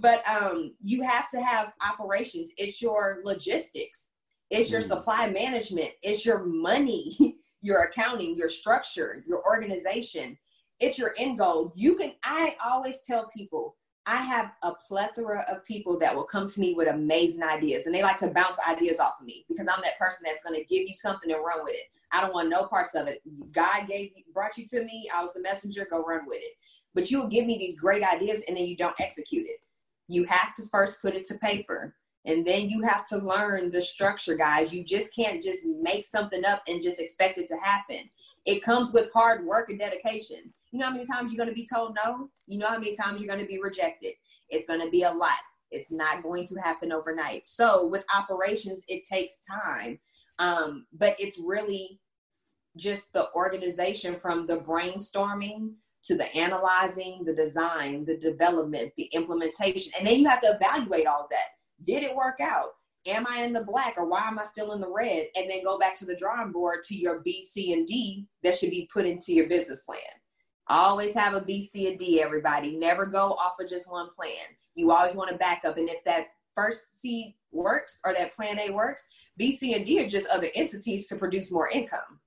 but 0.00 0.22
um, 0.28 0.74
you 0.80 1.02
have 1.02 1.28
to 1.30 1.40
have 1.40 1.72
operations. 1.82 2.50
It's 2.56 2.80
your 2.80 3.20
logistics. 3.24 4.08
It's 4.50 4.70
your 4.70 4.80
mm. 4.80 4.88
supply 4.88 5.30
management. 5.30 5.90
It's 6.02 6.24
your 6.26 6.44
money, 6.44 7.36
your 7.62 7.84
accounting, 7.84 8.36
your 8.36 8.48
structure, 8.48 9.24
your 9.26 9.44
organization. 9.44 10.36
It's 10.80 10.98
your 10.98 11.14
end 11.18 11.38
goal. 11.38 11.72
You 11.76 11.94
can. 11.96 12.12
I 12.24 12.56
always 12.64 13.00
tell 13.00 13.28
people 13.34 13.76
I 14.06 14.16
have 14.16 14.52
a 14.62 14.72
plethora 14.72 15.44
of 15.48 15.64
people 15.64 15.98
that 15.98 16.14
will 16.14 16.24
come 16.24 16.48
to 16.48 16.60
me 16.60 16.74
with 16.74 16.88
amazing 16.88 17.42
ideas, 17.42 17.86
and 17.86 17.94
they 17.94 18.02
like 18.02 18.16
to 18.18 18.28
bounce 18.28 18.58
ideas 18.66 18.98
off 18.98 19.20
of 19.20 19.26
me 19.26 19.44
because 19.48 19.68
I'm 19.68 19.82
that 19.82 19.98
person 19.98 20.22
that's 20.24 20.42
going 20.42 20.58
to 20.58 20.64
give 20.64 20.88
you 20.88 20.94
something 20.94 21.30
and 21.30 21.44
run 21.44 21.62
with 21.62 21.74
it. 21.74 21.90
I 22.12 22.20
don't 22.20 22.34
want 22.34 22.48
no 22.48 22.64
parts 22.64 22.94
of 22.94 23.06
it. 23.06 23.22
God 23.52 23.86
gave 23.88 24.10
brought 24.34 24.56
you 24.56 24.66
to 24.68 24.84
me. 24.84 25.08
I 25.14 25.22
was 25.22 25.32
the 25.32 25.40
messenger. 25.40 25.86
Go 25.88 26.02
run 26.02 26.26
with 26.26 26.40
it. 26.40 26.54
But 26.94 27.10
you 27.10 27.20
will 27.20 27.28
give 27.28 27.46
me 27.46 27.56
these 27.56 27.78
great 27.78 28.02
ideas, 28.02 28.42
and 28.48 28.56
then 28.56 28.66
you 28.66 28.76
don't 28.76 29.00
execute 29.00 29.46
it. 29.46 29.60
You 30.08 30.24
have 30.24 30.54
to 30.56 30.66
first 30.66 31.00
put 31.00 31.14
it 31.14 31.24
to 31.26 31.38
paper 31.38 31.94
and 32.26 32.46
then 32.46 32.68
you 32.68 32.82
have 32.82 33.04
to 33.06 33.16
learn 33.16 33.70
the 33.70 33.80
structure 33.80 34.34
guys. 34.34 34.72
You 34.72 34.84
just 34.84 35.14
can't 35.14 35.42
just 35.42 35.64
make 35.64 36.04
something 36.04 36.44
up 36.44 36.62
and 36.68 36.82
just 36.82 37.00
expect 37.00 37.38
it 37.38 37.46
to 37.46 37.56
happen. 37.56 38.10
It 38.44 38.62
comes 38.62 38.92
with 38.92 39.10
hard 39.12 39.46
work 39.46 39.70
and 39.70 39.78
dedication. 39.78 40.52
You 40.70 40.80
know 40.80 40.86
how 40.86 40.92
many 40.92 41.04
times 41.04 41.32
you're 41.32 41.42
going 41.42 41.48
to 41.48 41.54
be 41.54 41.66
told 41.66 41.96
no? 42.04 42.28
You 42.46 42.58
know 42.58 42.68
how 42.68 42.78
many 42.78 42.94
times 42.94 43.20
you're 43.20 43.28
going 43.28 43.40
to 43.40 43.50
be 43.50 43.60
rejected? 43.60 44.12
It's 44.48 44.66
going 44.66 44.80
to 44.80 44.90
be 44.90 45.04
a 45.04 45.10
lot. 45.10 45.38
It's 45.70 45.90
not 45.90 46.22
going 46.22 46.44
to 46.46 46.56
happen 46.56 46.92
overnight. 46.92 47.46
So 47.46 47.86
with 47.86 48.04
operations 48.14 48.82
it 48.88 49.04
takes 49.10 49.40
time 49.46 49.98
um, 50.40 50.86
but 50.92 51.14
it's 51.18 51.38
really 51.38 52.00
just 52.76 53.12
the 53.12 53.30
organization 53.34 54.18
from 54.20 54.46
the 54.46 54.56
brainstorming 54.56 55.74
to 56.04 56.16
the 56.16 56.34
analyzing, 56.34 57.22
the 57.24 57.34
design, 57.34 58.04
the 58.04 58.16
development, 58.16 58.92
the 58.96 59.08
implementation. 59.12 59.92
And 59.98 60.06
then 60.06 60.18
you 60.20 60.28
have 60.28 60.40
to 60.40 60.58
evaluate 60.60 61.06
all 61.06 61.26
that. 61.30 61.48
Did 61.86 62.02
it 62.02 62.14
work 62.14 62.40
out? 62.40 62.70
Am 63.06 63.26
I 63.26 63.42
in 63.42 63.52
the 63.52 63.64
black 63.64 63.94
or 63.96 64.06
why 64.06 64.28
am 64.28 64.38
I 64.38 64.44
still 64.44 64.72
in 64.72 64.80
the 64.80 64.90
red? 64.90 65.28
And 65.34 65.48
then 65.48 65.64
go 65.64 65.78
back 65.78 65.94
to 65.96 66.04
the 66.04 66.16
drawing 66.16 66.52
board 66.52 66.82
to 66.84 66.94
your 66.94 67.20
B, 67.20 67.42
C, 67.42 67.72
and 67.72 67.86
D 67.86 68.26
that 68.42 68.56
should 68.56 68.70
be 68.70 68.88
put 68.92 69.06
into 69.06 69.32
your 69.32 69.48
business 69.48 69.82
plan. 69.82 70.00
Always 70.68 71.14
have 71.14 71.34
a 71.34 71.40
B, 71.40 71.62
C, 71.64 71.88
and 71.88 71.98
D, 71.98 72.22
everybody. 72.22 72.76
Never 72.76 73.06
go 73.06 73.32
off 73.32 73.58
of 73.58 73.68
just 73.68 73.90
one 73.90 74.08
plan. 74.14 74.44
You 74.74 74.92
always 74.92 75.14
want 75.14 75.30
to 75.30 75.36
back 75.36 75.62
up. 75.64 75.78
And 75.78 75.88
if 75.88 76.04
that 76.04 76.26
first 76.54 77.00
C 77.00 77.36
works 77.52 78.00
or 78.04 78.12
that 78.14 78.34
plan 78.34 78.58
A 78.58 78.70
works, 78.70 79.04
B, 79.36 79.50
C, 79.50 79.74
and 79.74 79.84
D 79.84 80.00
are 80.00 80.08
just 80.08 80.28
other 80.28 80.48
entities 80.54 81.08
to 81.08 81.16
produce 81.16 81.50
more 81.50 81.70
income. 81.70 82.20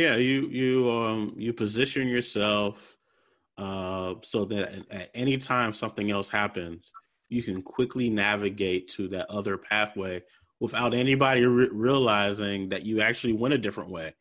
Yeah, 0.00 0.16
you 0.16 0.48
you 0.48 0.90
um 0.90 1.34
you 1.36 1.52
position 1.52 2.08
yourself 2.08 2.96
uh 3.58 4.14
so 4.22 4.46
that 4.46 4.86
at 4.90 5.10
any 5.14 5.36
time 5.36 5.74
something 5.74 6.10
else 6.10 6.30
happens, 6.30 6.94
you 7.28 7.42
can 7.42 7.60
quickly 7.60 8.08
navigate 8.08 8.88
to 8.92 9.08
that 9.08 9.28
other 9.28 9.58
pathway 9.58 10.22
without 10.58 10.94
anybody 10.94 11.44
re- 11.44 11.68
realizing 11.70 12.70
that 12.70 12.86
you 12.86 13.02
actually 13.02 13.34
went 13.34 13.52
a 13.52 13.58
different 13.58 13.90
way 13.90 14.14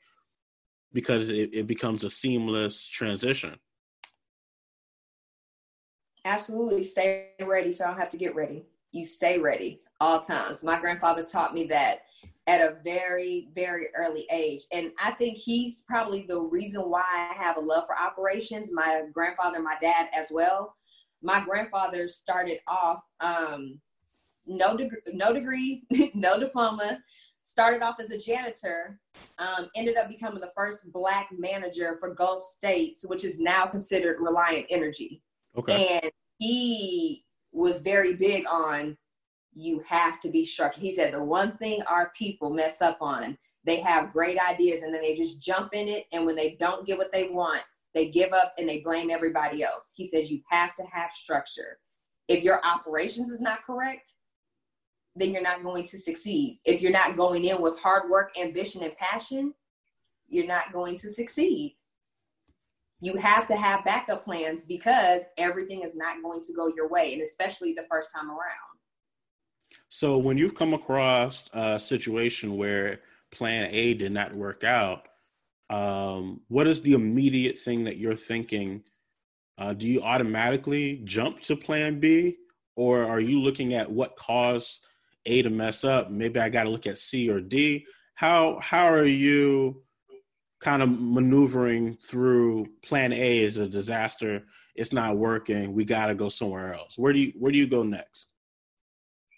because 0.92 1.30
it, 1.30 1.52
it 1.54 1.66
becomes 1.66 2.04
a 2.04 2.10
seamless 2.10 2.86
transition. 2.86 3.58
Absolutely. 6.26 6.84
Stay 6.84 7.30
ready 7.40 7.72
so 7.72 7.86
I 7.86 7.88
don't 7.88 8.00
have 8.00 8.10
to 8.10 8.18
get 8.18 8.36
ready. 8.36 8.66
You 8.92 9.06
stay 9.06 9.40
ready 9.40 9.82
all 10.00 10.20
times. 10.20 10.64
My 10.64 10.80
grandfather 10.80 11.24
taught 11.24 11.54
me 11.54 11.66
that 11.66 12.02
at 12.48 12.62
a 12.62 12.78
very, 12.84 13.50
very 13.54 13.88
early 13.96 14.26
age. 14.32 14.64
And 14.72 14.92
I 15.00 15.12
think 15.12 15.38
he's 15.38 15.84
probably 15.88 16.26
the 16.28 16.40
reason 16.40 16.82
why 16.82 17.04
I 17.32 17.36
have 17.36 17.58
a 17.58 17.60
love 17.60 17.84
for 17.86 17.96
operations. 17.96 18.72
My 18.74 19.04
grandfather, 19.14 19.62
my 19.62 19.76
dad 19.82 20.08
as 20.16 20.30
well. 20.32 20.76
My 21.22 21.44
grandfather 21.44 22.08
started 22.08 22.60
off 22.68 23.04
um, 23.20 23.80
no 24.48 24.76
degree, 24.76 25.00
no 25.14 25.32
degree, 25.32 25.84
no 26.16 26.40
diploma, 26.40 27.00
started 27.44 27.84
off 27.84 28.00
as 28.00 28.10
a 28.10 28.18
janitor, 28.18 29.00
um, 29.38 29.70
ended 29.76 29.98
up 29.98 30.10
becoming 30.10 30.40
the 30.40 30.52
first 30.56 30.92
black 30.92 31.30
manager 31.38 31.98
for 32.00 32.14
Gulf 32.14 32.42
States, 32.42 33.06
which 33.08 33.24
is 33.24 33.40
now 33.40 33.66
considered 33.66 34.18
Reliant 34.20 34.66
Energy. 34.70 35.22
Okay. 35.58 36.00
And 36.02 36.12
he 36.38 37.26
was 37.52 37.82
very 37.82 38.16
big 38.16 38.46
on 38.48 38.98
you 39.52 39.84
have 39.86 40.20
to 40.22 40.30
be 40.30 40.46
structured. 40.46 40.84
He 40.84 40.94
said 40.94 41.14
the 41.14 41.24
one 41.24 41.52
thing 41.58 41.82
our 41.88 42.12
people 42.16 42.50
mess 42.50 42.82
up 42.82 42.98
on, 43.02 43.38
they 43.66 43.80
have 43.82 44.14
great 44.14 44.40
ideas 44.40 44.82
and 44.84 44.94
then 44.94 45.02
they 45.02 45.16
just 45.16 45.40
jump 45.40 45.74
in 45.74 45.88
it. 45.88 46.06
And 46.12 46.26
when 46.26 46.36
they 46.36 46.56
don't 46.60 46.86
get 46.86 46.98
what 46.98 47.12
they 47.12 47.28
want, 47.30 47.64
they 47.94 48.10
give 48.10 48.32
up 48.32 48.54
and 48.58 48.70
they 48.70 48.80
blame 48.80 49.10
everybody 49.10 49.64
else. 49.64 49.92
He 49.96 50.08
says 50.08 50.32
you 50.32 50.42
have 50.50 50.76
to 50.76 50.84
have 50.84 51.12
structure. 51.12 51.80
If 52.28 52.44
your 52.44 52.62
operations 52.64 53.32
is 53.32 53.42
not 53.42 53.64
correct, 53.66 54.14
then 55.16 55.34
you're 55.34 55.42
not 55.42 55.64
going 55.64 55.84
to 55.86 55.98
succeed. 55.98 56.60
If 56.66 56.82
you're 56.82 56.92
not 56.92 57.18
going 57.18 57.46
in 57.46 57.62
with 57.62 57.80
hard 57.80 58.10
work, 58.10 58.32
ambition, 58.40 58.84
and 58.84 58.96
passion, 58.96 59.54
you're 60.28 60.46
not 60.46 60.72
going 60.72 60.96
to 60.98 61.12
succeed. 61.12 61.76
You 63.02 63.16
have 63.16 63.46
to 63.48 63.56
have 63.56 63.86
backup 63.86 64.24
plans 64.24 64.66
because 64.66 65.22
everything 65.38 65.84
is 65.84 65.96
not 65.96 66.22
going 66.22 66.42
to 66.42 66.54
go 66.54 66.68
your 66.68 66.90
way, 66.90 67.14
and 67.14 67.22
especially 67.22 67.74
the 67.74 67.86
first 67.90 68.14
time 68.14 68.30
around. 68.30 68.80
So, 69.88 70.18
when 70.18 70.38
you've 70.38 70.56
come 70.56 70.74
across 70.74 71.46
a 71.54 71.80
situation 71.80 72.58
where 72.58 73.00
plan 73.32 73.70
A 73.72 73.94
did 73.94 74.12
not 74.12 74.36
work 74.36 74.64
out, 74.64 75.08
um, 75.70 76.42
what 76.48 76.68
is 76.68 76.82
the 76.82 76.94
immediate 76.94 77.58
thing 77.60 77.86
that 77.86 77.98
you're 77.98 78.16
thinking? 78.16 78.84
Uh, 79.58 79.74
do 79.74 79.88
you 79.88 80.02
automatically 80.02 81.02
jump 81.04 81.42
to 81.42 81.56
plan 81.56 82.00
B, 82.00 82.38
or 82.76 83.04
are 83.04 83.20
you 83.20 83.40
looking 83.40 83.74
at 83.74 83.90
what 83.90 84.16
caused 84.16 84.82
A 85.26 85.42
to 85.42 85.50
mess 85.50 85.84
up? 85.84 86.12
Maybe 86.12 86.40
I 86.40 86.50
got 86.50 86.64
to 86.64 86.70
look 86.70 86.88
at 86.88 86.98
C 86.98 87.30
or 87.30 87.40
D. 87.40 87.86
How 88.16 88.60
how 88.60 88.86
are 88.86 89.06
you 89.06 89.84
kind 90.60 90.82
of 90.82 90.90
maneuvering 90.90 91.98
through 92.04 92.68
plan 92.84 93.14
A 93.14 93.40
is 93.40 93.58
a 93.58 93.68
disaster, 93.68 94.44
it's 94.76 94.94
not 94.94 95.18
working, 95.18 95.74
we 95.74 95.86
got 95.86 96.08
to 96.08 96.16
go 96.16 96.30
somewhere 96.30 96.74
else. 96.74 96.98
Where 96.98 97.14
do 97.14 97.20
you 97.20 97.34
where 97.38 97.52
do 97.52 97.58
you 97.58 97.68
go 97.68 97.84
next? 97.84 98.28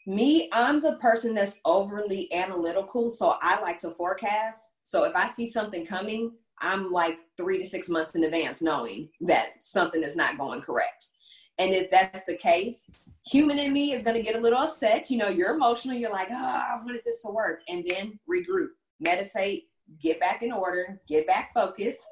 Me, 0.07 0.49
I'm 0.51 0.81
the 0.81 0.95
person 0.95 1.35
that's 1.35 1.59
overly 1.63 2.31
analytical, 2.33 3.09
so 3.09 3.35
I 3.41 3.61
like 3.61 3.77
to 3.79 3.91
forecast. 3.91 4.71
So 4.83 5.03
if 5.03 5.15
I 5.15 5.27
see 5.27 5.45
something 5.45 5.85
coming, 5.85 6.31
I'm 6.59 6.91
like 6.91 7.19
3 7.37 7.59
to 7.59 7.65
6 7.65 7.89
months 7.89 8.15
in 8.15 8.23
advance 8.23 8.63
knowing 8.63 9.09
that 9.21 9.49
something 9.59 10.03
is 10.03 10.15
not 10.15 10.39
going 10.39 10.61
correct. 10.61 11.09
And 11.59 11.73
if 11.73 11.91
that's 11.91 12.21
the 12.27 12.35
case, 12.35 12.87
human 13.27 13.59
in 13.59 13.73
me 13.73 13.91
is 13.91 14.01
going 14.01 14.15
to 14.15 14.23
get 14.23 14.35
a 14.35 14.39
little 14.39 14.59
upset. 14.59 15.11
You 15.11 15.17
know, 15.17 15.29
you're 15.29 15.53
emotional. 15.53 15.95
You're 15.95 16.11
like, 16.11 16.29
oh, 16.31 16.35
I 16.35 16.79
wanted 16.83 17.01
this 17.05 17.21
to 17.21 17.29
work. 17.29 17.61
And 17.69 17.85
then 17.87 18.19
regroup, 18.27 18.69
meditate, 18.99 19.69
get 19.99 20.19
back 20.19 20.43
in 20.43 20.51
order, 20.51 21.01
get 21.07 21.27
back 21.27 21.53
focused. 21.53 22.05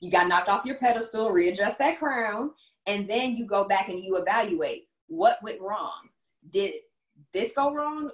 You 0.00 0.10
got 0.10 0.28
knocked 0.28 0.48
off 0.48 0.64
your 0.64 0.76
pedestal, 0.76 1.30
readjust 1.30 1.78
that 1.78 1.98
crown, 1.98 2.50
and 2.86 3.08
then 3.08 3.36
you 3.36 3.46
go 3.46 3.64
back 3.64 3.88
and 3.88 4.02
you 4.02 4.16
evaluate 4.16 4.88
what 5.06 5.42
went 5.42 5.60
wrong. 5.60 6.08
Did 6.50 6.74
this 7.32 7.52
go 7.52 7.72
wrong? 7.72 8.10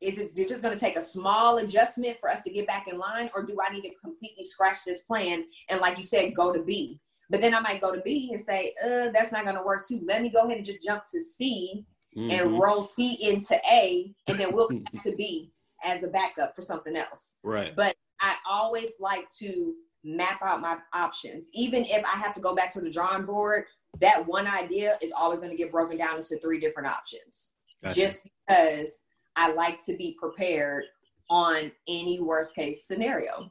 Is 0.00 0.18
it 0.18 0.48
just 0.48 0.62
going 0.62 0.76
to 0.76 0.80
take 0.80 0.96
a 0.96 1.02
small 1.02 1.58
adjustment 1.58 2.18
for 2.20 2.30
us 2.30 2.42
to 2.42 2.50
get 2.50 2.66
back 2.66 2.88
in 2.88 2.98
line, 2.98 3.30
or 3.34 3.42
do 3.42 3.56
I 3.66 3.72
need 3.72 3.82
to 3.82 3.94
completely 4.02 4.44
scratch 4.44 4.84
this 4.84 5.02
plan 5.02 5.44
and, 5.68 5.80
like 5.80 5.96
you 5.96 6.04
said, 6.04 6.34
go 6.34 6.52
to 6.52 6.62
B? 6.62 7.00
But 7.30 7.40
then 7.40 7.54
I 7.54 7.60
might 7.60 7.80
go 7.80 7.92
to 7.92 8.00
B 8.02 8.28
and 8.32 8.40
say, 8.40 8.74
uh, 8.84 9.08
that's 9.12 9.32
not 9.32 9.44
going 9.44 9.56
to 9.56 9.62
work 9.62 9.86
too. 9.86 10.02
Let 10.04 10.20
me 10.22 10.28
go 10.28 10.40
ahead 10.40 10.58
and 10.58 10.66
just 10.66 10.84
jump 10.84 11.04
to 11.10 11.22
C 11.22 11.84
mm-hmm. 12.16 12.30
and 12.30 12.60
roll 12.60 12.82
C 12.82 13.16
into 13.20 13.58
A, 13.70 14.12
and 14.26 14.38
then 14.38 14.52
we'll 14.52 14.68
get 14.92 15.00
to 15.02 15.16
B 15.16 15.50
as 15.84 16.02
a 16.02 16.08
backup 16.08 16.54
for 16.54 16.62
something 16.62 16.96
else. 16.96 17.38
Right. 17.42 17.74
But 17.74 17.96
I 18.24 18.36
always 18.48 18.94
like 19.00 19.28
to 19.40 19.74
map 20.02 20.40
out 20.42 20.62
my 20.62 20.78
options. 20.94 21.50
Even 21.52 21.84
if 21.84 22.02
I 22.06 22.16
have 22.18 22.32
to 22.32 22.40
go 22.40 22.54
back 22.54 22.70
to 22.70 22.80
the 22.80 22.88
drawing 22.88 23.26
board, 23.26 23.64
that 24.00 24.26
one 24.26 24.48
idea 24.48 24.96
is 25.02 25.12
always 25.12 25.40
going 25.40 25.50
to 25.50 25.56
get 25.56 25.70
broken 25.70 25.98
down 25.98 26.16
into 26.16 26.38
three 26.38 26.58
different 26.58 26.88
options. 26.88 27.50
Gotcha. 27.82 27.94
Just 27.94 28.26
because 28.48 29.00
I 29.36 29.52
like 29.52 29.78
to 29.84 29.94
be 29.94 30.16
prepared 30.18 30.84
on 31.28 31.70
any 31.86 32.18
worst 32.18 32.54
case 32.54 32.86
scenario. 32.86 33.50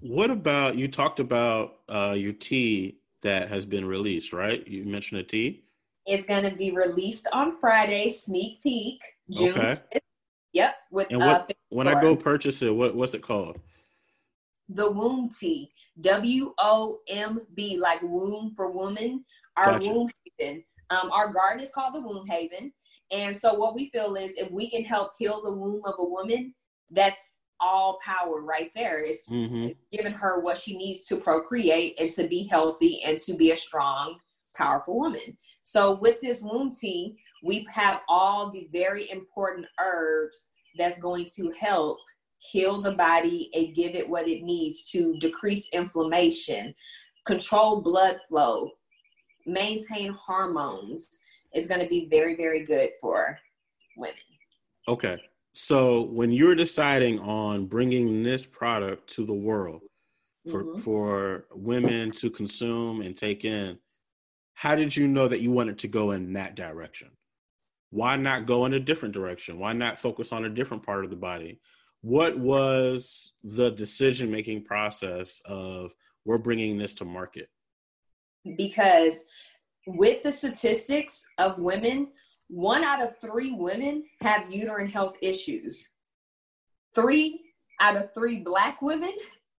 What 0.00 0.30
about 0.30 0.76
you 0.76 0.88
talked 0.88 1.20
about 1.20 1.80
uh, 1.86 2.14
your 2.16 2.32
tea 2.32 3.00
that 3.20 3.48
has 3.50 3.66
been 3.66 3.84
released, 3.84 4.32
right? 4.32 4.66
You 4.66 4.84
mentioned 4.84 5.20
a 5.20 5.24
tea. 5.24 5.64
It's 6.06 6.24
going 6.24 6.48
to 6.48 6.56
be 6.56 6.70
released 6.70 7.28
on 7.32 7.58
Friday, 7.60 8.08
sneak 8.08 8.62
peek, 8.62 9.02
June 9.30 9.50
okay. 9.50 9.80
5th. 9.94 10.00
Yep. 10.54 10.74
With 10.90 11.06
and 11.10 11.20
what, 11.20 11.50
uh, 11.50 11.54
when 11.70 11.88
I 11.88 12.00
go 12.00 12.16
purchase 12.16 12.62
it, 12.62 12.74
what 12.74 12.94
what's 12.94 13.12
it 13.12 13.22
called? 13.22 13.58
The 14.68 14.90
Womb 14.90 15.28
Tea. 15.28 15.70
W 16.00 16.52
O 16.58 16.98
M 17.08 17.40
B, 17.54 17.78
like 17.78 18.02
womb 18.02 18.52
for 18.56 18.72
woman. 18.72 19.24
Our 19.56 19.78
gotcha. 19.78 19.88
womb 19.88 20.10
haven. 20.38 20.64
Um, 20.90 21.10
our 21.12 21.32
garden 21.32 21.62
is 21.62 21.70
called 21.70 21.94
the 21.94 22.00
Womb 22.00 22.26
Haven. 22.26 22.72
And 23.12 23.36
so 23.36 23.54
what 23.54 23.74
we 23.74 23.90
feel 23.90 24.16
is 24.16 24.32
if 24.36 24.50
we 24.50 24.68
can 24.68 24.84
help 24.84 25.12
heal 25.18 25.40
the 25.42 25.52
womb 25.52 25.82
of 25.84 25.94
a 25.98 26.04
woman, 26.04 26.52
that's 26.90 27.34
all 27.60 27.98
power 28.04 28.42
right 28.42 28.70
there. 28.74 29.04
It's 29.04 29.28
mm-hmm. 29.28 29.68
giving 29.92 30.12
her 30.12 30.40
what 30.40 30.58
she 30.58 30.76
needs 30.76 31.02
to 31.04 31.16
procreate 31.16 31.98
and 32.00 32.10
to 32.12 32.26
be 32.26 32.48
healthy 32.50 33.02
and 33.04 33.20
to 33.20 33.34
be 33.34 33.52
a 33.52 33.56
strong, 33.56 34.18
powerful 34.56 34.98
woman. 34.98 35.38
So 35.62 35.94
with 35.94 36.20
this 36.20 36.42
womb 36.42 36.70
tea, 36.70 37.16
we 37.42 37.66
have 37.72 38.00
all 38.08 38.50
the 38.50 38.68
very 38.72 39.08
important 39.10 39.66
herbs 39.80 40.48
that's 40.76 40.98
going 40.98 41.28
to 41.36 41.52
help 41.52 41.98
heal 42.50 42.80
the 42.80 42.92
body 42.92 43.50
and 43.54 43.74
give 43.74 43.94
it 43.94 44.08
what 44.08 44.28
it 44.28 44.42
needs 44.42 44.84
to 44.84 45.16
decrease 45.18 45.68
inflammation, 45.72 46.74
control 47.24 47.80
blood 47.80 48.18
flow, 48.28 48.70
maintain 49.46 50.12
hormones. 50.12 51.08
It's 51.52 51.66
going 51.66 51.80
to 51.80 51.88
be 51.88 52.08
very, 52.10 52.36
very 52.36 52.64
good 52.64 52.90
for 53.00 53.38
women. 53.96 54.16
Okay. 54.88 55.18
So 55.54 56.02
when 56.02 56.32
you're 56.32 56.56
deciding 56.56 57.20
on 57.20 57.66
bringing 57.66 58.22
this 58.22 58.44
product 58.44 59.08
to 59.14 59.24
the 59.24 59.32
world 59.32 59.82
for, 60.50 60.64
mm-hmm. 60.64 60.80
for 60.80 61.46
women 61.54 62.10
to 62.12 62.28
consume 62.28 63.00
and 63.00 63.16
take 63.16 63.44
in, 63.44 63.78
how 64.54 64.74
did 64.74 64.94
you 64.94 65.08
know 65.08 65.28
that 65.28 65.40
you 65.40 65.50
wanted 65.50 65.78
to 65.78 65.88
go 65.88 66.10
in 66.10 66.32
that 66.34 66.56
direction? 66.56 67.10
Why 67.90 68.16
not 68.16 68.46
go 68.46 68.66
in 68.66 68.74
a 68.74 68.80
different 68.80 69.14
direction? 69.14 69.58
Why 69.58 69.72
not 69.72 70.00
focus 70.00 70.32
on 70.32 70.44
a 70.44 70.50
different 70.50 70.82
part 70.82 71.04
of 71.04 71.10
the 71.10 71.16
body? 71.16 71.60
What 72.04 72.38
was 72.38 73.32
the 73.44 73.70
decision 73.70 74.30
making 74.30 74.64
process 74.64 75.40
of 75.46 75.94
we're 76.26 76.36
bringing 76.36 76.76
this 76.76 76.92
to 76.94 77.06
market? 77.06 77.48
Because 78.58 79.24
with 79.86 80.22
the 80.22 80.30
statistics 80.30 81.24
of 81.38 81.58
women, 81.58 82.08
one 82.48 82.84
out 82.84 83.00
of 83.00 83.18
three 83.22 83.52
women 83.52 84.04
have 84.20 84.52
uterine 84.52 84.86
health 84.86 85.16
issues. 85.22 85.92
Three 86.94 87.40
out 87.80 87.96
of 87.96 88.12
three 88.12 88.40
Black 88.40 88.82
women 88.82 89.14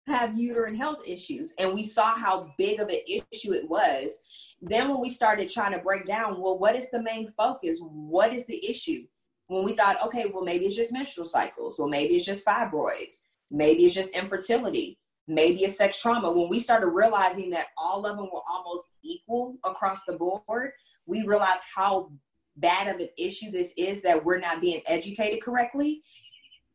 have 0.05 0.37
uterine 0.37 0.75
health 0.75 1.01
issues. 1.03 1.51
And 1.57 1.73
we 1.73 1.83
saw 1.83 2.15
how 2.15 2.53
big 2.59 2.79
of 2.79 2.89
an 2.89 2.99
issue 3.07 3.53
it 3.53 3.67
was. 3.67 4.19
Then, 4.61 4.89
when 4.89 5.01
we 5.01 5.09
started 5.09 5.49
trying 5.49 5.71
to 5.71 5.79
break 5.79 6.05
down, 6.05 6.39
well, 6.39 6.59
what 6.59 6.75
is 6.75 6.91
the 6.91 7.01
main 7.01 7.25
focus? 7.35 7.79
What 7.81 8.31
is 8.31 8.45
the 8.45 8.69
issue? 8.69 9.07
When 9.47 9.63
we 9.63 9.73
thought, 9.73 10.01
okay, 10.05 10.25
well, 10.33 10.43
maybe 10.43 10.65
it's 10.65 10.75
just 10.75 10.93
menstrual 10.93 11.27
cycles. 11.27 11.77
Well, 11.77 11.87
maybe 11.87 12.15
it's 12.15 12.25
just 12.25 12.45
fibroids. 12.45 13.19
Maybe 13.51 13.85
it's 13.85 13.95
just 13.95 14.15
infertility. 14.15 14.97
Maybe 15.27 15.63
it's 15.63 15.77
sex 15.77 16.01
trauma. 16.01 16.31
When 16.31 16.49
we 16.49 16.59
started 16.59 16.87
realizing 16.87 17.49
that 17.51 17.67
all 17.77 18.05
of 18.05 18.17
them 18.17 18.29
were 18.31 18.41
almost 18.49 18.89
equal 19.03 19.57
across 19.63 20.03
the 20.03 20.13
board, 20.13 20.71
we 21.05 21.23
realized 21.23 21.61
how 21.73 22.11
bad 22.57 22.87
of 22.87 22.99
an 22.99 23.09
issue 23.17 23.51
this 23.51 23.73
is 23.77 24.01
that 24.01 24.23
we're 24.23 24.39
not 24.39 24.61
being 24.61 24.81
educated 24.87 25.41
correctly 25.41 26.01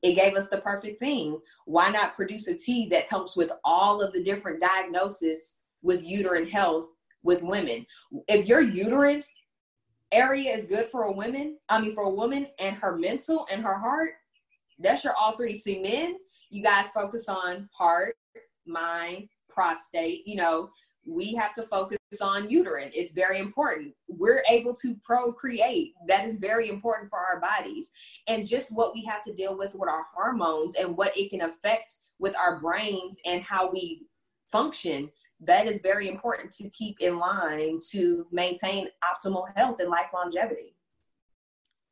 it 0.03 0.15
gave 0.15 0.35
us 0.35 0.49
the 0.49 0.59
perfect 0.59 0.99
thing. 0.99 1.39
Why 1.67 1.91
not 1.91 2.15
produce 2.15 2.49
a 2.49 2.55
tea 2.55 2.89
that 2.89 3.11
helps 3.11 3.37
with 3.37 3.51
all 3.65 4.03
of 4.03 4.13
the 4.13 4.23
different 4.23 4.61
diagnoses 4.61 5.57
with 5.83 6.03
uterine 6.03 6.49
health 6.49 6.87
with 7.23 7.43
women? 7.43 7.87
If 8.29 8.47
your 8.47 8.63
uterus 8.63 9.31
area 10.13 10.55
is 10.55 10.65
good 10.67 10.87
for 10.87 11.05
a 11.05 11.13
woman, 11.13 11.59
I 11.69 11.81
mean 11.81 11.95
for 11.95 12.05
a 12.05 12.11
woman 12.11 12.47
and 12.59 12.77
her 12.77 12.97
mental 12.97 13.47
and 13.51 13.63
her 13.63 13.79
heart, 13.79 14.13
that's 14.79 15.05
your 15.05 15.15
all 15.15 15.37
three. 15.37 15.55
See, 15.55 15.81
men, 15.81 16.17
you 16.49 16.63
guys 16.63 16.89
focus 16.91 17.29
on 17.29 17.69
heart, 17.73 18.17
mind, 18.67 19.29
prostate, 19.49 20.27
you 20.27 20.37
know, 20.37 20.71
we 21.07 21.35
have 21.35 21.53
to 21.55 21.63
focus 21.63 21.99
on 22.21 22.49
uterine. 22.49 22.91
It's 22.93 23.13
very 23.13 23.39
important. 23.39 23.95
We're 24.09 24.43
able 24.49 24.75
to 24.75 24.95
procreate. 25.03 25.93
That 26.09 26.27
is 26.27 26.37
very 26.37 26.69
important 26.69 27.09
for 27.09 27.19
our 27.19 27.41
bodies. 27.41 27.91
And 28.27 28.47
just 28.47 28.73
what 28.73 28.93
we 28.95 29.05
have 29.05 29.23
to 29.23 29.35
deal 29.35 29.57
with 29.57 29.75
with 29.75 29.89
our 29.89 30.07
hormones 30.15 30.75
and 30.75 30.97
what 30.97 31.17
it 31.17 31.31
can 31.31 31.43
affect 31.43 31.97
with 32.19 32.37
our 32.37 32.61
brains 32.61 33.19
and 33.25 33.43
how 33.43 33.71
we 33.71 34.03
function. 34.51 35.11
That 35.41 35.67
is 35.67 35.81
very 35.81 36.09
important 36.09 36.53
to 36.53 36.69
keep 36.71 37.01
in 37.01 37.19
line 37.19 37.81
to 37.91 38.27
maintain 38.31 38.89
optimal 39.03 39.47
health 39.57 39.81
and 39.81 39.89
life 39.89 40.11
longevity. 40.13 40.75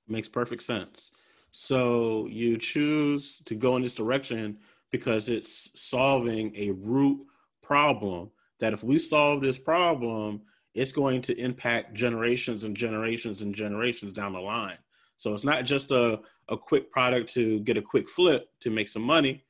Makes 0.06 0.28
perfect 0.28 0.62
sense. 0.62 1.10
So 1.52 2.26
you 2.30 2.58
choose 2.58 3.40
to 3.46 3.54
go 3.54 3.76
in 3.76 3.82
this 3.82 3.94
direction 3.94 4.58
because 4.90 5.28
it's 5.28 5.70
solving 5.74 6.54
a 6.56 6.70
root 6.72 7.20
problem 7.62 8.30
that 8.60 8.72
if 8.72 8.82
we 8.82 8.98
solve 8.98 9.40
this 9.40 9.58
problem, 9.58 10.42
it's 10.74 10.92
going 10.92 11.22
to 11.22 11.38
impact 11.38 11.94
generations 11.94 12.64
and 12.64 12.76
generations 12.76 13.42
and 13.42 13.54
generations 13.54 14.12
down 14.12 14.32
the 14.32 14.40
line. 14.40 14.78
So 15.16 15.34
it's 15.34 15.44
not 15.44 15.64
just 15.64 15.90
a, 15.90 16.20
a 16.48 16.56
quick 16.56 16.90
product 16.92 17.32
to 17.34 17.60
get 17.60 17.76
a 17.76 17.82
quick 17.82 18.08
flip 18.08 18.48
to 18.60 18.70
make 18.70 18.88
some 18.88 19.02
money, 19.02 19.44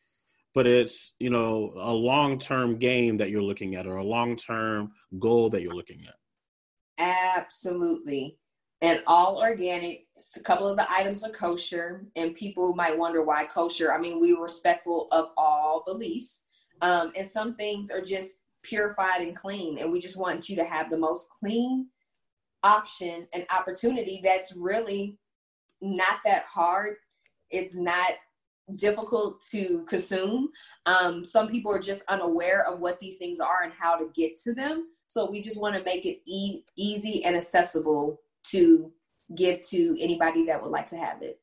but 0.58 0.66
it's, 0.66 1.12
you 1.20 1.30
know, 1.30 1.72
a 1.76 1.92
long-term 1.92 2.80
game 2.80 3.16
that 3.16 3.30
you're 3.30 3.40
looking 3.40 3.76
at 3.76 3.86
or 3.86 3.98
a 3.98 4.04
long-term 4.04 4.90
goal 5.20 5.48
that 5.48 5.62
you're 5.62 5.72
looking 5.72 6.04
at. 6.04 6.16
Absolutely. 6.98 8.36
And 8.82 9.00
all 9.06 9.38
organic. 9.38 10.08
A 10.36 10.40
couple 10.40 10.66
of 10.66 10.76
the 10.76 10.90
items 10.90 11.22
are 11.22 11.30
kosher, 11.30 12.06
and 12.16 12.34
people 12.34 12.74
might 12.74 12.98
wonder 12.98 13.22
why 13.22 13.44
kosher. 13.44 13.92
I 13.92 14.00
mean, 14.00 14.18
we're 14.18 14.42
respectful 14.42 15.06
of 15.12 15.26
all 15.36 15.84
beliefs, 15.86 16.42
um, 16.82 17.12
and 17.16 17.28
some 17.28 17.54
things 17.54 17.92
are 17.92 18.02
just 18.02 18.40
purified 18.62 19.20
and 19.20 19.36
clean. 19.36 19.78
And 19.78 19.92
we 19.92 20.00
just 20.00 20.16
want 20.16 20.48
you 20.48 20.56
to 20.56 20.64
have 20.64 20.90
the 20.90 20.98
most 20.98 21.30
clean 21.30 21.86
option 22.64 23.28
and 23.32 23.46
opportunity 23.56 24.20
that's 24.24 24.56
really 24.56 25.18
not 25.80 26.18
that 26.24 26.46
hard. 26.52 26.96
It's 27.50 27.76
not 27.76 28.14
difficult 28.76 29.42
to 29.50 29.84
consume. 29.88 30.50
Um, 30.86 31.24
some 31.24 31.48
people 31.48 31.72
are 31.72 31.78
just 31.80 32.02
unaware 32.08 32.66
of 32.66 32.80
what 32.80 33.00
these 33.00 33.16
things 33.16 33.40
are 33.40 33.62
and 33.64 33.72
how 33.78 33.96
to 33.96 34.10
get 34.14 34.36
to 34.38 34.54
them. 34.54 34.88
So 35.08 35.28
we 35.30 35.40
just 35.40 35.60
want 35.60 35.74
to 35.74 35.82
make 35.84 36.04
it 36.04 36.20
e- 36.26 36.64
easy 36.76 37.24
and 37.24 37.36
accessible 37.36 38.20
to 38.44 38.92
give 39.34 39.60
to 39.62 39.96
anybody 40.00 40.44
that 40.46 40.62
would 40.62 40.70
like 40.70 40.86
to 40.88 40.96
have 40.96 41.22
it. 41.22 41.40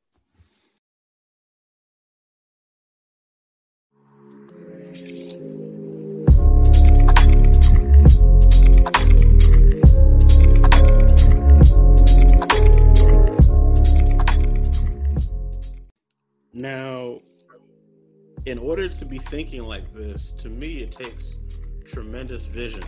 Now, 16.56 17.20
in 18.46 18.58
order 18.58 18.88
to 18.88 19.06
be 19.06 19.18
thinking 19.18 19.64
like 19.64 19.94
this, 19.94 20.32
to 20.40 20.48
me, 20.48 20.78
it 20.78 20.94
takes 20.94 21.36
tremendous 21.86 22.46
vision. 22.46 22.84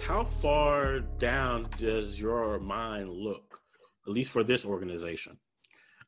How 0.00 0.22
far 0.22 1.00
down 1.00 1.66
does 1.78 2.20
your 2.20 2.60
mind 2.60 3.10
look, 3.10 3.60
at 4.06 4.12
least 4.12 4.30
for 4.30 4.44
this 4.44 4.64
organization? 4.64 5.36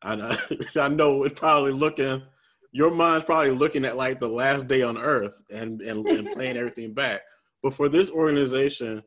I, 0.03 0.39
I 0.77 0.87
know 0.87 1.25
it's 1.25 1.41
probably 1.41 1.73
looking, 1.73 2.23
your 2.71 2.93
mind's 2.93 3.25
probably 3.25 3.51
looking 3.51 3.85
at 3.85 3.97
like 3.97 4.21
the 4.21 4.29
last 4.29 4.69
day 4.69 4.83
on 4.83 4.97
earth 4.97 5.43
and, 5.51 5.81
and, 5.83 6.07
and 6.07 6.31
playing 6.31 6.57
everything 6.59 6.95
back. 6.95 7.23
But 7.61 7.75
for 7.75 7.89
this 7.89 8.09
organization, 8.09 9.03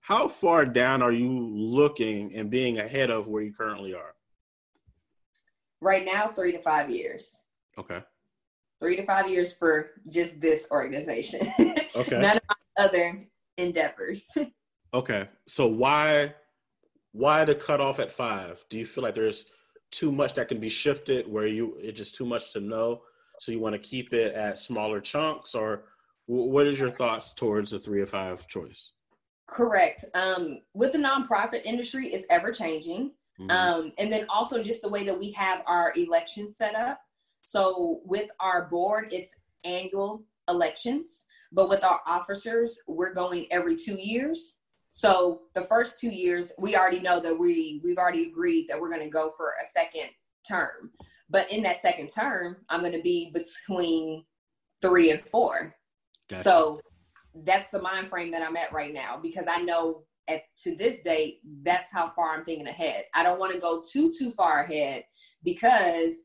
how 0.00 0.28
far 0.28 0.66
down 0.66 1.00
are 1.00 1.10
you 1.12 1.30
looking 1.30 2.34
and 2.34 2.50
being 2.50 2.80
ahead 2.80 3.10
of 3.10 3.28
where 3.28 3.42
you 3.42 3.54
currently 3.54 3.94
are? 3.94 4.12
Right 5.80 6.04
now, 6.04 6.28
three 6.28 6.52
to 6.52 6.58
five 6.58 6.90
years. 6.90 7.36
Okay. 7.78 8.00
Three 8.80 8.96
to 8.96 9.04
five 9.04 9.28
years 9.28 9.54
for 9.54 9.90
just 10.10 10.40
this 10.40 10.66
organization. 10.70 11.52
Okay. 11.96 12.20
None 12.20 12.36
of 12.36 12.42
my 12.48 12.84
other 12.84 13.26
endeavors. 13.56 14.28
okay. 14.94 15.28
So 15.48 15.66
why 15.66 16.34
why 17.10 17.44
the 17.44 17.54
cutoff 17.56 17.98
at 17.98 18.12
five? 18.12 18.64
Do 18.70 18.78
you 18.78 18.86
feel 18.86 19.02
like 19.02 19.16
there's 19.16 19.46
too 19.90 20.12
much 20.12 20.34
that 20.34 20.46
can 20.46 20.60
be 20.60 20.68
shifted 20.68 21.26
where 21.26 21.48
you 21.48 21.76
it's 21.80 21.98
just 21.98 22.14
too 22.14 22.26
much 22.26 22.52
to 22.52 22.60
know? 22.60 23.02
So 23.40 23.50
you 23.50 23.58
want 23.58 23.74
to 23.74 23.80
keep 23.80 24.12
it 24.12 24.34
at 24.34 24.60
smaller 24.60 25.00
chunks 25.00 25.56
or 25.56 25.86
what 26.26 26.66
is 26.66 26.78
your 26.78 26.90
thoughts 26.90 27.32
towards 27.32 27.70
the 27.70 27.80
three 27.80 28.00
or 28.00 28.06
five 28.06 28.46
choice? 28.46 28.92
Correct. 29.48 30.04
Um, 30.14 30.60
with 30.74 30.92
the 30.92 30.98
nonprofit 30.98 31.64
industry, 31.64 32.08
it's 32.08 32.26
ever 32.28 32.52
changing. 32.52 33.12
Mm-hmm. 33.40 33.50
Um, 33.50 33.92
and 33.98 34.12
then 34.12 34.26
also 34.28 34.62
just 34.62 34.82
the 34.82 34.88
way 34.88 35.04
that 35.04 35.18
we 35.18 35.30
have 35.32 35.62
our 35.66 35.92
elections 35.96 36.56
set 36.56 36.74
up. 36.74 37.00
So 37.42 38.00
with 38.04 38.28
our 38.40 38.68
board, 38.68 39.08
it's 39.12 39.34
annual 39.64 40.24
elections, 40.48 41.24
but 41.52 41.68
with 41.68 41.84
our 41.84 42.00
officers, 42.06 42.78
we're 42.86 43.14
going 43.14 43.46
every 43.50 43.76
two 43.76 43.96
years. 43.98 44.58
So 44.90 45.42
the 45.54 45.62
first 45.62 46.00
two 46.00 46.10
years, 46.10 46.52
we 46.58 46.76
already 46.76 47.00
know 47.00 47.20
that 47.20 47.38
we 47.38 47.80
we've 47.84 47.98
already 47.98 48.28
agreed 48.28 48.66
that 48.68 48.80
we're 48.80 48.90
going 48.90 49.02
to 49.02 49.10
go 49.10 49.30
for 49.36 49.54
a 49.60 49.64
second 49.64 50.10
term. 50.46 50.90
But 51.30 51.50
in 51.52 51.62
that 51.62 51.76
second 51.76 52.08
term, 52.08 52.56
I'm 52.70 52.80
going 52.80 52.92
to 52.92 53.02
be 53.02 53.30
between 53.32 54.24
three 54.80 55.10
and 55.10 55.20
four. 55.20 55.74
Gotcha. 56.28 56.42
So 56.42 56.80
that's 57.44 57.70
the 57.70 57.82
mind 57.82 58.08
frame 58.08 58.30
that 58.32 58.42
I'm 58.42 58.56
at 58.56 58.72
right 58.72 58.92
now 58.92 59.18
because 59.22 59.46
I 59.48 59.60
know 59.60 60.04
at 60.28 60.42
to 60.62 60.76
this 60.76 60.98
date, 61.00 61.40
that's 61.62 61.90
how 61.90 62.12
far 62.14 62.34
I'm 62.34 62.44
thinking 62.44 62.68
ahead. 62.68 63.04
I 63.14 63.22
don't 63.22 63.40
want 63.40 63.52
to 63.52 63.58
go 63.58 63.82
too 63.82 64.12
too 64.16 64.30
far 64.30 64.64
ahead 64.64 65.04
because 65.42 66.22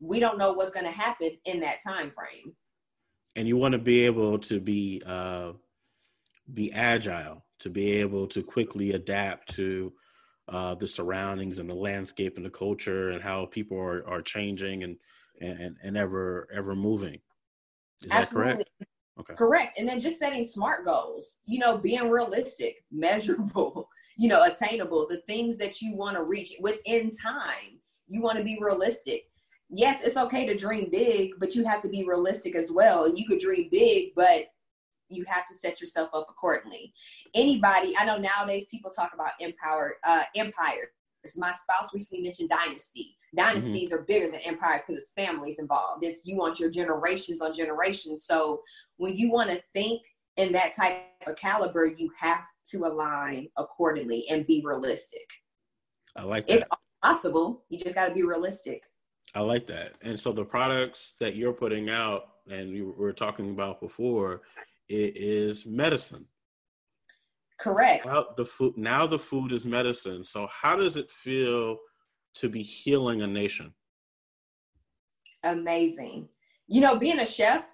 we 0.00 0.20
don't 0.20 0.38
know 0.38 0.52
what's 0.52 0.72
going 0.72 0.86
to 0.86 0.92
happen 0.92 1.30
in 1.46 1.60
that 1.60 1.82
time 1.82 2.10
frame. 2.10 2.54
And 3.34 3.48
you 3.48 3.56
want 3.56 3.72
to 3.72 3.78
be 3.78 4.04
able 4.04 4.38
to 4.40 4.60
be 4.60 5.02
uh, 5.06 5.52
be 6.54 6.72
agile, 6.72 7.44
to 7.60 7.70
be 7.70 7.92
able 7.92 8.26
to 8.28 8.42
quickly 8.42 8.92
adapt 8.92 9.54
to 9.54 9.92
uh, 10.48 10.74
the 10.74 10.86
surroundings 10.86 11.58
and 11.58 11.68
the 11.68 11.74
landscape 11.74 12.36
and 12.36 12.46
the 12.46 12.50
culture 12.50 13.10
and 13.10 13.22
how 13.22 13.46
people 13.46 13.78
are, 13.78 14.06
are 14.08 14.22
changing 14.22 14.84
and, 14.84 14.96
and 15.40 15.76
and 15.82 15.96
ever 15.96 16.48
ever 16.54 16.74
moving. 16.74 17.18
Is 18.02 18.10
Absolutely. 18.12 18.52
that 18.52 18.56
correct? 18.56 18.70
Okay. 19.18 19.34
Correct. 19.34 19.78
And 19.78 19.88
then 19.88 19.98
just 19.98 20.18
setting 20.18 20.44
smart 20.44 20.84
goals, 20.84 21.36
you 21.46 21.58
know, 21.58 21.78
being 21.78 22.10
realistic, 22.10 22.84
measurable, 22.90 23.88
you 24.16 24.28
know, 24.28 24.44
attainable, 24.44 25.06
the 25.08 25.22
things 25.28 25.56
that 25.58 25.80
you 25.80 25.94
want 25.94 26.16
to 26.16 26.22
reach 26.22 26.54
within 26.60 27.10
time. 27.10 27.80
You 28.08 28.20
want 28.20 28.38
to 28.38 28.44
be 28.44 28.58
realistic. 28.60 29.24
Yes, 29.68 30.00
it's 30.02 30.16
okay 30.16 30.46
to 30.46 30.54
dream 30.54 30.88
big, 30.92 31.32
but 31.38 31.54
you 31.54 31.64
have 31.64 31.80
to 31.80 31.88
be 31.88 32.04
realistic 32.04 32.54
as 32.54 32.70
well. 32.70 33.12
You 33.12 33.26
could 33.26 33.40
dream 33.40 33.68
big, 33.72 34.12
but 34.14 34.46
you 35.08 35.24
have 35.26 35.46
to 35.46 35.54
set 35.54 35.80
yourself 35.80 36.10
up 36.14 36.26
accordingly. 36.28 36.92
Anybody, 37.34 37.94
I 37.98 38.04
know 38.04 38.16
nowadays 38.16 38.66
people 38.70 38.90
talk 38.90 39.12
about 39.12 39.32
empower, 39.40 39.96
uh, 40.04 40.22
empire. 40.36 40.92
My 41.36 41.52
spouse 41.52 41.92
recently 41.94 42.22
mentioned 42.22 42.50
dynasty. 42.50 43.16
Dynasties 43.34 43.90
mm-hmm. 43.90 44.00
are 44.00 44.04
bigger 44.04 44.30
than 44.30 44.40
empires 44.40 44.82
because 44.86 45.02
it's 45.02 45.12
families 45.12 45.58
involved. 45.58 46.04
It's 46.04 46.26
you 46.26 46.36
want 46.36 46.60
your 46.60 46.70
generations 46.70 47.40
on 47.40 47.54
generations. 47.54 48.24
So 48.24 48.60
when 48.98 49.16
you 49.16 49.30
want 49.30 49.50
to 49.50 49.62
think 49.72 50.02
in 50.36 50.52
that 50.52 50.74
type 50.74 51.02
of 51.26 51.36
caliber, 51.36 51.86
you 51.86 52.10
have 52.18 52.44
to 52.72 52.84
align 52.84 53.48
accordingly 53.56 54.24
and 54.30 54.46
be 54.46 54.62
realistic. 54.64 55.26
I 56.16 56.22
like 56.22 56.46
that. 56.46 56.54
It's 56.54 56.64
possible. 57.02 57.64
You 57.68 57.78
just 57.78 57.94
got 57.94 58.08
to 58.08 58.14
be 58.14 58.22
realistic. 58.22 58.82
I 59.34 59.40
like 59.40 59.66
that. 59.66 59.94
And 60.02 60.18
so 60.18 60.32
the 60.32 60.44
products 60.44 61.14
that 61.20 61.36
you're 61.36 61.52
putting 61.52 61.90
out, 61.90 62.28
and 62.50 62.72
we 62.72 62.82
were 62.82 63.12
talking 63.12 63.50
about 63.50 63.80
before, 63.80 64.42
it 64.88 65.16
is 65.16 65.66
medicine. 65.66 66.26
Correct. 67.58 68.06
Now 68.06 68.26
the 68.36 68.44
food 68.44 68.76
now 68.76 69.06
the 69.06 69.18
food 69.18 69.52
is 69.52 69.64
medicine. 69.64 70.22
So 70.24 70.48
how 70.50 70.76
does 70.76 70.96
it 70.96 71.10
feel 71.10 71.78
to 72.34 72.48
be 72.48 72.62
healing 72.62 73.22
a 73.22 73.26
nation? 73.26 73.72
Amazing. 75.44 76.28
You 76.68 76.80
know, 76.80 76.96
being 76.96 77.20
a 77.20 77.26
chef 77.26 77.66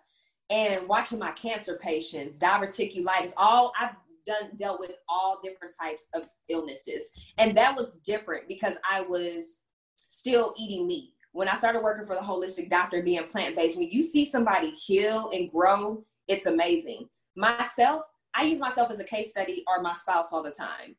and 0.51 0.87
watching 0.87 1.19
my 1.19 1.33
cancer 1.33 1.79
patients, 1.83 2.37
diverticulitis, 2.37 3.33
all 3.37 3.73
I've 3.81 3.97
done 4.27 4.51
dealt 4.57 4.79
with 4.79 4.93
all 5.09 5.41
different 5.43 5.75
types 5.81 6.09
of 6.15 6.29
illnesses. 6.49 7.11
And 7.39 7.57
that 7.57 7.77
was 7.77 7.95
different 8.05 8.47
because 8.49 8.77
I 8.89 9.01
was 9.01 9.61
still 10.09 10.55
eating 10.57 10.87
meat. 10.87 11.15
When 11.33 11.49
I 11.49 11.55
started 11.55 11.83
working 11.83 12.05
for 12.05 12.15
the 12.15 12.23
holistic 12.23 12.69
doctor 12.69 13.03
being 13.03 13.25
plant-based, 13.25 13.77
when 13.77 13.91
you 13.91 14.03
see 14.03 14.27
somebody 14.27 14.71
heal 14.71 15.31
and 15.33 15.51
grow, 15.51 16.05
it's 16.29 16.47
amazing. 16.47 17.09
Myself, 17.35 18.03
I 18.35 18.45
use 18.45 18.59
myself 18.59 18.91
as 18.91 19.01
a 19.01 19.05
case 19.05 19.31
study 19.31 19.65
or 19.69 19.83
my 19.83 19.93
spouse 19.95 20.33
all 20.33 20.43
the 20.43 20.51
time. 20.51 20.97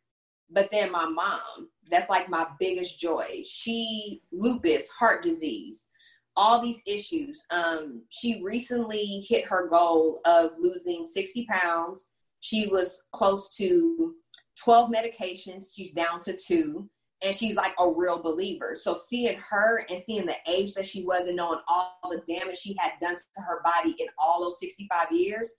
But 0.49 0.69
then 0.69 0.91
my 0.91 1.05
mom, 1.05 1.69
that's 1.89 2.09
like 2.09 2.29
my 2.29 2.47
biggest 2.59 2.99
joy. 2.99 3.41
She 3.43 4.21
lupus, 4.31 4.89
heart 4.89 5.23
disease, 5.23 5.87
all 6.35 6.61
these 6.61 6.81
issues. 6.85 7.45
Um, 7.49 8.03
she 8.09 8.41
recently 8.43 9.25
hit 9.27 9.45
her 9.45 9.67
goal 9.67 10.21
of 10.25 10.51
losing 10.59 11.05
60 11.05 11.47
pounds. 11.47 12.07
She 12.39 12.67
was 12.67 13.03
close 13.13 13.55
to 13.57 14.15
12 14.63 14.91
medications. 14.91 15.73
She's 15.75 15.91
down 15.91 16.21
to 16.21 16.35
two. 16.35 16.89
And 17.25 17.33
she's 17.33 17.55
like 17.55 17.73
a 17.79 17.89
real 17.89 18.21
believer. 18.21 18.75
So 18.75 18.95
seeing 18.95 19.39
her 19.49 19.85
and 19.89 19.97
seeing 19.97 20.25
the 20.25 20.35
age 20.45 20.73
that 20.73 20.85
she 20.85 21.03
was 21.03 21.25
and 21.25 21.37
knowing 21.37 21.59
all 21.69 21.97
the 22.03 22.21
damage 22.27 22.57
she 22.57 22.75
had 22.77 22.91
done 23.01 23.15
to 23.15 23.41
her 23.41 23.61
body 23.63 23.95
in 23.97 24.07
all 24.17 24.41
those 24.43 24.59
65 24.59 25.09
years, 25.11 25.55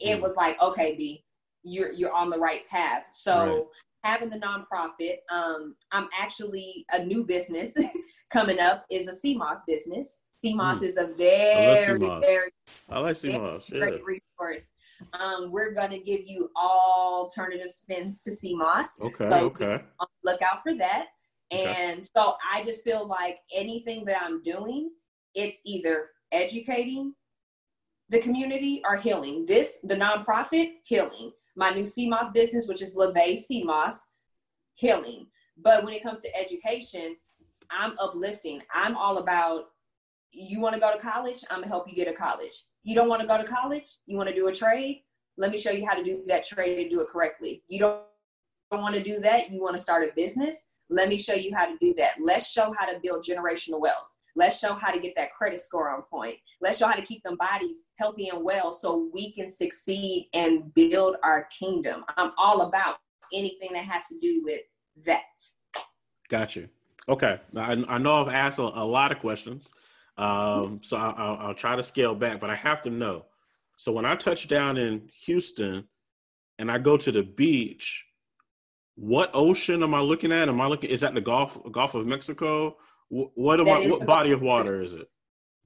it 0.00 0.18
mm. 0.18 0.22
was 0.22 0.36
like, 0.36 0.60
okay, 0.62 0.94
B, 0.96 1.24
you're 1.62 1.92
you're 1.92 2.14
on 2.14 2.30
the 2.30 2.38
right 2.38 2.66
path. 2.68 3.08
So 3.12 3.46
right. 3.46 3.64
having 4.04 4.30
the 4.30 4.38
nonprofit. 4.38 5.18
Um, 5.32 5.74
I'm 5.92 6.08
actually 6.18 6.84
a 6.92 7.04
new 7.04 7.24
business 7.24 7.76
coming 8.30 8.58
up 8.60 8.84
is 8.90 9.08
a 9.08 9.12
sea 9.12 9.36
moss 9.36 9.62
business. 9.66 10.20
sea 10.42 10.54
moss 10.54 10.80
mm. 10.80 10.86
is 10.86 10.96
a 10.96 11.08
very, 11.16 12.06
I 12.06 12.20
very, 12.20 12.50
I 12.88 13.00
like 13.00 13.16
sea 13.16 13.38
moss. 13.38 13.64
Yeah. 13.68 13.80
great 13.80 14.02
resource. 14.04 14.72
Um, 15.12 15.52
we're 15.52 15.74
going 15.74 15.90
to 15.90 15.98
give 15.98 16.22
you 16.26 16.50
alternative 16.56 17.70
spins 17.70 18.18
to 18.20 18.32
sea 18.34 18.54
moss. 18.54 19.00
Okay. 19.00 19.28
So 19.28 19.38
okay. 19.46 19.80
Look 20.24 20.42
out 20.42 20.62
for 20.62 20.74
that. 20.74 21.06
And 21.50 21.98
okay. 21.98 22.08
so 22.14 22.34
I 22.52 22.62
just 22.62 22.84
feel 22.84 23.06
like 23.06 23.38
anything 23.54 24.04
that 24.06 24.20
I'm 24.20 24.42
doing, 24.42 24.90
it's 25.34 25.60
either 25.64 26.10
educating 26.32 27.14
the 28.08 28.18
community 28.20 28.82
are 28.84 28.96
healing. 28.96 29.44
This, 29.46 29.78
the 29.82 29.96
nonprofit, 29.96 30.72
healing. 30.84 31.32
My 31.56 31.70
new 31.70 31.86
sea 31.86 32.08
moss 32.08 32.30
business, 32.30 32.68
which 32.68 32.82
is 32.82 32.94
LeVay 32.94 33.36
Sea 33.36 33.64
Moss, 33.64 34.00
healing. 34.74 35.26
But 35.56 35.84
when 35.84 35.92
it 35.92 36.02
comes 36.02 36.20
to 36.20 36.36
education, 36.36 37.16
I'm 37.70 37.94
uplifting. 37.98 38.62
I'm 38.72 38.96
all 38.96 39.18
about 39.18 39.64
you 40.30 40.60
want 40.60 40.74
to 40.74 40.80
go 40.80 40.92
to 40.92 40.98
college, 40.98 41.44
I'm 41.50 41.60
gonna 41.60 41.68
help 41.68 41.88
you 41.88 41.94
get 41.94 42.06
to 42.06 42.12
college. 42.12 42.64
You 42.84 42.94
don't 42.94 43.08
want 43.08 43.20
to 43.22 43.26
go 43.26 43.38
to 43.38 43.44
college, 43.44 43.98
you 44.06 44.16
want 44.16 44.28
to 44.28 44.34
do 44.34 44.48
a 44.48 44.54
trade, 44.54 45.02
let 45.36 45.50
me 45.50 45.58
show 45.58 45.70
you 45.70 45.86
how 45.86 45.94
to 45.94 46.02
do 46.02 46.22
that 46.26 46.46
trade 46.46 46.78
and 46.78 46.90
do 46.90 47.00
it 47.00 47.08
correctly. 47.08 47.62
You 47.68 47.80
don't, 47.80 48.02
don't 48.70 48.82
want 48.82 48.94
to 48.94 49.02
do 49.02 49.20
that, 49.20 49.50
you 49.50 49.60
want 49.62 49.76
to 49.76 49.82
start 49.82 50.04
a 50.04 50.12
business, 50.14 50.62
let 50.90 51.08
me 51.08 51.16
show 51.16 51.34
you 51.34 51.54
how 51.54 51.66
to 51.66 51.76
do 51.78 51.94
that. 51.94 52.12
Let's 52.20 52.50
show 52.50 52.74
how 52.76 52.86
to 52.86 52.98
build 53.02 53.24
generational 53.24 53.80
wealth. 53.80 54.16
Let's 54.38 54.60
show 54.60 54.74
how 54.74 54.92
to 54.92 55.00
get 55.00 55.16
that 55.16 55.34
credit 55.34 55.60
score 55.60 55.90
on 55.90 56.02
point. 56.02 56.36
Let's 56.60 56.78
show 56.78 56.86
how 56.86 56.94
to 56.94 57.02
keep 57.02 57.24
them 57.24 57.36
bodies 57.36 57.82
healthy 57.98 58.28
and 58.28 58.44
well 58.44 58.72
so 58.72 59.10
we 59.12 59.32
can 59.32 59.48
succeed 59.48 60.28
and 60.32 60.72
build 60.74 61.16
our 61.24 61.48
kingdom. 61.58 62.04
I'm 62.16 62.30
all 62.38 62.62
about 62.62 62.98
anything 63.34 63.70
that 63.72 63.82
has 63.82 64.06
to 64.06 64.18
do 64.20 64.40
with 64.44 64.60
that. 65.06 65.24
Gotcha. 66.28 66.68
Okay. 67.08 67.40
I, 67.56 67.84
I 67.88 67.98
know 67.98 68.22
I've 68.22 68.32
asked 68.32 68.60
a, 68.60 68.62
a 68.62 68.86
lot 68.86 69.10
of 69.10 69.18
questions, 69.18 69.72
um, 70.18 70.82
so 70.84 70.96
I, 70.96 71.14
I'll, 71.16 71.36
I'll 71.48 71.54
try 71.54 71.74
to 71.74 71.82
scale 71.82 72.14
back, 72.14 72.38
but 72.38 72.48
I 72.48 72.54
have 72.54 72.80
to 72.82 72.90
know. 72.90 73.24
So 73.76 73.90
when 73.90 74.04
I 74.04 74.14
touch 74.14 74.46
down 74.46 74.76
in 74.76 75.08
Houston 75.24 75.82
and 76.60 76.70
I 76.70 76.78
go 76.78 76.96
to 76.96 77.10
the 77.10 77.24
beach, 77.24 78.04
what 78.94 79.30
ocean 79.34 79.82
am 79.82 79.94
I 79.94 80.00
looking 80.00 80.30
at? 80.30 80.48
Am 80.48 80.60
I 80.60 80.68
looking? 80.68 80.90
Is 80.90 81.00
that 81.00 81.14
the 81.14 81.20
Gulf 81.20 81.58
Gulf 81.72 81.94
of 81.94 82.06
Mexico? 82.06 82.76
What 83.10 83.60
I, 83.60 83.88
What 83.88 84.06
body 84.06 84.32
of 84.32 84.42
water 84.42 84.82
is 84.82 84.94
it? 84.94 85.08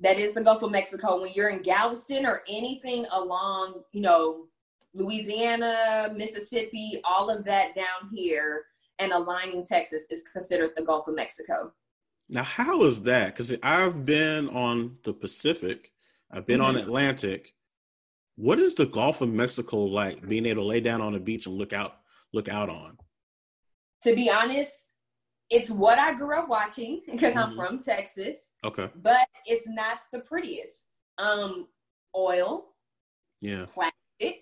That 0.01 0.19
is 0.19 0.33
the 0.33 0.43
Gulf 0.43 0.63
of 0.63 0.71
Mexico. 0.71 1.21
When 1.21 1.33
you're 1.33 1.51
in 1.51 1.63
Galveston 1.63 2.27
or 2.27 2.43
anything 2.49 3.07
along, 3.13 3.83
you 3.93 4.01
know, 4.01 4.47
Louisiana, 4.95 6.13
Mississippi, 6.15 7.01
all 7.05 7.31
of 7.31 7.45
that 7.45 7.75
down 7.75 8.11
here, 8.13 8.65
and 8.99 9.13
aligning 9.13 9.65
Texas 9.65 10.07
is 10.11 10.23
considered 10.33 10.71
the 10.77 10.85
Gulf 10.85 11.09
of 11.09 11.15
Mexico. 11.15 11.73
Now, 12.29 12.45
how 12.45 12.83
is 12.85 13.03
that? 13.03 13.35
Because 13.35 13.55
I've 13.63 14.05
been 14.05 14.49
on 14.51 14.97
the 15.05 15.13
Pacific, 15.13 15.91
I've 16.31 16.47
been 16.47 16.61
mm-hmm. 16.61 16.77
on 16.77 16.83
Atlantic. 16.83 17.55
What 18.37 18.59
is 18.59 18.75
the 18.75 18.87
Gulf 18.87 19.21
of 19.21 19.29
Mexico 19.29 19.79
like? 19.79 20.27
Being 20.27 20.47
able 20.47 20.63
to 20.63 20.69
lay 20.69 20.81
down 20.81 21.01
on 21.01 21.15
a 21.15 21.21
beach 21.21 21.47
and 21.47 21.57
look 21.57 21.73
out, 21.73 21.97
look 22.33 22.49
out 22.49 22.71
on 22.71 22.97
to 24.03 24.15
be 24.15 24.31
honest, 24.31 24.87
it's 25.53 25.71
what 25.71 25.99
I 25.99 26.15
grew 26.15 26.37
up 26.37 26.49
watching 26.49 27.03
because 27.11 27.35
mm-hmm. 27.35 27.51
I'm 27.51 27.55
from 27.55 27.79
Texas. 27.79 28.53
Okay. 28.65 28.89
But 29.03 29.29
it's 29.45 29.69
not 29.69 29.99
the 30.11 30.21
prettiest. 30.21 30.85
Um, 31.19 31.69
oil, 32.17 32.65
yeah, 33.43 33.67
plastic, 33.69 34.41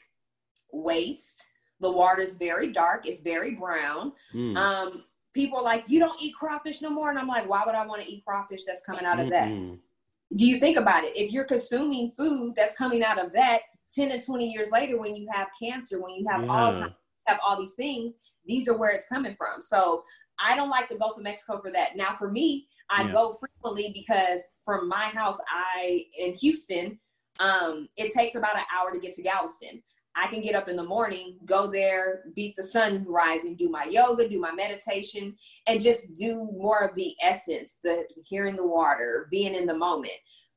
waste. 0.73 1.45
The 1.81 1.91
water's 1.91 2.35
very 2.35 2.71
dark. 2.71 3.07
It's 3.07 3.21
very 3.21 3.57
brown. 3.57 4.13
Mm. 4.35 4.57
Um, 4.57 5.05
people 5.35 5.59
are 5.59 5.65
like, 5.65 5.85
you 5.89 5.99
don't 5.99 6.21
eat 6.23 6.35
crawfish 6.35 6.81
no 6.81 6.91
more, 6.91 7.11
and 7.11 7.19
I'm 7.19 7.27
like, 7.27 7.49
why 7.49 7.65
would 7.67 7.75
I 7.75 7.85
want 7.87 8.03
to 8.03 8.13
eat 8.13 8.23
crawfish 8.25 8.65
that's 8.65 8.83
coming 8.83 9.05
out 9.05 9.19
of 9.19 9.31
that? 9.31 9.49
Do 9.49 10.47
you 10.47 10.61
think 10.61 10.77
about 10.77 11.03
it? 11.05 11.17
If 11.17 11.33
you're 11.33 11.45
consuming 11.45 12.11
food 12.11 12.55
that's 12.55 12.77
coming 12.77 13.03
out 13.03 13.19
of 13.19 13.33
that, 13.33 13.63
10 13.93 14.11
to 14.11 14.21
20 14.25 14.47
years 14.49 14.71
later, 14.71 14.97
when 14.97 15.17
you 15.17 15.27
have 15.33 15.49
cancer, 15.61 16.01
when 16.01 16.15
you 16.15 16.25
have 16.29 16.43
yeah. 16.43 16.49
Alzheimer's, 16.49 16.95
have 17.27 17.41
all 17.47 17.59
these 17.59 17.75
things, 17.75 18.13
these 18.45 18.69
are 18.69 18.77
where 18.77 18.91
it's 18.91 19.07
coming 19.07 19.35
from. 19.37 19.63
So 19.63 20.05
I 20.43 20.55
don't 20.57 20.71
like 20.71 20.89
the 20.89 20.99
Gulf 20.99 21.17
of 21.17 21.23
Mexico 21.23 21.61
for 21.61 21.71
that. 21.73 21.97
Now, 21.97 22.15
for 22.17 22.31
me, 22.31 22.67
I 22.91 23.03
yeah. 23.03 23.13
go 23.13 23.31
frequently 23.33 23.93
because 23.95 24.43
from 24.65 24.89
my 24.89 25.11
house, 25.15 25.39
I 25.49 26.05
in 26.19 26.35
Houston, 26.35 26.99
um, 27.39 27.89
it 27.97 28.13
takes 28.13 28.35
about 28.35 28.57
an 28.57 28.65
hour 28.75 28.93
to 28.93 29.01
get 29.01 29.13
to 29.15 29.23
Galveston. 29.23 29.83
I 30.17 30.27
can 30.27 30.43
get 30.43 30.57
up 30.57 30.69
in 30.69 30.75
the 30.75 30.85
morning, 30.85 31.39
go 31.45 31.69
there, 31.69 32.25
beat 32.35 32.57
the 32.57 32.65
sun 32.65 33.05
rising, 33.07 33.55
do 33.55 33.69
my 33.69 33.85
yoga, 33.85 34.29
do 34.29 34.41
my 34.41 34.53
meditation, 34.53 35.37
and 35.69 35.81
just 35.81 36.15
do 36.15 36.49
more 36.53 36.81
of 36.81 36.97
the 36.97 37.15
essence, 37.23 37.79
the 37.85 38.05
hearing 38.25 38.57
the 38.57 38.67
water, 38.67 39.29
being 39.31 39.55
in 39.55 39.67
the 39.67 39.77
moment. 39.77 40.13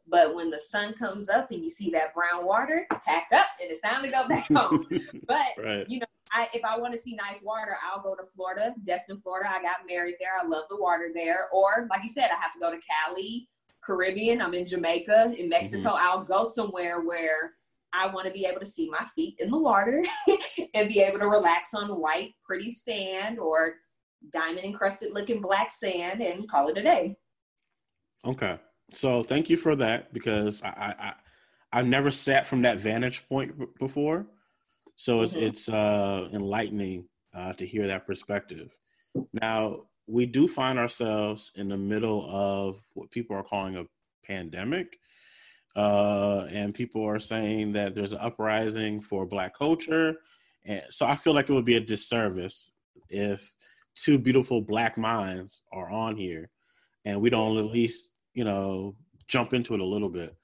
But 0.07 0.35
when 0.35 0.49
the 0.49 0.59
sun 0.59 0.93
comes 0.93 1.29
up 1.29 1.51
and 1.51 1.63
you 1.63 1.69
see 1.69 1.89
that 1.91 2.13
brown 2.13 2.45
water, 2.45 2.85
pack 3.05 3.27
up 3.33 3.45
and 3.61 3.71
it's 3.71 3.81
time 3.81 4.03
to 4.03 4.09
go 4.09 4.27
back 4.27 4.47
home. 4.53 4.87
but 5.27 5.63
right. 5.63 5.85
you 5.87 5.99
know, 5.99 6.02
I, 6.33 6.49
if 6.53 6.65
I 6.65 6.77
want 6.77 6.93
to 6.93 6.99
see 6.99 7.15
nice 7.15 7.43
water, 7.43 7.75
I'll 7.85 8.01
go 8.01 8.15
to 8.15 8.23
Florida, 8.25 8.73
Destin, 8.85 9.19
Florida. 9.19 9.49
I 9.51 9.61
got 9.61 9.87
married 9.87 10.15
there. 10.19 10.31
I 10.41 10.45
love 10.45 10.63
the 10.69 10.81
water 10.81 11.11
there. 11.13 11.47
Or 11.53 11.87
like 11.91 12.01
you 12.01 12.09
said, 12.09 12.29
I 12.31 12.41
have 12.41 12.51
to 12.53 12.59
go 12.59 12.71
to 12.71 12.79
Cali, 12.79 13.47
Caribbean. 13.83 14.41
I'm 14.41 14.55
in 14.55 14.65
Jamaica, 14.65 15.33
in 15.37 15.47
Mexico. 15.47 15.89
Mm-hmm. 15.89 15.97
I'll 15.99 16.23
go 16.23 16.43
somewhere 16.43 17.01
where 17.01 17.53
I 17.93 18.07
want 18.07 18.25
to 18.25 18.33
be 18.33 18.45
able 18.45 18.59
to 18.59 18.65
see 18.65 18.89
my 18.89 19.05
feet 19.15 19.35
in 19.39 19.51
the 19.51 19.57
water 19.57 20.03
and 20.73 20.89
be 20.89 21.01
able 21.01 21.19
to 21.19 21.27
relax 21.27 21.75
on 21.75 21.87
white, 21.89 22.33
pretty 22.43 22.71
sand 22.71 23.37
or 23.37 23.75
diamond 24.31 24.65
encrusted 24.65 25.13
looking 25.13 25.39
black 25.39 25.69
sand 25.69 26.21
and 26.23 26.49
call 26.49 26.67
it 26.69 26.77
a 26.77 26.81
day. 26.81 27.15
Okay. 28.25 28.57
So 28.91 29.23
thank 29.23 29.49
you 29.49 29.57
for 29.57 29.75
that 29.75 30.13
because 30.13 30.63
I, 30.63 30.67
I, 30.67 30.95
I 30.99 31.13
I've 31.73 31.87
never 31.87 32.11
sat 32.11 32.45
from 32.45 32.61
that 32.61 32.79
vantage 32.79 33.27
point 33.27 33.77
before. 33.79 34.27
So 34.95 35.21
it's 35.21 35.33
mm-hmm. 35.33 35.43
it's 35.43 35.69
uh, 35.69 36.29
enlightening 36.33 37.05
uh, 37.35 37.53
to 37.53 37.65
hear 37.65 37.87
that 37.87 38.05
perspective. 38.05 38.75
Now 39.33 39.81
we 40.07 40.25
do 40.25 40.47
find 40.47 40.77
ourselves 40.77 41.51
in 41.55 41.69
the 41.69 41.77
middle 41.77 42.27
of 42.29 42.79
what 42.93 43.11
people 43.11 43.35
are 43.35 43.43
calling 43.43 43.77
a 43.77 43.85
pandemic, 44.25 44.97
uh, 45.75 46.45
and 46.51 46.73
people 46.73 47.03
are 47.03 47.19
saying 47.19 47.73
that 47.73 47.95
there's 47.95 48.13
an 48.13 48.19
uprising 48.19 49.01
for 49.01 49.25
Black 49.25 49.57
culture, 49.57 50.17
and 50.65 50.83
so 50.89 51.05
I 51.05 51.15
feel 51.15 51.33
like 51.33 51.49
it 51.49 51.53
would 51.53 51.65
be 51.65 51.77
a 51.77 51.81
disservice 51.81 52.71
if 53.09 53.51
two 53.95 54.17
beautiful 54.17 54.61
Black 54.61 54.97
minds 54.97 55.61
are 55.71 55.89
on 55.89 56.15
here, 56.17 56.49
and 57.05 57.19
we 57.19 57.29
don't 57.29 57.57
at 57.57 57.65
least 57.65 58.11
you 58.33 58.43
know 58.43 58.95
jump 59.27 59.53
into 59.53 59.73
it 59.73 59.79
a 59.79 59.85
little 59.85 60.09
bit. 60.09 60.35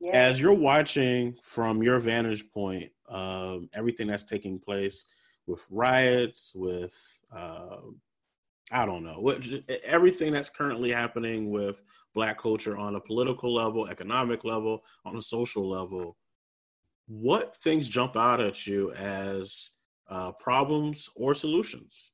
Yes. 0.00 0.14
As 0.14 0.40
you're 0.40 0.52
watching 0.52 1.36
from 1.44 1.82
your 1.82 2.00
vantage 2.00 2.50
point, 2.50 2.90
um, 3.12 3.68
everything 3.74 4.06
that's 4.06 4.24
taking 4.24 4.58
place 4.58 5.04
with 5.46 5.60
riots, 5.70 6.52
with 6.54 6.94
uh, 7.34 7.76
I 8.70 8.86
don't 8.86 9.04
know, 9.04 9.20
what, 9.20 9.44
everything 9.84 10.32
that's 10.32 10.48
currently 10.48 10.90
happening 10.90 11.50
with 11.50 11.82
Black 12.14 12.38
culture 12.38 12.76
on 12.76 12.96
a 12.96 13.00
political 13.00 13.52
level, 13.52 13.88
economic 13.88 14.44
level, 14.44 14.82
on 15.04 15.16
a 15.16 15.22
social 15.22 15.68
level. 15.68 16.16
What 17.06 17.56
things 17.56 17.88
jump 17.88 18.16
out 18.16 18.40
at 18.40 18.66
you 18.66 18.92
as 18.92 19.70
uh, 20.08 20.32
problems 20.32 21.10
or 21.14 21.34
solutions? 21.34 22.10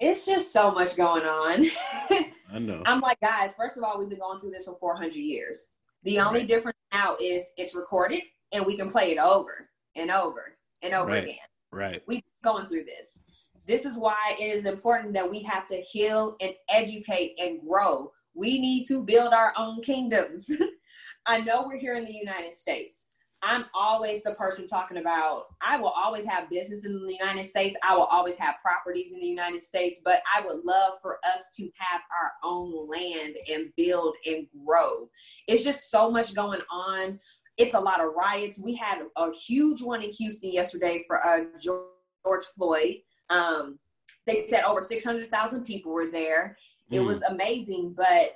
It's 0.00 0.26
just 0.26 0.52
so 0.52 0.70
much 0.72 0.96
going 0.96 1.24
on. 1.24 1.66
I 2.52 2.58
know. 2.58 2.82
I'm 2.86 3.00
like, 3.00 3.20
guys, 3.20 3.54
first 3.54 3.76
of 3.76 3.84
all, 3.84 3.98
we've 3.98 4.08
been 4.08 4.18
going 4.18 4.40
through 4.40 4.50
this 4.50 4.64
for 4.64 4.76
400 4.78 5.14
years. 5.14 5.66
The 6.04 6.20
only 6.20 6.40
right. 6.40 6.48
difference 6.48 6.78
now 6.92 7.16
is 7.20 7.48
it's 7.56 7.74
recorded 7.74 8.22
and 8.52 8.64
we 8.64 8.76
can 8.76 8.90
play 8.90 9.10
it 9.10 9.18
over 9.18 9.68
and 9.96 10.10
over 10.10 10.56
and 10.82 10.94
over 10.94 11.10
right. 11.10 11.24
again. 11.24 11.36
Right. 11.72 12.02
We've 12.06 12.22
going 12.44 12.68
through 12.68 12.84
this. 12.84 13.18
This 13.66 13.84
is 13.84 13.98
why 13.98 14.36
it 14.38 14.44
is 14.44 14.64
important 14.64 15.12
that 15.14 15.28
we 15.28 15.42
have 15.42 15.66
to 15.66 15.76
heal 15.80 16.36
and 16.40 16.52
educate 16.68 17.34
and 17.38 17.60
grow. 17.68 18.12
We 18.34 18.60
need 18.60 18.84
to 18.86 19.02
build 19.02 19.32
our 19.32 19.52
own 19.56 19.82
kingdoms. 19.82 20.48
I 21.26 21.40
know 21.40 21.64
we're 21.66 21.78
here 21.78 21.96
in 21.96 22.04
the 22.04 22.12
United 22.12 22.54
States. 22.54 23.08
I'm 23.46 23.66
always 23.74 24.24
the 24.24 24.34
person 24.34 24.66
talking 24.66 24.96
about, 24.96 25.44
I 25.64 25.76
will 25.78 25.92
always 25.96 26.24
have 26.24 26.50
business 26.50 26.84
in 26.84 27.06
the 27.06 27.16
United 27.18 27.44
States. 27.44 27.76
I 27.80 27.94
will 27.94 28.08
always 28.10 28.34
have 28.36 28.56
properties 28.60 29.12
in 29.12 29.20
the 29.20 29.26
United 29.26 29.62
States, 29.62 30.00
but 30.04 30.20
I 30.34 30.44
would 30.44 30.64
love 30.64 30.94
for 31.00 31.18
us 31.24 31.48
to 31.56 31.70
have 31.78 32.00
our 32.20 32.32
own 32.42 32.88
land 32.88 33.36
and 33.48 33.66
build 33.76 34.16
and 34.26 34.48
grow. 34.66 35.08
It's 35.46 35.62
just 35.62 35.92
so 35.92 36.10
much 36.10 36.34
going 36.34 36.60
on. 36.72 37.20
It's 37.56 37.74
a 37.74 37.80
lot 37.80 38.00
of 38.00 38.14
riots. 38.14 38.58
We 38.58 38.74
had 38.74 38.98
a 39.16 39.32
huge 39.32 39.80
one 39.80 40.02
in 40.02 40.10
Houston 40.10 40.52
yesterday 40.52 41.04
for 41.06 41.24
uh, 41.24 41.44
George 41.62 42.44
Floyd. 42.56 42.96
Um, 43.30 43.78
they 44.26 44.48
said 44.48 44.64
over 44.64 44.82
600,000 44.82 45.64
people 45.64 45.92
were 45.92 46.10
there. 46.10 46.56
Mm. 46.90 46.96
It 46.96 47.04
was 47.04 47.22
amazing, 47.22 47.94
but 47.96 48.32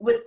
with 0.00 0.22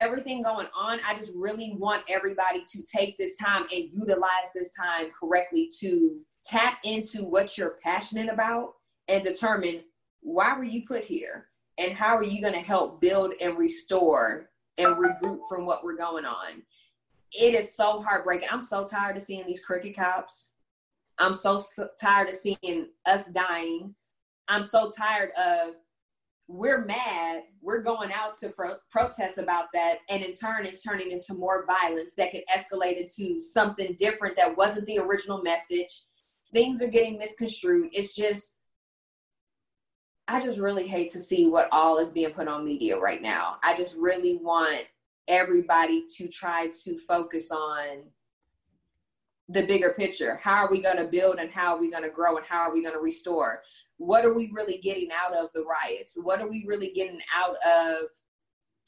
everything 0.00 0.42
going 0.42 0.66
on, 0.76 1.00
I 1.06 1.14
just 1.14 1.32
really 1.34 1.74
want 1.78 2.04
everybody 2.08 2.64
to 2.68 2.82
take 2.82 3.16
this 3.18 3.36
time 3.38 3.64
and 3.74 3.88
utilize 3.92 4.52
this 4.54 4.70
time 4.70 5.06
correctly 5.18 5.70
to 5.80 6.18
tap 6.44 6.78
into 6.84 7.24
what 7.24 7.56
you're 7.56 7.78
passionate 7.82 8.32
about 8.32 8.74
and 9.08 9.22
determine 9.22 9.82
why 10.20 10.56
were 10.56 10.64
you 10.64 10.86
put 10.86 11.04
here 11.04 11.46
and 11.78 11.92
how 11.92 12.16
are 12.16 12.24
you 12.24 12.40
going 12.40 12.54
to 12.54 12.60
help 12.60 13.00
build 13.00 13.32
and 13.40 13.58
restore 13.58 14.50
and 14.78 14.96
regroup 14.96 15.40
from 15.48 15.66
what 15.66 15.84
we're 15.84 15.96
going 15.96 16.24
on. 16.24 16.62
It 17.32 17.54
is 17.54 17.74
so 17.74 18.00
heartbreaking. 18.00 18.48
I'm 18.50 18.62
so 18.62 18.84
tired 18.84 19.16
of 19.16 19.22
seeing 19.22 19.46
these 19.46 19.64
crooked 19.64 19.94
cops. 19.94 20.52
I'm 21.18 21.34
so, 21.34 21.56
so 21.56 21.88
tired 22.00 22.28
of 22.28 22.34
seeing 22.34 22.88
us 23.06 23.28
dying. 23.28 23.94
I'm 24.48 24.62
so 24.62 24.90
tired 24.90 25.30
of 25.38 25.74
we're 26.48 26.84
mad 26.84 27.42
we're 27.60 27.82
going 27.82 28.12
out 28.12 28.34
to 28.36 28.50
pro- 28.50 28.76
protest 28.90 29.38
about 29.38 29.66
that 29.74 29.98
and 30.08 30.22
in 30.22 30.32
turn 30.32 30.64
it's 30.64 30.82
turning 30.82 31.10
into 31.10 31.34
more 31.34 31.66
violence 31.66 32.14
that 32.14 32.30
could 32.30 32.44
escalate 32.56 32.96
into 32.96 33.40
something 33.40 33.96
different 33.98 34.36
that 34.36 34.56
wasn't 34.56 34.86
the 34.86 34.98
original 34.98 35.42
message. 35.42 36.04
Things 36.52 36.80
are 36.82 36.88
getting 36.88 37.18
misconstrued. 37.18 37.88
It's 37.92 38.14
just 38.14 38.52
i 40.28 40.40
just 40.40 40.58
really 40.58 40.88
hate 40.88 41.10
to 41.12 41.20
see 41.20 41.46
what 41.46 41.68
all 41.70 41.98
is 41.98 42.10
being 42.10 42.30
put 42.30 42.48
on 42.48 42.64
media 42.64 42.98
right 42.98 43.22
now. 43.22 43.56
I 43.62 43.74
just 43.74 43.96
really 43.96 44.36
want 44.36 44.82
everybody 45.28 46.04
to 46.16 46.28
try 46.28 46.68
to 46.84 46.96
focus 47.08 47.50
on 47.50 48.04
the 49.48 49.64
bigger 49.64 49.90
picture 49.90 50.40
how 50.42 50.64
are 50.64 50.70
we 50.70 50.80
going 50.80 50.96
to 50.96 51.04
build 51.04 51.38
and 51.38 51.50
how 51.50 51.74
are 51.74 51.80
we 51.80 51.90
going 51.90 52.02
to 52.02 52.10
grow 52.10 52.36
and 52.36 52.46
how 52.46 52.62
are 52.62 52.72
we 52.72 52.82
going 52.82 52.94
to 52.94 53.00
restore 53.00 53.62
what 53.98 54.24
are 54.24 54.34
we 54.34 54.50
really 54.52 54.78
getting 54.78 55.08
out 55.12 55.34
of 55.34 55.48
the 55.54 55.64
riots? 55.64 56.16
What 56.20 56.40
are 56.40 56.48
we 56.48 56.64
really 56.66 56.92
getting 56.94 57.20
out 57.34 57.56
of 57.66 58.08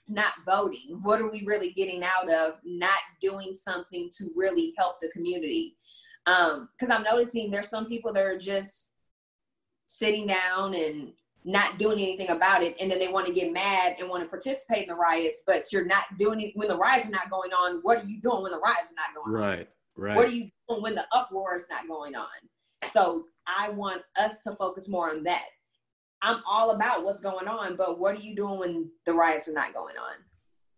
not 0.07 0.33
voting? 0.45 1.01
What 1.03 1.21
are 1.21 1.31
we 1.31 1.45
really 1.45 1.73
getting 1.73 2.03
out 2.05 2.31
of 2.31 2.55
not 2.65 2.99
doing 3.21 3.55
something 3.55 4.11
to 4.19 4.31
really 4.35 4.75
help 4.79 5.01
the 5.01 5.09
community? 5.09 5.77
Because 6.25 6.91
um, 6.91 6.93
I'm 6.93 7.03
noticing 7.03 7.51
there's 7.51 7.71
some 7.71 7.87
people 7.87 8.13
that 8.13 8.25
are 8.25 8.39
just 8.39 8.91
sitting 9.87 10.27
down 10.27 10.75
and 10.75 11.13
not 11.45 11.79
doing 11.79 11.99
anything 11.99 12.31
about 12.31 12.63
it, 12.63 12.77
and 12.79 12.91
then 12.91 12.99
they 12.99 13.09
want 13.09 13.27
to 13.27 13.33
get 13.33 13.53
mad 13.53 13.95
and 13.99 14.11
want 14.11 14.23
to 14.23 14.29
participate 14.29 14.83
in 14.83 14.89
the 14.89 14.95
riots, 14.95 15.43
but 15.47 15.73
you're 15.73 15.87
not 15.87 16.05
doing 16.19 16.41
it 16.41 16.53
when 16.55 16.69
the 16.69 16.77
riots 16.77 17.07
are 17.07 17.11
not 17.11 17.31
going 17.31 17.53
on. 17.53 17.79
What 17.83 18.03
are 18.03 18.07
you 18.07 18.21
doing 18.21 18.43
when 18.43 18.53
the 18.53 18.59
riots 18.59 18.91
are 18.91 18.97
not 18.97 19.15
going 19.15 19.35
on? 19.35 19.43
right, 19.43 19.61
on? 19.61 19.67
Right. 19.99 20.17
What 20.17 20.29
are 20.29 20.33
you 20.33 20.49
doing 20.69 20.83
when 20.83 20.95
the 20.95 21.07
uproar 21.13 21.57
is 21.57 21.67
not 21.69 21.89
going 21.89 22.15
on? 22.15 22.27
So 22.91 23.25
I 23.47 23.71
want 23.71 24.03
us 24.19 24.39
to 24.41 24.55
focus 24.55 24.89
more 24.89 25.11
on 25.11 25.25
that. 25.25 25.47
I'm 26.23 26.41
all 26.49 26.71
about 26.71 27.05
what's 27.05 27.21
going 27.21 27.49
on, 27.49 27.77
but 27.77 27.99
what 27.99 28.17
are 28.17 28.21
you 28.21 28.35
doing 28.35 28.59
when 28.59 28.91
the 29.05 29.13
riots 29.13 29.49
are 29.49 29.53
not 29.53 29.75
going 29.75 29.97
on? 29.97 30.15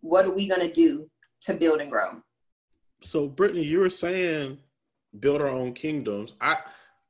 What 0.01 0.25
are 0.25 0.31
we 0.31 0.49
going 0.49 0.63
to 0.63 0.73
do 0.73 1.11
to 1.43 1.55
build 1.55 1.81
and 1.81 1.91
grow? 1.91 2.23
So, 3.03 3.27
Brittany, 3.27 3.63
you 3.63 3.81
were 3.81 3.91
saying 3.91 4.59
build 5.19 5.41
our 5.41 5.49
own 5.49 5.75
kingdoms. 5.75 6.35
I 6.41 6.59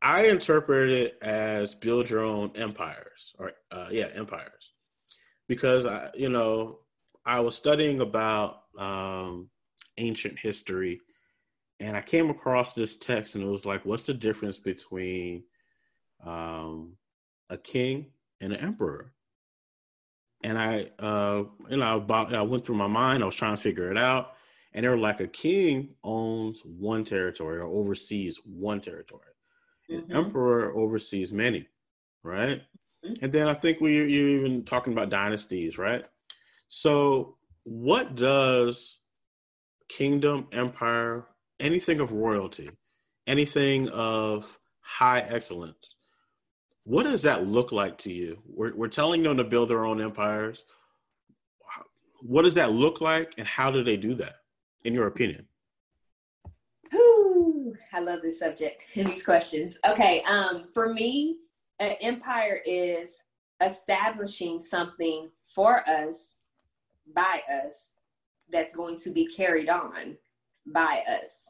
I 0.02 0.26
interpret 0.26 0.90
it 0.90 1.18
as 1.22 1.74
build 1.74 2.10
your 2.10 2.24
own 2.24 2.52
empires, 2.54 3.34
or 3.38 3.52
uh, 3.70 3.88
yeah, 3.90 4.08
empires, 4.14 4.72
because 5.46 5.86
I, 5.86 6.10
you 6.14 6.28
know, 6.28 6.78
I 7.26 7.40
was 7.40 7.54
studying 7.54 8.00
about 8.00 8.62
um, 8.78 9.50
ancient 9.98 10.38
history, 10.38 11.00
and 11.80 11.96
I 11.96 12.02
came 12.02 12.30
across 12.30 12.74
this 12.74 12.96
text, 12.96 13.34
and 13.34 13.42
it 13.42 13.48
was 13.48 13.66
like, 13.66 13.84
what's 13.84 14.04
the 14.04 14.14
difference 14.14 14.58
between 14.58 15.42
um, 16.24 16.96
a 17.48 17.58
king 17.58 18.06
and 18.40 18.52
an 18.52 18.60
emperor. 18.60 19.12
And 20.42 20.58
I, 20.58 20.90
uh, 20.98 21.44
you 21.68 21.76
know, 21.76 21.96
about, 21.98 22.34
I 22.34 22.42
went 22.42 22.64
through 22.64 22.76
my 22.76 22.86
mind. 22.86 23.22
I 23.22 23.26
was 23.26 23.36
trying 23.36 23.56
to 23.56 23.62
figure 23.62 23.90
it 23.90 23.98
out, 23.98 24.32
and 24.72 24.84
they 24.84 24.88
were 24.88 24.96
like, 24.96 25.20
a 25.20 25.26
king 25.26 25.90
owns 26.02 26.62
one 26.64 27.04
territory 27.04 27.58
or 27.58 27.66
oversees 27.66 28.40
one 28.44 28.80
territory. 28.80 29.22
Mm-hmm. 29.90 30.10
An 30.10 30.16
emperor 30.16 30.74
oversees 30.74 31.32
many, 31.32 31.68
right? 32.22 32.62
Mm-hmm. 33.04 33.24
And 33.24 33.32
then 33.32 33.48
I 33.48 33.54
think 33.54 33.80
we 33.80 33.96
you're 33.96 34.06
even 34.06 34.64
talking 34.64 34.92
about 34.92 35.10
dynasties, 35.10 35.76
right? 35.76 36.06
So, 36.68 37.36
what 37.64 38.14
does 38.14 38.98
kingdom, 39.88 40.46
empire, 40.52 41.26
anything 41.60 42.00
of 42.00 42.12
royalty, 42.12 42.70
anything 43.26 43.88
of 43.90 44.58
high 44.80 45.20
excellence, 45.20 45.94
what 46.84 47.04
does 47.04 47.22
that 47.22 47.46
look 47.46 47.72
like 47.72 47.98
to 47.98 48.12
you? 48.12 48.38
We're, 48.46 48.74
we're 48.74 48.88
telling 48.88 49.22
them 49.22 49.36
to 49.36 49.44
build 49.44 49.68
their 49.68 49.84
own 49.84 50.00
empires. 50.00 50.64
What 52.22 52.42
does 52.42 52.54
that 52.54 52.72
look 52.72 53.00
like, 53.00 53.34
and 53.38 53.46
how 53.46 53.70
do 53.70 53.82
they 53.82 53.96
do 53.96 54.14
that, 54.14 54.36
in 54.84 54.92
your 54.92 55.06
opinion? 55.06 55.46
Ooh, 56.94 57.74
I 57.92 58.00
love 58.00 58.20
this 58.22 58.40
subject 58.40 58.84
and 58.96 59.06
these 59.10 59.22
questions. 59.22 59.78
Okay, 59.88 60.22
um, 60.22 60.64
for 60.74 60.92
me, 60.92 61.36
an 61.78 61.94
empire 62.00 62.60
is 62.66 63.22
establishing 63.64 64.60
something 64.60 65.30
for 65.54 65.88
us, 65.88 66.36
by 67.14 67.42
us, 67.64 67.92
that's 68.50 68.74
going 68.74 68.96
to 68.96 69.10
be 69.10 69.26
carried 69.26 69.68
on 69.68 70.16
by 70.72 71.02
us. 71.08 71.48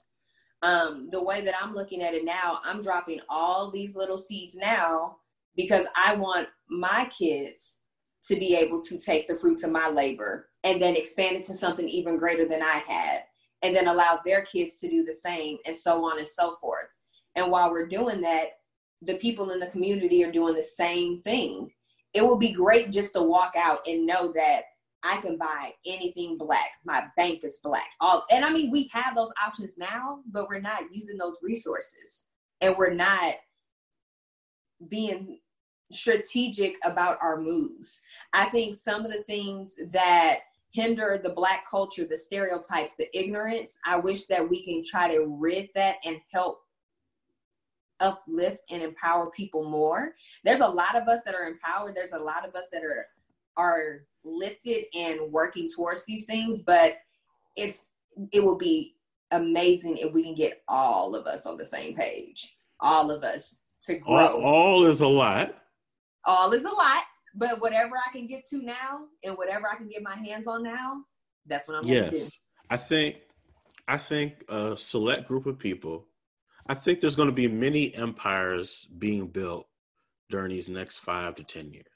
Um, 0.63 1.09
the 1.11 1.23
way 1.23 1.41
that 1.41 1.55
I'm 1.61 1.75
looking 1.75 2.03
at 2.03 2.15
it 2.15 2.25
now, 2.25 2.61
I'm 2.65 2.83
dropping 2.83 3.21
all 3.29 3.71
these 3.71 3.97
little 3.97 4.19
seeds 4.19 4.57
now 4.57 5.17
because 5.57 5.87
I 5.97 6.15
want 6.15 6.49
my 6.69 7.09
kids 7.17 7.79
to 8.25 8.37
be 8.37 8.55
able 8.55 8.83
to 8.83 8.99
take 8.99 9.27
the 9.27 9.37
fruits 9.37 9.65
of 9.65 9.71
my 9.71 9.89
labor 9.89 10.51
and 10.65 10.81
then 10.81 10.97
expand 10.97 11.37
it 11.37 11.45
to 11.45 11.55
something 11.55 11.89
even 11.89 12.19
greater 12.19 12.47
than 12.47 12.63
I 12.63 12.83
had, 12.87 13.23
and 13.63 13.75
then 13.75 13.89
allow 13.89 14.21
their 14.25 14.43
kids 14.43 14.77
to 14.77 14.91
do 14.91 15.05
the 15.05 15.15
same, 15.15 15.57
and 15.65 15.75
so 15.75 16.05
on 16.05 16.19
and 16.19 16.29
so 16.29 16.55
forth. 16.57 16.89
And 17.37 17.51
while 17.51 17.71
we're 17.71 17.87
doing 17.87 18.21
that, 18.21 18.49
the 19.03 19.15
people 19.15 19.51
in 19.51 19.61
the 19.61 19.69
community 19.69 20.23
are 20.23 20.33
doing 20.33 20.55
the 20.55 20.63
same 20.63 21.23
thing. 21.23 21.71
It 22.13 22.27
would 22.27 22.39
be 22.39 22.53
great 22.53 22.91
just 22.91 23.15
to 23.15 23.23
walk 23.23 23.55
out 23.57 23.87
and 23.87 24.07
know 24.07 24.33
that 24.35 24.65
I 25.03 25.17
can 25.19 25.37
buy 25.37 25.73
anything 25.87 26.37
black. 26.37 26.73
My 26.85 27.05
bank 27.17 27.45
is 27.45 27.59
black. 27.63 27.89
All 28.01 28.25
and 28.31 28.45
I 28.45 28.51
mean 28.51 28.71
we 28.71 28.91
have 28.93 29.15
those 29.15 29.33
options 29.45 29.79
now, 29.79 30.21
but 30.31 30.49
we're 30.49 30.61
not 30.61 30.83
using 30.93 31.17
those 31.17 31.37
resources. 31.43 32.27
And 32.61 32.77
we're 32.77 32.93
not 32.93 33.35
being 34.89 35.39
strategic 35.91 36.75
about 36.85 37.19
our 37.23 37.41
moves. 37.41 38.01
I 38.33 38.47
think 38.47 38.75
some 38.75 39.05
of 39.05 39.13
the 39.13 39.23
things 39.25 39.77
that 39.93 40.41
hinder 40.73 41.19
the 41.23 41.31
black 41.31 41.69
culture, 41.69 42.05
the 42.05 42.17
stereotypes, 42.17 42.95
the 42.95 43.09
ignorance, 43.19 43.79
I 43.85 43.97
wish 43.97 44.25
that 44.27 44.49
we 44.49 44.63
can 44.65 44.83
try 44.85 45.09
to 45.09 45.27
rid 45.39 45.71
that 45.75 45.97
and 46.05 46.19
help 46.33 46.61
uplift 48.01 48.61
and 48.71 48.83
empower 48.83 49.31
people 49.31 49.69
more. 49.69 50.13
There's 50.45 50.61
a 50.61 50.69
lot 50.69 50.97
of 50.97 51.09
us 51.09 51.23
that 51.25 51.35
are 51.35 51.47
empowered. 51.49 51.95
There's 51.95 52.13
a 52.13 52.19
lot 52.19 52.47
of 52.49 52.55
us 52.55 52.69
that 52.73 52.83
are 52.83 53.07
are 53.57 54.07
lifted 54.25 54.85
and 54.95 55.21
working 55.33 55.69
towards 55.75 56.05
these 56.05 56.25
things, 56.25 56.63
but 56.63 56.95
it's 57.57 57.83
it 58.33 58.45
will 58.45 58.57
be 58.57 58.95
amazing 59.31 59.97
if 59.99 60.13
we 60.13 60.23
can 60.23 60.35
get 60.35 60.63
all 60.69 61.15
of 61.15 61.27
us 61.27 61.47
on 61.47 61.57
the 61.57 61.65
same 61.65 61.95
page. 61.95 62.57
All 62.81 63.11
of 63.11 63.23
us 63.23 63.59
to 63.83 63.97
grow. 63.97 64.41
All, 64.41 64.43
all 64.43 64.87
is 64.87 65.01
a 65.01 65.07
lot. 65.07 65.55
All 66.25 66.53
is 66.53 66.65
a 66.65 66.71
lot, 66.71 67.05
but 67.35 67.61
whatever 67.61 67.97
I 67.97 68.13
can 68.13 68.27
get 68.27 68.45
to 68.51 68.59
now 68.59 69.07
and 69.25 69.37
whatever 69.37 69.69
I 69.71 69.77
can 69.77 69.89
get 69.89 70.03
my 70.03 70.17
hands 70.17 70.47
on 70.47 70.63
now, 70.63 71.05
that's 71.47 71.69
what 71.69 71.79
I'm 71.79 71.85
yes. 71.85 72.11
going 72.11 72.11
to 72.11 72.19
do. 72.27 72.31
I 72.69 72.77
think, 72.77 73.17
I 73.89 73.97
think 73.97 74.45
a 74.49 74.77
select 74.77 75.29
group 75.29 75.47
of 75.47 75.59
people. 75.59 76.07
I 76.67 76.75
think 76.75 77.01
there's 77.01 77.17
going 77.17 77.29
to 77.29 77.35
be 77.35 77.49
many 77.49 77.95
empires 77.95 78.87
being 78.99 79.27
built 79.29 79.67
during 80.29 80.51
these 80.51 80.69
next 80.69 80.99
five 80.99 81.35
to 81.37 81.43
ten 81.43 81.73
years. 81.73 81.87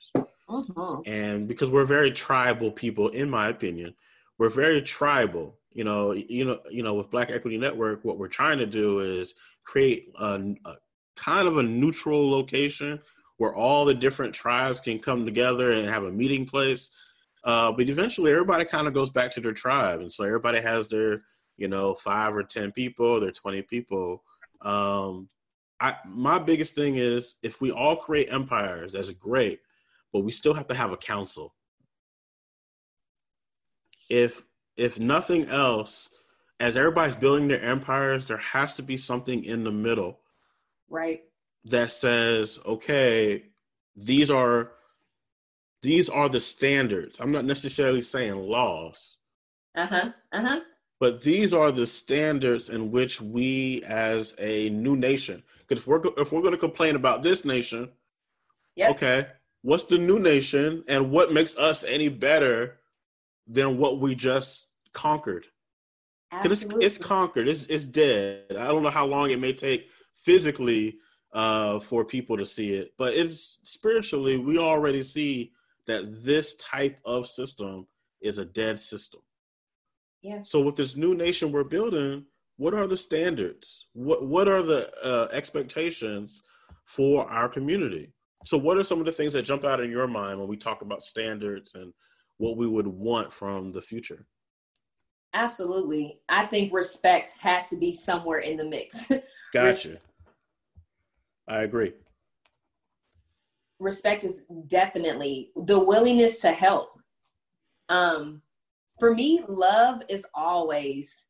Mm-hmm. 0.54 1.10
And 1.10 1.48
because 1.48 1.70
we're 1.70 1.84
very 1.84 2.10
tribal 2.10 2.70
people, 2.70 3.08
in 3.08 3.28
my 3.28 3.48
opinion, 3.48 3.94
we're 4.38 4.50
very 4.50 4.82
tribal. 4.82 5.58
You 5.72 5.84
know, 5.84 6.12
you 6.12 6.44
know, 6.44 6.60
you 6.70 6.82
know, 6.82 6.94
with 6.94 7.10
Black 7.10 7.30
Equity 7.30 7.58
Network, 7.58 8.04
what 8.04 8.18
we're 8.18 8.28
trying 8.28 8.58
to 8.58 8.66
do 8.66 9.00
is 9.00 9.34
create 9.64 10.12
a, 10.18 10.54
a 10.64 10.74
kind 11.16 11.48
of 11.48 11.58
a 11.58 11.62
neutral 11.62 12.30
location 12.30 13.00
where 13.38 13.54
all 13.54 13.84
the 13.84 13.94
different 13.94 14.32
tribes 14.32 14.78
can 14.78 15.00
come 15.00 15.24
together 15.24 15.72
and 15.72 15.88
have 15.88 16.04
a 16.04 16.12
meeting 16.12 16.46
place. 16.46 16.90
Uh, 17.42 17.72
but 17.72 17.88
eventually, 17.88 18.30
everybody 18.30 18.64
kind 18.64 18.86
of 18.86 18.94
goes 18.94 19.10
back 19.10 19.32
to 19.32 19.40
their 19.40 19.52
tribe, 19.52 20.00
and 20.00 20.10
so 20.10 20.24
everybody 20.24 20.60
has 20.60 20.86
their, 20.86 21.22
you 21.56 21.68
know, 21.68 21.94
five 21.94 22.34
or 22.34 22.44
ten 22.44 22.70
people, 22.70 23.20
their 23.20 23.32
twenty 23.32 23.60
people. 23.60 24.22
Um, 24.62 25.28
I 25.80 25.96
my 26.06 26.38
biggest 26.38 26.74
thing 26.74 26.96
is 26.96 27.34
if 27.42 27.60
we 27.60 27.70
all 27.70 27.96
create 27.96 28.32
empires, 28.32 28.92
that's 28.92 29.10
great, 29.10 29.60
but 30.14 30.20
we 30.20 30.32
still 30.32 30.54
have 30.54 30.68
to 30.68 30.74
have 30.74 30.92
a 30.92 30.96
council. 30.96 31.54
If 34.08 34.42
if 34.76 34.98
nothing 34.98 35.46
else, 35.48 36.08
as 36.58 36.76
everybody's 36.76 37.16
building 37.16 37.48
their 37.48 37.62
empires, 37.62 38.26
there 38.26 38.38
has 38.38 38.72
to 38.74 38.82
be 38.82 38.96
something 38.96 39.44
in 39.44 39.64
the 39.64 39.70
middle 39.70 40.20
right 40.88 41.22
that 41.64 41.90
says 41.90 42.58
okay 42.66 43.42
these 43.96 44.30
are 44.30 44.72
these 45.82 46.08
are 46.08 46.28
the 46.28 46.40
standards 46.40 47.16
i'm 47.20 47.32
not 47.32 47.44
necessarily 47.44 48.02
saying 48.02 48.34
laws 48.34 49.16
uh-huh 49.74 50.10
uh-huh 50.32 50.60
but 51.00 51.22
these 51.22 51.52
are 51.52 51.72
the 51.72 51.86
standards 51.86 52.68
in 52.68 52.90
which 52.90 53.20
we 53.20 53.82
as 53.84 54.34
a 54.38 54.68
new 54.70 54.94
nation 54.94 55.42
because 55.66 55.82
if 55.82 55.86
we're 55.86 56.02
if 56.18 56.32
we're 56.32 56.42
going 56.42 56.52
to 56.52 56.58
complain 56.58 56.96
about 56.96 57.22
this 57.22 57.44
nation 57.44 57.88
yep. 58.76 58.90
okay 58.90 59.26
what's 59.64 59.84
the 59.84 59.98
new 59.98 60.18
nation 60.18 60.84
and 60.88 61.10
what 61.10 61.32
makes 61.32 61.56
us 61.56 61.84
any 61.84 62.08
better 62.08 62.78
than 63.46 63.78
what 63.78 63.98
we 63.98 64.14
just 64.14 64.66
conquered 64.92 65.46
because 66.30 66.62
it's, 66.62 66.74
it's 66.80 66.98
conquered 66.98 67.48
it's, 67.48 67.66
it's 67.66 67.84
dead 67.84 68.44
i 68.58 68.66
don't 68.66 68.82
know 68.82 68.90
how 68.90 69.06
long 69.06 69.30
it 69.30 69.40
may 69.40 69.52
take 69.52 69.88
physically 70.14 70.96
uh, 71.32 71.80
for 71.80 72.04
people 72.04 72.36
to 72.36 72.46
see 72.46 72.74
it 72.74 72.92
but 72.96 73.12
it's 73.12 73.58
spiritually 73.64 74.36
we 74.36 74.58
already 74.58 75.02
see 75.02 75.50
that 75.86 76.22
this 76.24 76.54
type 76.56 76.98
of 77.04 77.26
system 77.26 77.86
is 78.20 78.38
a 78.38 78.44
dead 78.44 78.78
system 78.78 79.20
Yes. 80.24 80.48
So 80.48 80.62
with 80.62 80.74
this 80.74 80.96
new 80.96 81.14
nation 81.14 81.52
we're 81.52 81.64
building, 81.64 82.24
what 82.56 82.72
are 82.72 82.86
the 82.86 82.96
standards? 82.96 83.88
What 83.92 84.26
what 84.26 84.48
are 84.48 84.62
the 84.62 84.90
uh, 85.04 85.28
expectations 85.32 86.40
for 86.86 87.30
our 87.30 87.48
community? 87.48 88.10
So 88.44 88.58
what 88.58 88.76
are 88.76 88.84
some 88.84 89.00
of 89.00 89.06
the 89.06 89.12
things 89.12 89.32
that 89.32 89.42
jump 89.42 89.64
out 89.64 89.80
in 89.80 89.90
your 89.90 90.06
mind 90.06 90.38
when 90.38 90.48
we 90.48 90.56
talk 90.56 90.82
about 90.82 91.02
standards 91.02 91.74
and 91.74 91.92
what 92.36 92.56
we 92.56 92.66
would 92.66 92.86
want 92.86 93.32
from 93.32 93.72
the 93.72 93.80
future? 93.80 94.26
Absolutely. 95.32 96.20
I 96.28 96.46
think 96.46 96.72
respect 96.72 97.36
has 97.40 97.68
to 97.70 97.76
be 97.76 97.90
somewhere 97.90 98.40
in 98.40 98.56
the 98.56 98.64
mix. 98.64 99.06
Gotcha. 99.52 99.98
I 101.48 101.62
agree. 101.62 101.92
Respect 103.80 104.24
is 104.24 104.46
definitely 104.68 105.50
the 105.56 105.78
willingness 105.78 106.40
to 106.42 106.52
help. 106.52 107.00
Um, 107.88 108.42
for 108.98 109.14
me, 109.14 109.42
love 109.48 110.02
is 110.08 110.26
always 110.34 111.24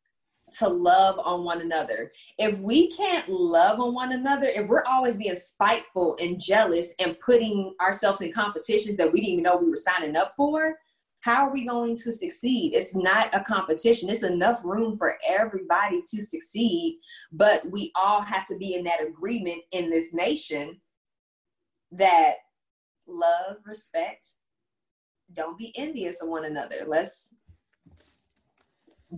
to 0.58 0.68
love 0.68 1.18
on 1.18 1.44
one 1.44 1.60
another. 1.60 2.12
If 2.38 2.58
we 2.60 2.90
can't 2.90 3.28
love 3.28 3.80
on 3.80 3.94
one 3.94 4.12
another, 4.12 4.46
if 4.46 4.68
we're 4.68 4.84
always 4.84 5.16
being 5.16 5.36
spiteful 5.36 6.16
and 6.20 6.40
jealous 6.40 6.94
and 6.98 7.18
putting 7.20 7.74
ourselves 7.80 8.20
in 8.20 8.32
competitions 8.32 8.96
that 8.96 9.12
we 9.12 9.20
didn't 9.20 9.32
even 9.32 9.44
know 9.44 9.56
we 9.56 9.70
were 9.70 9.76
signing 9.76 10.16
up 10.16 10.34
for, 10.36 10.76
how 11.20 11.46
are 11.46 11.52
we 11.52 11.66
going 11.66 11.96
to 11.96 12.12
succeed? 12.12 12.74
It's 12.74 12.94
not 12.94 13.34
a 13.34 13.40
competition. 13.40 14.10
It's 14.10 14.24
enough 14.24 14.62
room 14.62 14.98
for 14.98 15.16
everybody 15.26 16.02
to 16.10 16.20
succeed, 16.20 16.98
but 17.32 17.62
we 17.70 17.90
all 17.96 18.20
have 18.20 18.44
to 18.46 18.56
be 18.56 18.74
in 18.74 18.84
that 18.84 19.02
agreement 19.02 19.62
in 19.72 19.88
this 19.88 20.12
nation 20.12 20.78
that 21.92 22.34
love, 23.06 23.56
respect, 23.66 24.32
don't 25.32 25.58
be 25.58 25.72
envious 25.76 26.20
of 26.20 26.28
one 26.28 26.44
another. 26.44 26.84
Let's 26.86 27.32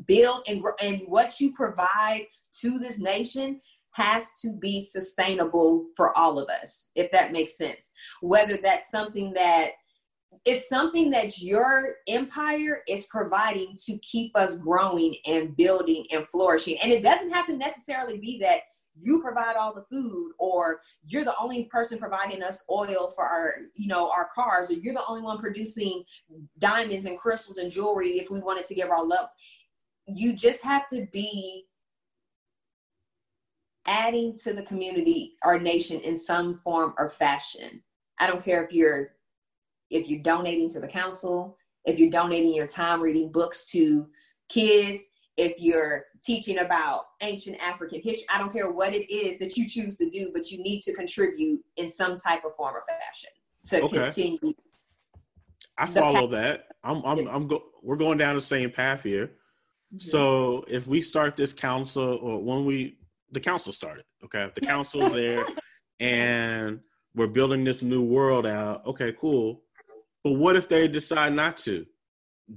build 0.07 0.42
and 0.47 0.62
grow, 0.62 0.72
and 0.82 1.03
what 1.07 1.40
you 1.40 1.53
provide 1.55 2.26
to 2.61 2.78
this 2.78 2.99
nation 2.99 3.61
has 3.92 4.30
to 4.42 4.53
be 4.53 4.82
sustainable 4.82 5.86
for 5.97 6.16
all 6.18 6.38
of 6.38 6.49
us 6.51 6.90
if 6.94 7.11
that 7.12 7.32
makes 7.32 7.57
sense. 7.57 7.92
Whether 8.20 8.59
that's 8.59 8.90
something 8.90 9.32
that 9.34 9.70
it's 10.44 10.68
something 10.68 11.11
that 11.11 11.38
your 11.38 11.94
empire 12.09 12.82
is 12.86 13.05
providing 13.05 13.74
to 13.86 13.97
keep 13.99 14.36
us 14.36 14.55
growing 14.57 15.14
and 15.26 15.57
building 15.57 16.05
and 16.12 16.28
flourishing. 16.28 16.76
And 16.82 16.92
it 16.92 17.03
doesn't 17.03 17.30
have 17.30 17.47
to 17.47 17.57
necessarily 17.57 18.18
be 18.18 18.38
that 18.42 18.61
you 19.01 19.20
provide 19.20 19.57
all 19.57 19.74
the 19.74 19.84
food 19.90 20.32
or 20.38 20.80
you're 21.07 21.24
the 21.24 21.36
only 21.38 21.64
person 21.64 21.99
providing 21.99 22.42
us 22.42 22.64
oil 22.70 23.11
for 23.14 23.24
our 23.24 23.53
you 23.74 23.88
know 23.88 24.11
our 24.11 24.30
cars 24.34 24.70
or 24.70 24.74
you're 24.74 24.94
the 24.94 25.07
only 25.07 25.22
one 25.22 25.38
producing 25.38 26.03
diamonds 26.59 27.05
and 27.05 27.18
crystals 27.18 27.59
and 27.59 27.70
jewelry 27.70 28.12
if 28.12 28.30
we 28.30 28.40
wanted 28.40 28.64
to 28.64 28.74
give 28.74 28.90
our 28.90 29.05
love 29.05 29.28
you 30.07 30.34
just 30.34 30.62
have 30.62 30.86
to 30.88 31.07
be 31.12 31.64
adding 33.86 34.36
to 34.36 34.52
the 34.52 34.62
community 34.62 35.34
our 35.42 35.59
nation 35.59 36.00
in 36.00 36.16
some 36.16 36.54
form 36.54 36.94
or 36.98 37.09
fashion. 37.09 37.82
I 38.18 38.26
don't 38.26 38.42
care 38.42 38.64
if 38.64 38.72
you're 38.72 39.16
if 39.90 40.09
you're 40.09 40.22
donating 40.22 40.68
to 40.70 40.80
the 40.80 40.88
council 40.88 41.57
if 41.84 41.98
you're 41.98 42.11
donating 42.11 42.54
your 42.54 42.66
time 42.66 43.00
reading 43.00 43.30
books 43.30 43.64
to 43.64 44.07
kids 44.48 45.04
if 45.36 45.54
you're 45.59 46.04
teaching 46.24 46.59
about 46.59 47.02
ancient 47.22 47.57
african 47.61 48.00
history 48.02 48.26
i 48.32 48.38
don't 48.38 48.52
care 48.52 48.70
what 48.70 48.94
it 48.94 49.11
is 49.12 49.38
that 49.38 49.57
you 49.57 49.68
choose 49.68 49.96
to 49.96 50.09
do 50.11 50.30
but 50.34 50.50
you 50.50 50.62
need 50.62 50.80
to 50.80 50.92
contribute 50.92 51.61
in 51.76 51.88
some 51.88 52.16
type 52.16 52.44
of 52.44 52.54
form 52.54 52.74
or 52.74 52.82
fashion 52.82 53.30
to 53.64 53.82
okay. 53.82 53.98
continue 53.98 54.52
i 55.78 55.86
follow 55.86 56.26
that. 56.26 56.68
I'm 56.84 57.04
i'm, 57.04 57.26
I'm 57.28 57.48
go- 57.48 57.64
we're 57.82 57.96
going 57.96 58.18
down 58.18 58.34
the 58.34 58.42
same 58.42 58.70
path 58.70 59.02
here 59.02 59.32
so 59.99 60.64
if 60.68 60.86
we 60.86 61.03
start 61.03 61.36
this 61.36 61.53
council, 61.53 62.18
or 62.22 62.42
when 62.42 62.64
we 62.64 62.99
the 63.32 63.40
council 63.40 63.72
started, 63.72 64.05
okay, 64.24 64.51
the 64.55 64.61
council's 64.61 65.12
there, 65.12 65.47
and 66.01 66.80
we're 67.14 67.26
building 67.26 67.64
this 67.64 67.82
new 67.82 68.03
world 68.03 68.47
out. 68.47 68.86
Okay, 68.86 69.12
cool. 69.18 69.62
But 70.22 70.32
what 70.32 70.57
if 70.57 70.68
they 70.68 70.88
decide 70.88 71.32
not 71.32 71.59
to 71.59 71.86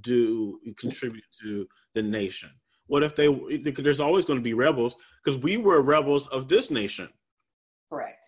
do 0.00 0.58
contribute 0.76 1.24
to 1.42 1.66
the 1.94 2.02
nation? 2.02 2.50
What 2.86 3.02
if 3.02 3.14
they? 3.14 3.28
Because 3.28 3.84
there's 3.84 4.00
always 4.00 4.24
going 4.24 4.38
to 4.38 4.42
be 4.42 4.54
rebels. 4.54 4.96
Because 5.24 5.40
we 5.40 5.56
were 5.56 5.80
rebels 5.82 6.26
of 6.28 6.48
this 6.48 6.70
nation. 6.70 7.08
Correct. 7.88 8.26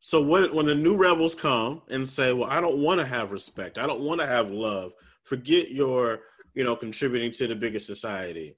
So 0.00 0.22
what, 0.22 0.54
when 0.54 0.64
the 0.64 0.74
new 0.74 0.96
rebels 0.96 1.34
come 1.34 1.82
and 1.90 2.08
say, 2.08 2.32
"Well, 2.32 2.48
I 2.50 2.60
don't 2.60 2.78
want 2.78 3.00
to 3.00 3.06
have 3.06 3.30
respect. 3.30 3.78
I 3.78 3.86
don't 3.86 4.00
want 4.00 4.20
to 4.20 4.26
have 4.26 4.50
love. 4.50 4.92
Forget 5.24 5.70
your 5.70 6.20
you 6.54 6.64
know, 6.64 6.76
contributing 6.76 7.32
to 7.32 7.46
the 7.46 7.54
bigger 7.54 7.78
society. 7.78 8.56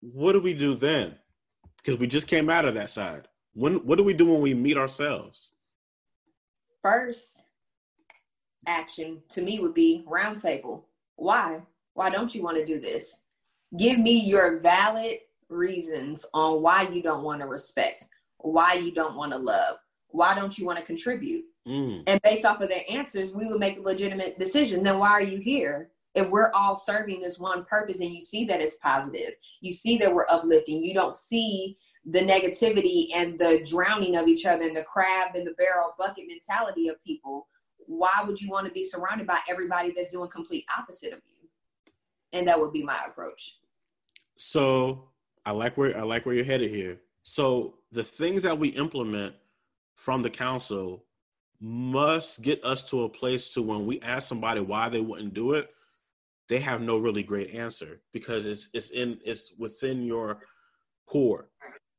What 0.00 0.32
do 0.32 0.40
we 0.40 0.54
do 0.54 0.74
then? 0.74 1.14
Because 1.76 1.98
we 1.98 2.06
just 2.06 2.26
came 2.26 2.50
out 2.50 2.64
of 2.64 2.74
that 2.74 2.90
side. 2.90 3.28
When 3.54 3.76
what 3.86 3.98
do 3.98 4.04
we 4.04 4.12
do 4.12 4.26
when 4.26 4.40
we 4.40 4.54
meet 4.54 4.76
ourselves? 4.76 5.50
First 6.82 7.40
action 8.66 9.22
to 9.30 9.42
me 9.42 9.60
would 9.60 9.74
be 9.74 10.04
roundtable. 10.06 10.82
Why? 11.16 11.62
Why 11.94 12.10
don't 12.10 12.34
you 12.34 12.42
want 12.42 12.58
to 12.58 12.66
do 12.66 12.78
this? 12.78 13.20
Give 13.78 13.98
me 13.98 14.18
your 14.18 14.60
valid 14.60 15.18
reasons 15.48 16.26
on 16.34 16.62
why 16.62 16.82
you 16.82 17.02
don't 17.02 17.22
want 17.22 17.40
to 17.40 17.46
respect, 17.46 18.06
why 18.38 18.74
you 18.74 18.92
don't 18.92 19.16
want 19.16 19.32
to 19.32 19.38
love, 19.38 19.76
why 20.08 20.34
don't 20.34 20.58
you 20.58 20.66
want 20.66 20.78
to 20.78 20.84
contribute? 20.84 21.44
Mm. 21.66 22.04
And 22.06 22.20
based 22.22 22.44
off 22.44 22.60
of 22.60 22.68
their 22.68 22.84
answers, 22.88 23.32
we 23.32 23.46
would 23.46 23.58
make 23.58 23.78
a 23.78 23.82
legitimate 23.82 24.38
decision. 24.38 24.82
Then 24.82 24.98
why 24.98 25.10
are 25.10 25.22
you 25.22 25.38
here? 25.38 25.90
If 26.16 26.30
we're 26.30 26.50
all 26.52 26.74
serving 26.74 27.20
this 27.20 27.38
one 27.38 27.64
purpose 27.64 28.00
and 28.00 28.12
you 28.12 28.22
see 28.22 28.46
that 28.46 28.62
it's 28.62 28.76
positive, 28.76 29.34
you 29.60 29.72
see 29.72 29.98
that 29.98 30.12
we're 30.12 30.26
uplifting, 30.30 30.82
you 30.82 30.94
don't 30.94 31.16
see 31.16 31.76
the 32.06 32.20
negativity 32.20 33.08
and 33.14 33.38
the 33.38 33.62
drowning 33.68 34.16
of 34.16 34.26
each 34.26 34.46
other 34.46 34.64
and 34.64 34.76
the 34.76 34.82
crab 34.82 35.36
in 35.36 35.44
the 35.44 35.52
barrel 35.52 35.94
bucket 35.98 36.24
mentality 36.26 36.88
of 36.88 37.02
people, 37.04 37.46
why 37.86 38.24
would 38.26 38.40
you 38.40 38.48
want 38.48 38.66
to 38.66 38.72
be 38.72 38.82
surrounded 38.82 39.26
by 39.26 39.40
everybody 39.48 39.92
that's 39.94 40.10
doing 40.10 40.30
complete 40.30 40.64
opposite 40.76 41.12
of 41.12 41.20
you? 41.26 41.48
And 42.32 42.48
that 42.48 42.58
would 42.58 42.72
be 42.72 42.82
my 42.82 42.98
approach. 43.06 43.58
So 44.38 45.10
I 45.44 45.50
like 45.50 45.76
where 45.76 45.96
I 45.96 46.02
like 46.02 46.24
where 46.24 46.34
you're 46.34 46.44
headed 46.44 46.70
here. 46.70 46.98
So 47.24 47.74
the 47.92 48.02
things 48.02 48.42
that 48.42 48.58
we 48.58 48.68
implement 48.68 49.34
from 49.94 50.22
the 50.22 50.30
council 50.30 51.04
must 51.60 52.42
get 52.42 52.64
us 52.64 52.82
to 52.90 53.02
a 53.02 53.08
place 53.08 53.50
to 53.50 53.62
when 53.62 53.86
we 53.86 54.00
ask 54.00 54.28
somebody 54.28 54.60
why 54.60 54.88
they 54.88 55.00
wouldn't 55.00 55.34
do 55.34 55.52
it, 55.52 55.70
they 56.48 56.60
have 56.60 56.80
no 56.80 56.98
really 56.98 57.22
great 57.22 57.54
answer 57.54 58.00
because 58.12 58.46
it's 58.46 58.68
it's 58.72 58.90
in 58.90 59.18
it's 59.24 59.52
within 59.58 60.02
your 60.02 60.40
core. 61.06 61.48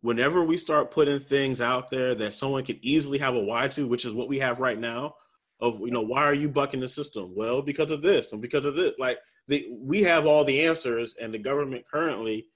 Whenever 0.01 0.43
we 0.43 0.57
start 0.57 0.91
putting 0.91 1.19
things 1.19 1.59
out 1.59 1.89
there 1.89 2.15
that 2.15 2.33
someone 2.33 2.63
could 2.63 2.79
easily 2.81 3.17
have 3.17 3.35
a 3.35 3.39
why 3.39 3.67
to, 3.69 3.87
which 3.87 4.05
is 4.05 4.13
what 4.13 4.29
we 4.29 4.39
have 4.39 4.59
right 4.59 4.79
now, 4.79 5.15
of 5.59 5.79
you 5.79 5.91
know 5.91 6.01
why 6.01 6.23
are 6.23 6.33
you 6.33 6.47
bucking 6.47 6.79
the 6.79 6.89
system? 6.89 7.33
Well, 7.35 7.61
because 7.61 7.91
of 7.91 8.01
this 8.01 8.31
and 8.31 8.41
because 8.41 8.65
of 8.65 8.75
this. 8.75 8.93
Like 8.97 9.17
the, 9.47 9.67
we 9.71 10.03
have 10.03 10.25
all 10.25 10.43
the 10.43 10.65
answers, 10.65 11.15
and 11.21 11.33
the 11.33 11.39
government 11.39 11.85
currently 11.89 12.47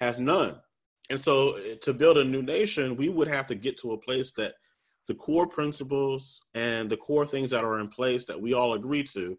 has 0.00 0.18
none. 0.18 0.56
And 1.08 1.20
so, 1.20 1.56
eh, 1.56 1.74
to 1.82 1.92
build 1.92 2.18
a 2.18 2.24
new 2.24 2.42
nation, 2.42 2.96
we 2.96 3.08
would 3.08 3.28
have 3.28 3.46
to 3.48 3.54
get 3.54 3.78
to 3.80 3.92
a 3.92 3.98
place 3.98 4.32
that 4.36 4.54
the 5.08 5.14
core 5.14 5.46
principles 5.46 6.40
and 6.54 6.90
the 6.90 6.96
core 6.96 7.26
things 7.26 7.50
that 7.50 7.64
are 7.64 7.80
in 7.80 7.88
place 7.88 8.24
that 8.26 8.40
we 8.40 8.54
all 8.54 8.74
agree 8.74 9.02
to 9.02 9.36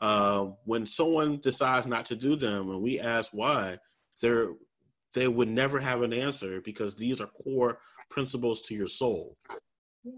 uh, 0.00 0.46
when 0.64 0.86
someone 0.86 1.40
decides 1.40 1.86
not 1.86 2.06
to 2.06 2.16
do 2.16 2.36
them 2.36 2.70
and 2.70 2.80
we 2.80 2.98
ask 2.98 3.30
why, 3.32 3.78
they're 4.20 4.50
they 5.12 5.26
would 5.26 5.48
never 5.48 5.80
have 5.80 6.02
an 6.02 6.12
answer 6.12 6.60
because 6.60 6.94
these 6.94 7.20
are 7.20 7.26
core 7.26 7.80
principles 8.10 8.62
to 8.62 8.74
your 8.74 8.86
soul. 8.86 9.36
Yes. 10.04 10.14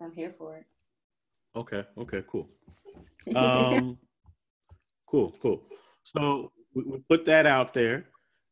I'm 0.00 0.12
here 0.12 0.34
for 0.36 0.56
it. 0.56 0.64
Okay. 1.56 1.84
Okay. 1.98 2.22
Cool. 2.28 2.48
Um, 3.34 3.98
cool. 5.08 5.34
Cool. 5.40 5.62
So 6.02 6.52
we, 6.74 6.82
we, 6.82 6.98
put 7.08 7.24
that 7.24 7.46
out 7.46 7.72
there, 7.72 8.04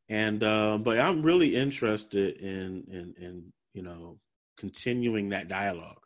and 0.09 0.43
uh, 0.43 0.79
but 0.79 0.99
I'm 0.99 1.23
really 1.23 1.55
interested 1.55 2.39
in 2.39 2.85
in 2.91 3.15
in 3.21 3.53
you 3.75 3.83
know 3.83 4.19
continuing 4.57 5.29
that 5.29 5.49
dialogue 5.49 6.03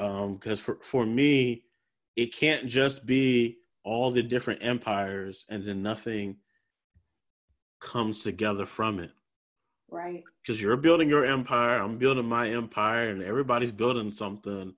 because 0.00 0.60
um, 0.60 0.64
for 0.64 0.78
for 0.82 1.04
me, 1.04 1.64
it 2.16 2.34
can't 2.34 2.66
just 2.66 3.04
be 3.04 3.58
all 3.84 4.10
the 4.10 4.22
different 4.22 4.62
empires 4.62 5.44
and 5.48 5.66
then 5.66 5.82
nothing 5.82 6.36
comes 7.80 8.22
together 8.22 8.66
from 8.66 9.00
it. 9.00 9.10
Right. 9.90 10.22
Because 10.42 10.60
you're 10.60 10.76
building 10.76 11.08
your 11.08 11.24
empire, 11.24 11.80
I'm 11.80 11.98
building 11.98 12.26
my 12.26 12.48
empire, 12.48 13.08
and 13.10 13.22
everybody's 13.22 13.72
building 13.72 14.12
something. 14.12 14.74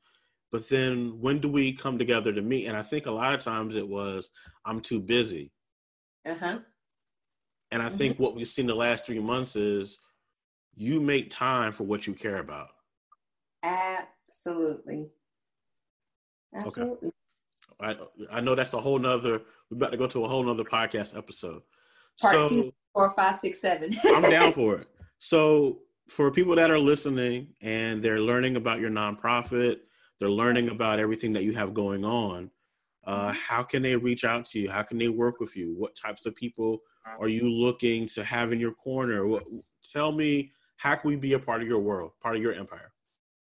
But 0.50 0.68
then 0.68 1.20
when 1.20 1.40
do 1.40 1.48
we 1.48 1.72
come 1.72 1.98
together 1.98 2.32
to 2.32 2.42
meet? 2.42 2.66
And 2.66 2.76
I 2.76 2.82
think 2.82 3.06
a 3.06 3.10
lot 3.10 3.34
of 3.34 3.40
times 3.40 3.76
it 3.76 3.86
was, 3.86 4.30
I'm 4.64 4.80
too 4.80 5.00
busy. 5.00 5.52
Uh 6.26 6.34
huh. 6.34 6.58
And 7.70 7.82
I 7.82 7.86
mm-hmm. 7.86 7.96
think 7.96 8.18
what 8.18 8.34
we've 8.34 8.46
seen 8.46 8.66
the 8.66 8.74
last 8.74 9.06
three 9.06 9.18
months 9.18 9.56
is 9.56 9.98
you 10.74 11.00
make 11.00 11.30
time 11.30 11.72
for 11.72 11.84
what 11.84 12.06
you 12.06 12.14
care 12.14 12.38
about. 12.38 12.68
Absolutely. 13.62 14.08
Absolutely. 14.46 15.06
Okay. 16.66 17.10
I 17.80 17.96
I 18.30 18.40
know 18.40 18.54
that's 18.54 18.72
a 18.74 18.80
whole 18.80 18.98
nother. 18.98 19.42
We're 19.70 19.76
about 19.76 19.92
to 19.92 19.96
go 19.96 20.06
to 20.06 20.24
a 20.24 20.28
whole 20.28 20.42
nother 20.44 20.64
podcast 20.64 21.16
episode. 21.16 21.62
Part 22.20 22.34
so, 22.34 22.48
two, 22.48 22.74
four, 22.92 23.12
five, 23.16 23.36
six, 23.36 23.60
seven. 23.60 23.96
I'm 24.04 24.22
down 24.22 24.52
for 24.52 24.76
it. 24.76 24.88
So 25.18 25.78
for 26.08 26.30
people 26.30 26.54
that 26.56 26.70
are 26.70 26.78
listening 26.78 27.48
and 27.62 28.02
they're 28.02 28.20
learning 28.20 28.56
about 28.56 28.80
your 28.80 28.90
nonprofit, 28.90 29.78
they're 30.20 30.30
learning 30.30 30.68
about 30.68 30.98
everything 30.98 31.32
that 31.32 31.44
you 31.44 31.52
have 31.52 31.72
going 31.74 32.04
on. 32.04 32.50
Uh, 33.04 33.28
mm-hmm. 33.28 33.36
how 33.36 33.62
can 33.62 33.82
they 33.82 33.96
reach 33.96 34.24
out 34.24 34.46
to 34.46 34.60
you? 34.60 34.70
How 34.70 34.82
can 34.82 34.98
they 34.98 35.08
work 35.08 35.40
with 35.40 35.56
you? 35.56 35.74
What 35.76 35.96
types 35.96 36.26
of 36.26 36.36
people 36.36 36.82
are 37.18 37.28
you 37.28 37.48
looking 37.48 38.06
to 38.08 38.22
have 38.22 38.52
in 38.52 38.60
your 38.60 38.72
corner? 38.72 39.26
What, 39.26 39.44
tell 39.92 40.12
me, 40.12 40.52
how 40.76 40.94
can 40.94 41.10
we 41.10 41.16
be 41.16 41.32
a 41.32 41.38
part 41.38 41.62
of 41.62 41.68
your 41.68 41.80
world, 41.80 42.12
part 42.20 42.36
of 42.36 42.42
your 42.42 42.52
empire? 42.52 42.91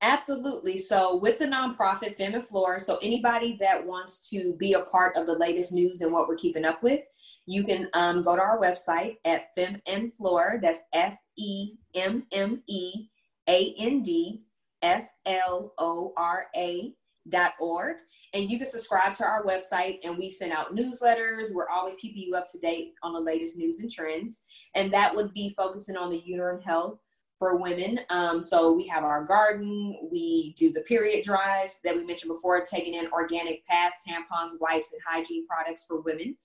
Absolutely. 0.00 0.78
So, 0.78 1.16
with 1.16 1.40
the 1.40 1.46
nonprofit 1.46 2.16
Femme 2.16 2.34
and 2.34 2.44
Flora, 2.44 2.78
so 2.78 2.98
anybody 3.02 3.56
that 3.60 3.84
wants 3.84 4.30
to 4.30 4.54
be 4.54 4.74
a 4.74 4.82
part 4.82 5.16
of 5.16 5.26
the 5.26 5.36
latest 5.36 5.72
news 5.72 6.00
and 6.00 6.12
what 6.12 6.28
we're 6.28 6.36
keeping 6.36 6.64
up 6.64 6.82
with, 6.84 7.00
you 7.46 7.64
can 7.64 7.88
um, 7.94 8.22
go 8.22 8.36
to 8.36 8.42
our 8.42 8.60
website 8.60 9.16
at 9.24 9.52
Femme 9.56 9.82
and 9.88 10.12
Flora. 10.16 10.60
That's 10.60 10.82
F 10.92 11.18
E 11.36 11.72
M 11.96 12.24
M 12.30 12.62
E 12.68 13.08
A 13.48 13.74
N 13.76 14.02
D 14.02 14.42
F 14.82 15.08
L 15.26 15.74
O 15.78 16.12
R 16.16 16.46
A 16.54 16.92
dot 17.28 17.54
org. 17.60 17.96
And 18.34 18.48
you 18.48 18.58
can 18.58 18.68
subscribe 18.68 19.14
to 19.14 19.24
our 19.24 19.44
website, 19.44 19.98
and 20.04 20.16
we 20.16 20.30
send 20.30 20.52
out 20.52 20.76
newsletters. 20.76 21.52
We're 21.52 21.70
always 21.70 21.96
keeping 21.96 22.22
you 22.22 22.34
up 22.34 22.46
to 22.52 22.58
date 22.58 22.92
on 23.02 23.14
the 23.14 23.20
latest 23.20 23.56
news 23.56 23.80
and 23.80 23.90
trends. 23.90 24.42
And 24.76 24.92
that 24.92 25.16
would 25.16 25.32
be 25.34 25.54
focusing 25.56 25.96
on 25.96 26.10
the 26.10 26.22
uterine 26.24 26.60
health 26.60 27.00
for 27.38 27.56
women. 27.56 28.00
Um, 28.10 28.42
so 28.42 28.72
we 28.72 28.86
have 28.88 29.04
our 29.04 29.24
garden, 29.24 29.96
we 30.10 30.54
do 30.58 30.72
the 30.72 30.80
period 30.82 31.24
drives 31.24 31.80
that 31.84 31.96
we 31.96 32.04
mentioned 32.04 32.32
before, 32.32 32.64
taking 32.64 32.94
in 32.94 33.08
organic 33.12 33.64
pads, 33.66 34.00
tampons, 34.06 34.58
wipes, 34.60 34.92
and 34.92 35.00
hygiene 35.06 35.46
products 35.46 35.84
for 35.86 36.00
women. 36.00 36.36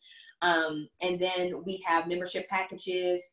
Um, 0.42 0.88
and 1.02 1.20
then 1.20 1.64
we 1.64 1.84
have 1.86 2.08
membership 2.08 2.48
packages, 2.48 3.32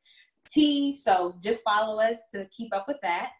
tea. 0.49 0.93
So 0.93 1.35
just 1.41 1.63
follow 1.65 2.01
us 2.01 2.23
to 2.33 2.47
keep 2.47 2.75
up 2.75 2.87
with 2.89 2.99
that 3.03 3.31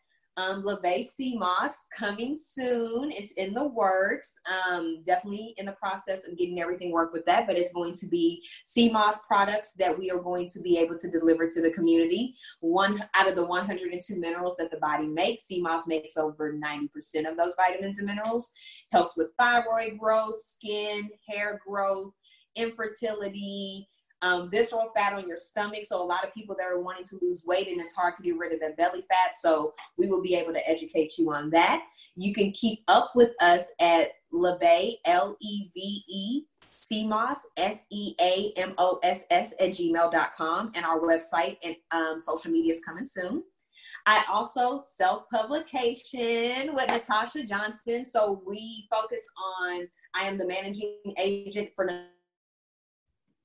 um, 0.41 0.65
LeVe 0.65 1.05
Sea 1.05 1.37
Moss 1.37 1.87
coming 1.97 2.37
soon. 2.37 3.11
It's 3.11 3.33
in 3.33 3.53
the 3.53 3.67
works. 3.67 4.35
Um, 4.51 5.03
definitely 5.05 5.55
in 5.59 5.67
the 5.67 5.73
process 5.73 6.27
of 6.27 6.37
getting 6.37 6.61
everything 6.61 6.93
worked 6.93 7.13
with 7.13 7.27
that, 7.27 7.47
but 7.47 7.59
it's 7.59 7.73
going 7.73 7.93
to 7.95 8.07
be 8.09 8.43
moss 8.91 9.21
products 9.27 9.75
that 9.75 9.97
we 9.97 10.11
are 10.11 10.19
going 10.19 10.49
to 10.49 10.61
be 10.61 10.79
able 10.79 10.97
to 10.97 11.11
deliver 11.11 11.49
to 11.49 11.61
the 11.61 11.73
community. 11.73 12.35
One 12.61 13.03
out 13.15 13.29
of 13.29 13.37
the 13.37 13.45
102 13.45 14.17
minerals 14.17 14.57
that 14.57 14.71
the 14.71 14.79
body 14.79 15.07
makes, 15.07 15.47
moss 15.51 15.87
makes 15.87 16.17
over 16.17 16.55
90% 16.55 17.31
of 17.31 17.37
those 17.37 17.55
vitamins 17.57 17.99
and 17.99 18.07
minerals. 18.07 18.53
Helps 18.93 19.17
with 19.17 19.29
thyroid 19.39 19.99
growth, 19.99 20.41
skin, 20.41 21.11
hair 21.29 21.61
growth, 21.67 22.13
infertility, 22.57 23.89
um, 24.23 24.51
visceral 24.51 24.91
fat 24.95 25.13
on 25.15 25.27
your 25.27 25.37
stomach. 25.37 25.85
So 25.85 26.03
a 26.03 26.05
lot 26.05 26.25
of 26.25 26.35
people 26.35 26.55
that 26.59 26.65
are 26.65 26.81
wanting 26.81 27.05
to 27.05 27.19
lose 27.23 27.45
weight 27.47 27.69
and 27.69 27.81
it's 27.81 27.95
hard 27.95 28.15
to 28.15 28.23
get 28.23 28.37
rid 28.37 28.53
of 28.53 28.61
their 28.61 28.75
belly 28.75 29.05
fat. 29.09 29.37
So 29.37 29.75
we 29.97 30.09
will 30.09 30.23
be 30.23 30.35
able 30.35 30.53
to 30.53 30.69
educate 30.69 31.17
you 31.19 31.33
on 31.33 31.51
that. 31.51 31.83
You 32.17 32.35
can 32.35 32.53
keep 32.53 32.81
up 32.89 33.13
with 33.15 33.31
us 33.41 33.71
at 33.81 34.09
LeVe, 34.33 34.97
L-E-V-E, 35.07 36.43
Sea 36.71 37.07
Moss, 37.07 37.47
S-E-A-M-O-S-S 37.57 39.55
at 39.61 39.71
gmail.com 39.71 40.73
and 40.75 40.85
our 40.85 41.01
website 41.01 41.57
and 41.63 41.77
um, 41.93 42.21
social 42.21 42.51
media 42.51 42.73
is 42.73 42.81
coming 42.81 43.05
soon. 43.05 43.45
I 44.07 44.25
also 44.31 44.79
self 44.79 45.29
publication 45.29 46.75
with 46.75 46.89
Natasha 46.89 47.45
Johnson. 47.45 48.05
So 48.05 48.43
we 48.47 48.89
focus 48.91 49.25
on, 49.63 49.87
I 50.15 50.25
am 50.25 50.39
the 50.39 50.47
managing 50.47 50.97
agent 51.19 51.71
for 51.77 51.87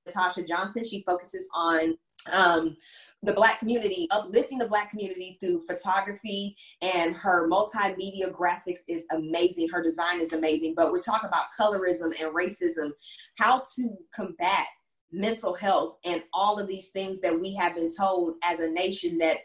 Natasha 0.05 0.43
Johnson. 0.43 0.83
She 0.83 1.03
focuses 1.03 1.49
on 1.53 1.97
um, 2.31 2.75
the 3.23 3.33
Black 3.33 3.59
community, 3.59 4.07
uplifting 4.11 4.57
the 4.57 4.67
Black 4.67 4.89
community 4.89 5.37
through 5.39 5.61
photography, 5.61 6.55
and 6.81 7.15
her 7.15 7.49
multimedia 7.49 8.31
graphics 8.31 8.79
is 8.87 9.05
amazing. 9.11 9.69
Her 9.69 9.81
design 9.81 10.21
is 10.21 10.33
amazing. 10.33 10.73
But 10.75 10.91
we're 10.91 11.01
talking 11.01 11.27
about 11.27 11.45
colorism 11.59 12.13
and 12.19 12.35
racism, 12.35 12.91
how 13.37 13.63
to 13.75 13.95
combat 14.13 14.65
mental 15.11 15.53
health, 15.53 15.97
and 16.05 16.23
all 16.33 16.59
of 16.59 16.67
these 16.67 16.89
things 16.89 17.21
that 17.21 17.39
we 17.39 17.53
have 17.55 17.75
been 17.75 17.89
told 17.95 18.35
as 18.43 18.59
a 18.59 18.69
nation 18.69 19.17
that 19.19 19.37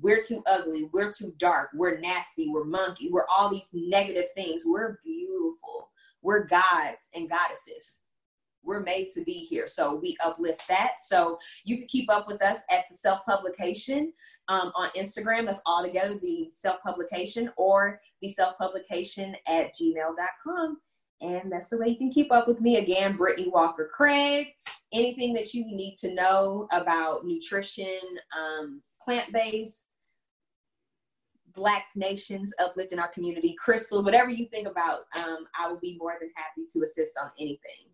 we're 0.00 0.22
too 0.22 0.42
ugly, 0.46 0.88
we're 0.92 1.12
too 1.12 1.32
dark, 1.38 1.68
we're 1.74 1.98
nasty, 1.98 2.48
we're 2.48 2.64
monkey, 2.64 3.10
we're 3.10 3.26
all 3.34 3.50
these 3.50 3.68
negative 3.72 4.24
things. 4.34 4.62
We're 4.64 4.98
beautiful, 5.04 5.90
we're 6.22 6.46
gods 6.46 7.10
and 7.14 7.28
goddesses 7.28 7.98
we're 8.64 8.80
made 8.80 9.08
to 9.10 9.22
be 9.22 9.32
here. 9.32 9.66
So 9.66 9.94
we 9.94 10.16
uplift 10.24 10.66
that. 10.68 10.94
So 11.04 11.38
you 11.64 11.78
can 11.78 11.86
keep 11.86 12.10
up 12.10 12.26
with 12.26 12.42
us 12.42 12.58
at 12.70 12.84
the 12.90 12.96
self 12.96 13.24
publication 13.26 14.12
um, 14.48 14.72
on 14.74 14.90
Instagram. 14.90 15.46
That's 15.46 15.60
all 15.66 15.82
together 15.82 16.18
the 16.22 16.48
self 16.52 16.82
publication 16.82 17.50
or 17.56 18.00
the 18.20 18.28
self 18.28 18.56
publication 18.58 19.36
at 19.46 19.74
gmail.com. 19.74 20.78
And 21.20 21.50
that's 21.50 21.68
the 21.68 21.78
way 21.78 21.88
you 21.88 21.96
can 21.96 22.10
keep 22.10 22.32
up 22.32 22.46
with 22.46 22.60
me. 22.60 22.76
Again, 22.76 23.16
Brittany 23.16 23.48
Walker 23.48 23.90
Craig. 23.92 24.48
Anything 24.92 25.32
that 25.34 25.54
you 25.54 25.64
need 25.64 25.94
to 25.96 26.12
know 26.12 26.68
about 26.70 27.24
nutrition, 27.24 27.98
um, 28.36 28.82
plant 29.00 29.32
based, 29.32 29.86
Black 31.54 31.84
nations 31.94 32.52
uplifting 32.58 32.98
our 32.98 33.08
community, 33.08 33.54
crystals, 33.58 34.04
whatever 34.04 34.28
you 34.28 34.46
think 34.46 34.66
about, 34.66 35.02
um, 35.16 35.46
I 35.58 35.68
will 35.68 35.78
be 35.78 35.96
more 36.00 36.16
than 36.20 36.30
happy 36.34 36.66
to 36.72 36.82
assist 36.82 37.16
on 37.22 37.30
anything. 37.38 37.93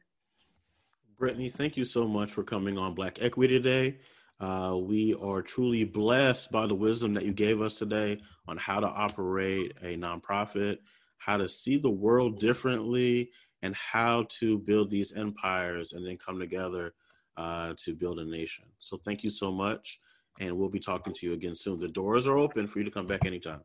Brittany, 1.20 1.50
thank 1.50 1.76
you 1.76 1.84
so 1.84 2.08
much 2.08 2.32
for 2.32 2.42
coming 2.42 2.78
on 2.78 2.94
Black 2.94 3.18
Equity 3.20 3.60
today. 3.60 3.98
Uh, 4.40 4.78
we 4.80 5.14
are 5.22 5.42
truly 5.42 5.84
blessed 5.84 6.50
by 6.50 6.66
the 6.66 6.74
wisdom 6.74 7.12
that 7.12 7.26
you 7.26 7.32
gave 7.34 7.60
us 7.60 7.74
today 7.74 8.18
on 8.48 8.56
how 8.56 8.80
to 8.80 8.86
operate 8.86 9.76
a 9.82 9.98
nonprofit, 9.98 10.78
how 11.18 11.36
to 11.36 11.46
see 11.46 11.76
the 11.76 11.90
world 11.90 12.40
differently, 12.40 13.30
and 13.60 13.76
how 13.76 14.24
to 14.30 14.60
build 14.60 14.90
these 14.90 15.12
empires 15.12 15.92
and 15.92 16.06
then 16.06 16.16
come 16.16 16.38
together 16.38 16.94
uh, 17.36 17.74
to 17.76 17.94
build 17.94 18.18
a 18.18 18.24
nation. 18.24 18.64
So, 18.78 18.96
thank 19.04 19.22
you 19.22 19.28
so 19.28 19.52
much. 19.52 20.00
And 20.40 20.56
we'll 20.56 20.70
be 20.70 20.80
talking 20.80 21.12
to 21.12 21.26
you 21.26 21.34
again 21.34 21.54
soon. 21.54 21.78
The 21.78 21.88
doors 21.88 22.26
are 22.26 22.38
open 22.38 22.66
for 22.66 22.78
you 22.78 22.86
to 22.86 22.90
come 22.90 23.06
back 23.06 23.26
anytime. 23.26 23.60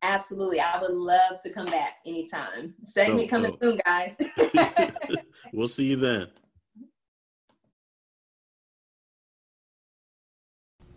Absolutely. 0.00 0.60
I 0.60 0.80
would 0.80 0.92
love 0.92 1.42
to 1.42 1.52
come 1.52 1.66
back 1.66 1.96
anytime. 2.06 2.72
Segment 2.82 3.28
so, 3.28 3.28
coming 3.28 3.50
so. 3.50 3.58
soon, 3.60 3.80
guys. 3.84 4.16
we'll 5.52 5.68
see 5.68 5.84
you 5.84 5.96
then. 5.96 6.28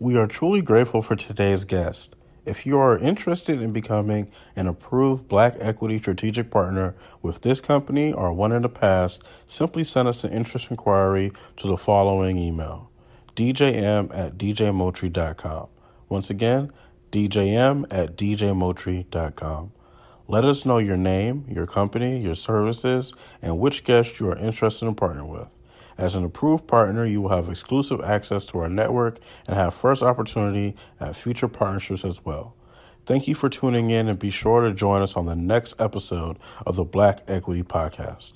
We 0.02 0.18
are 0.18 0.26
truly 0.26 0.64
grateful 0.64 1.04
for 1.04 1.16
today's 1.16 1.64
guest. 1.64 2.16
If 2.43 2.66
you 2.66 2.80
are 2.80 2.97
interested 2.97 3.62
in 3.62 3.72
becoming 3.72 4.32
an 4.56 4.66
approved 4.66 5.28
Black 5.28 5.56
Equity 5.60 5.99
Strategic 5.99 6.49
Partner 6.49 6.95
with 7.22 7.41
this 7.41 7.62
company 7.62 8.12
or 8.12 8.34
one 8.34 8.52
in 8.52 8.64
the 8.64 8.68
past, 8.68 9.22
simply 9.45 9.84
send 9.84 10.08
us 10.08 10.24
an 10.24 10.34
interest 10.34 10.72
inquiry 10.72 11.32
to 11.58 11.68
the 11.68 11.78
following 11.78 12.39
email 12.39 12.89
djm 13.36 14.10
at 14.12 14.39
djmoultrie.com. 14.39 15.68
Once 16.10 16.32
again, 16.32 16.72
djm 17.12 17.86
at 17.91 18.18
djmoultrie.com. 18.18 19.72
Let 20.28 20.45
us 20.45 20.66
know 20.66 20.80
your 20.80 20.97
name, 20.97 21.45
your 21.47 21.68
company, 21.68 22.20
your 22.20 22.34
services, 22.34 23.14
and 23.39 23.60
which 23.60 23.84
guest 23.84 24.20
you 24.20 24.32
are 24.32 24.38
interested 24.39 24.88
in 24.88 24.95
partnering 24.95 25.28
with. 25.28 25.56
As 25.97 26.15
an 26.15 26.23
approved 26.23 26.67
partner, 26.67 27.05
you 27.05 27.21
will 27.21 27.29
have 27.29 27.49
exclusive 27.49 28.01
access 28.01 28.45
to 28.47 28.59
our 28.59 28.69
network 28.69 29.19
and 29.47 29.55
have 29.55 29.73
first 29.73 30.01
opportunity 30.01 30.75
at 30.99 31.15
future 31.15 31.47
partnerships 31.47 32.05
as 32.05 32.23
well. 32.25 32.55
Thank 33.05 33.27
you 33.27 33.35
for 33.35 33.49
tuning 33.49 33.89
in 33.89 34.07
and 34.07 34.19
be 34.19 34.29
sure 34.29 34.61
to 34.61 34.73
join 34.73 35.01
us 35.01 35.15
on 35.15 35.25
the 35.25 35.35
next 35.35 35.73
episode 35.79 36.37
of 36.65 36.75
the 36.75 36.83
Black 36.83 37.23
Equity 37.27 37.63
Podcast. 37.63 38.33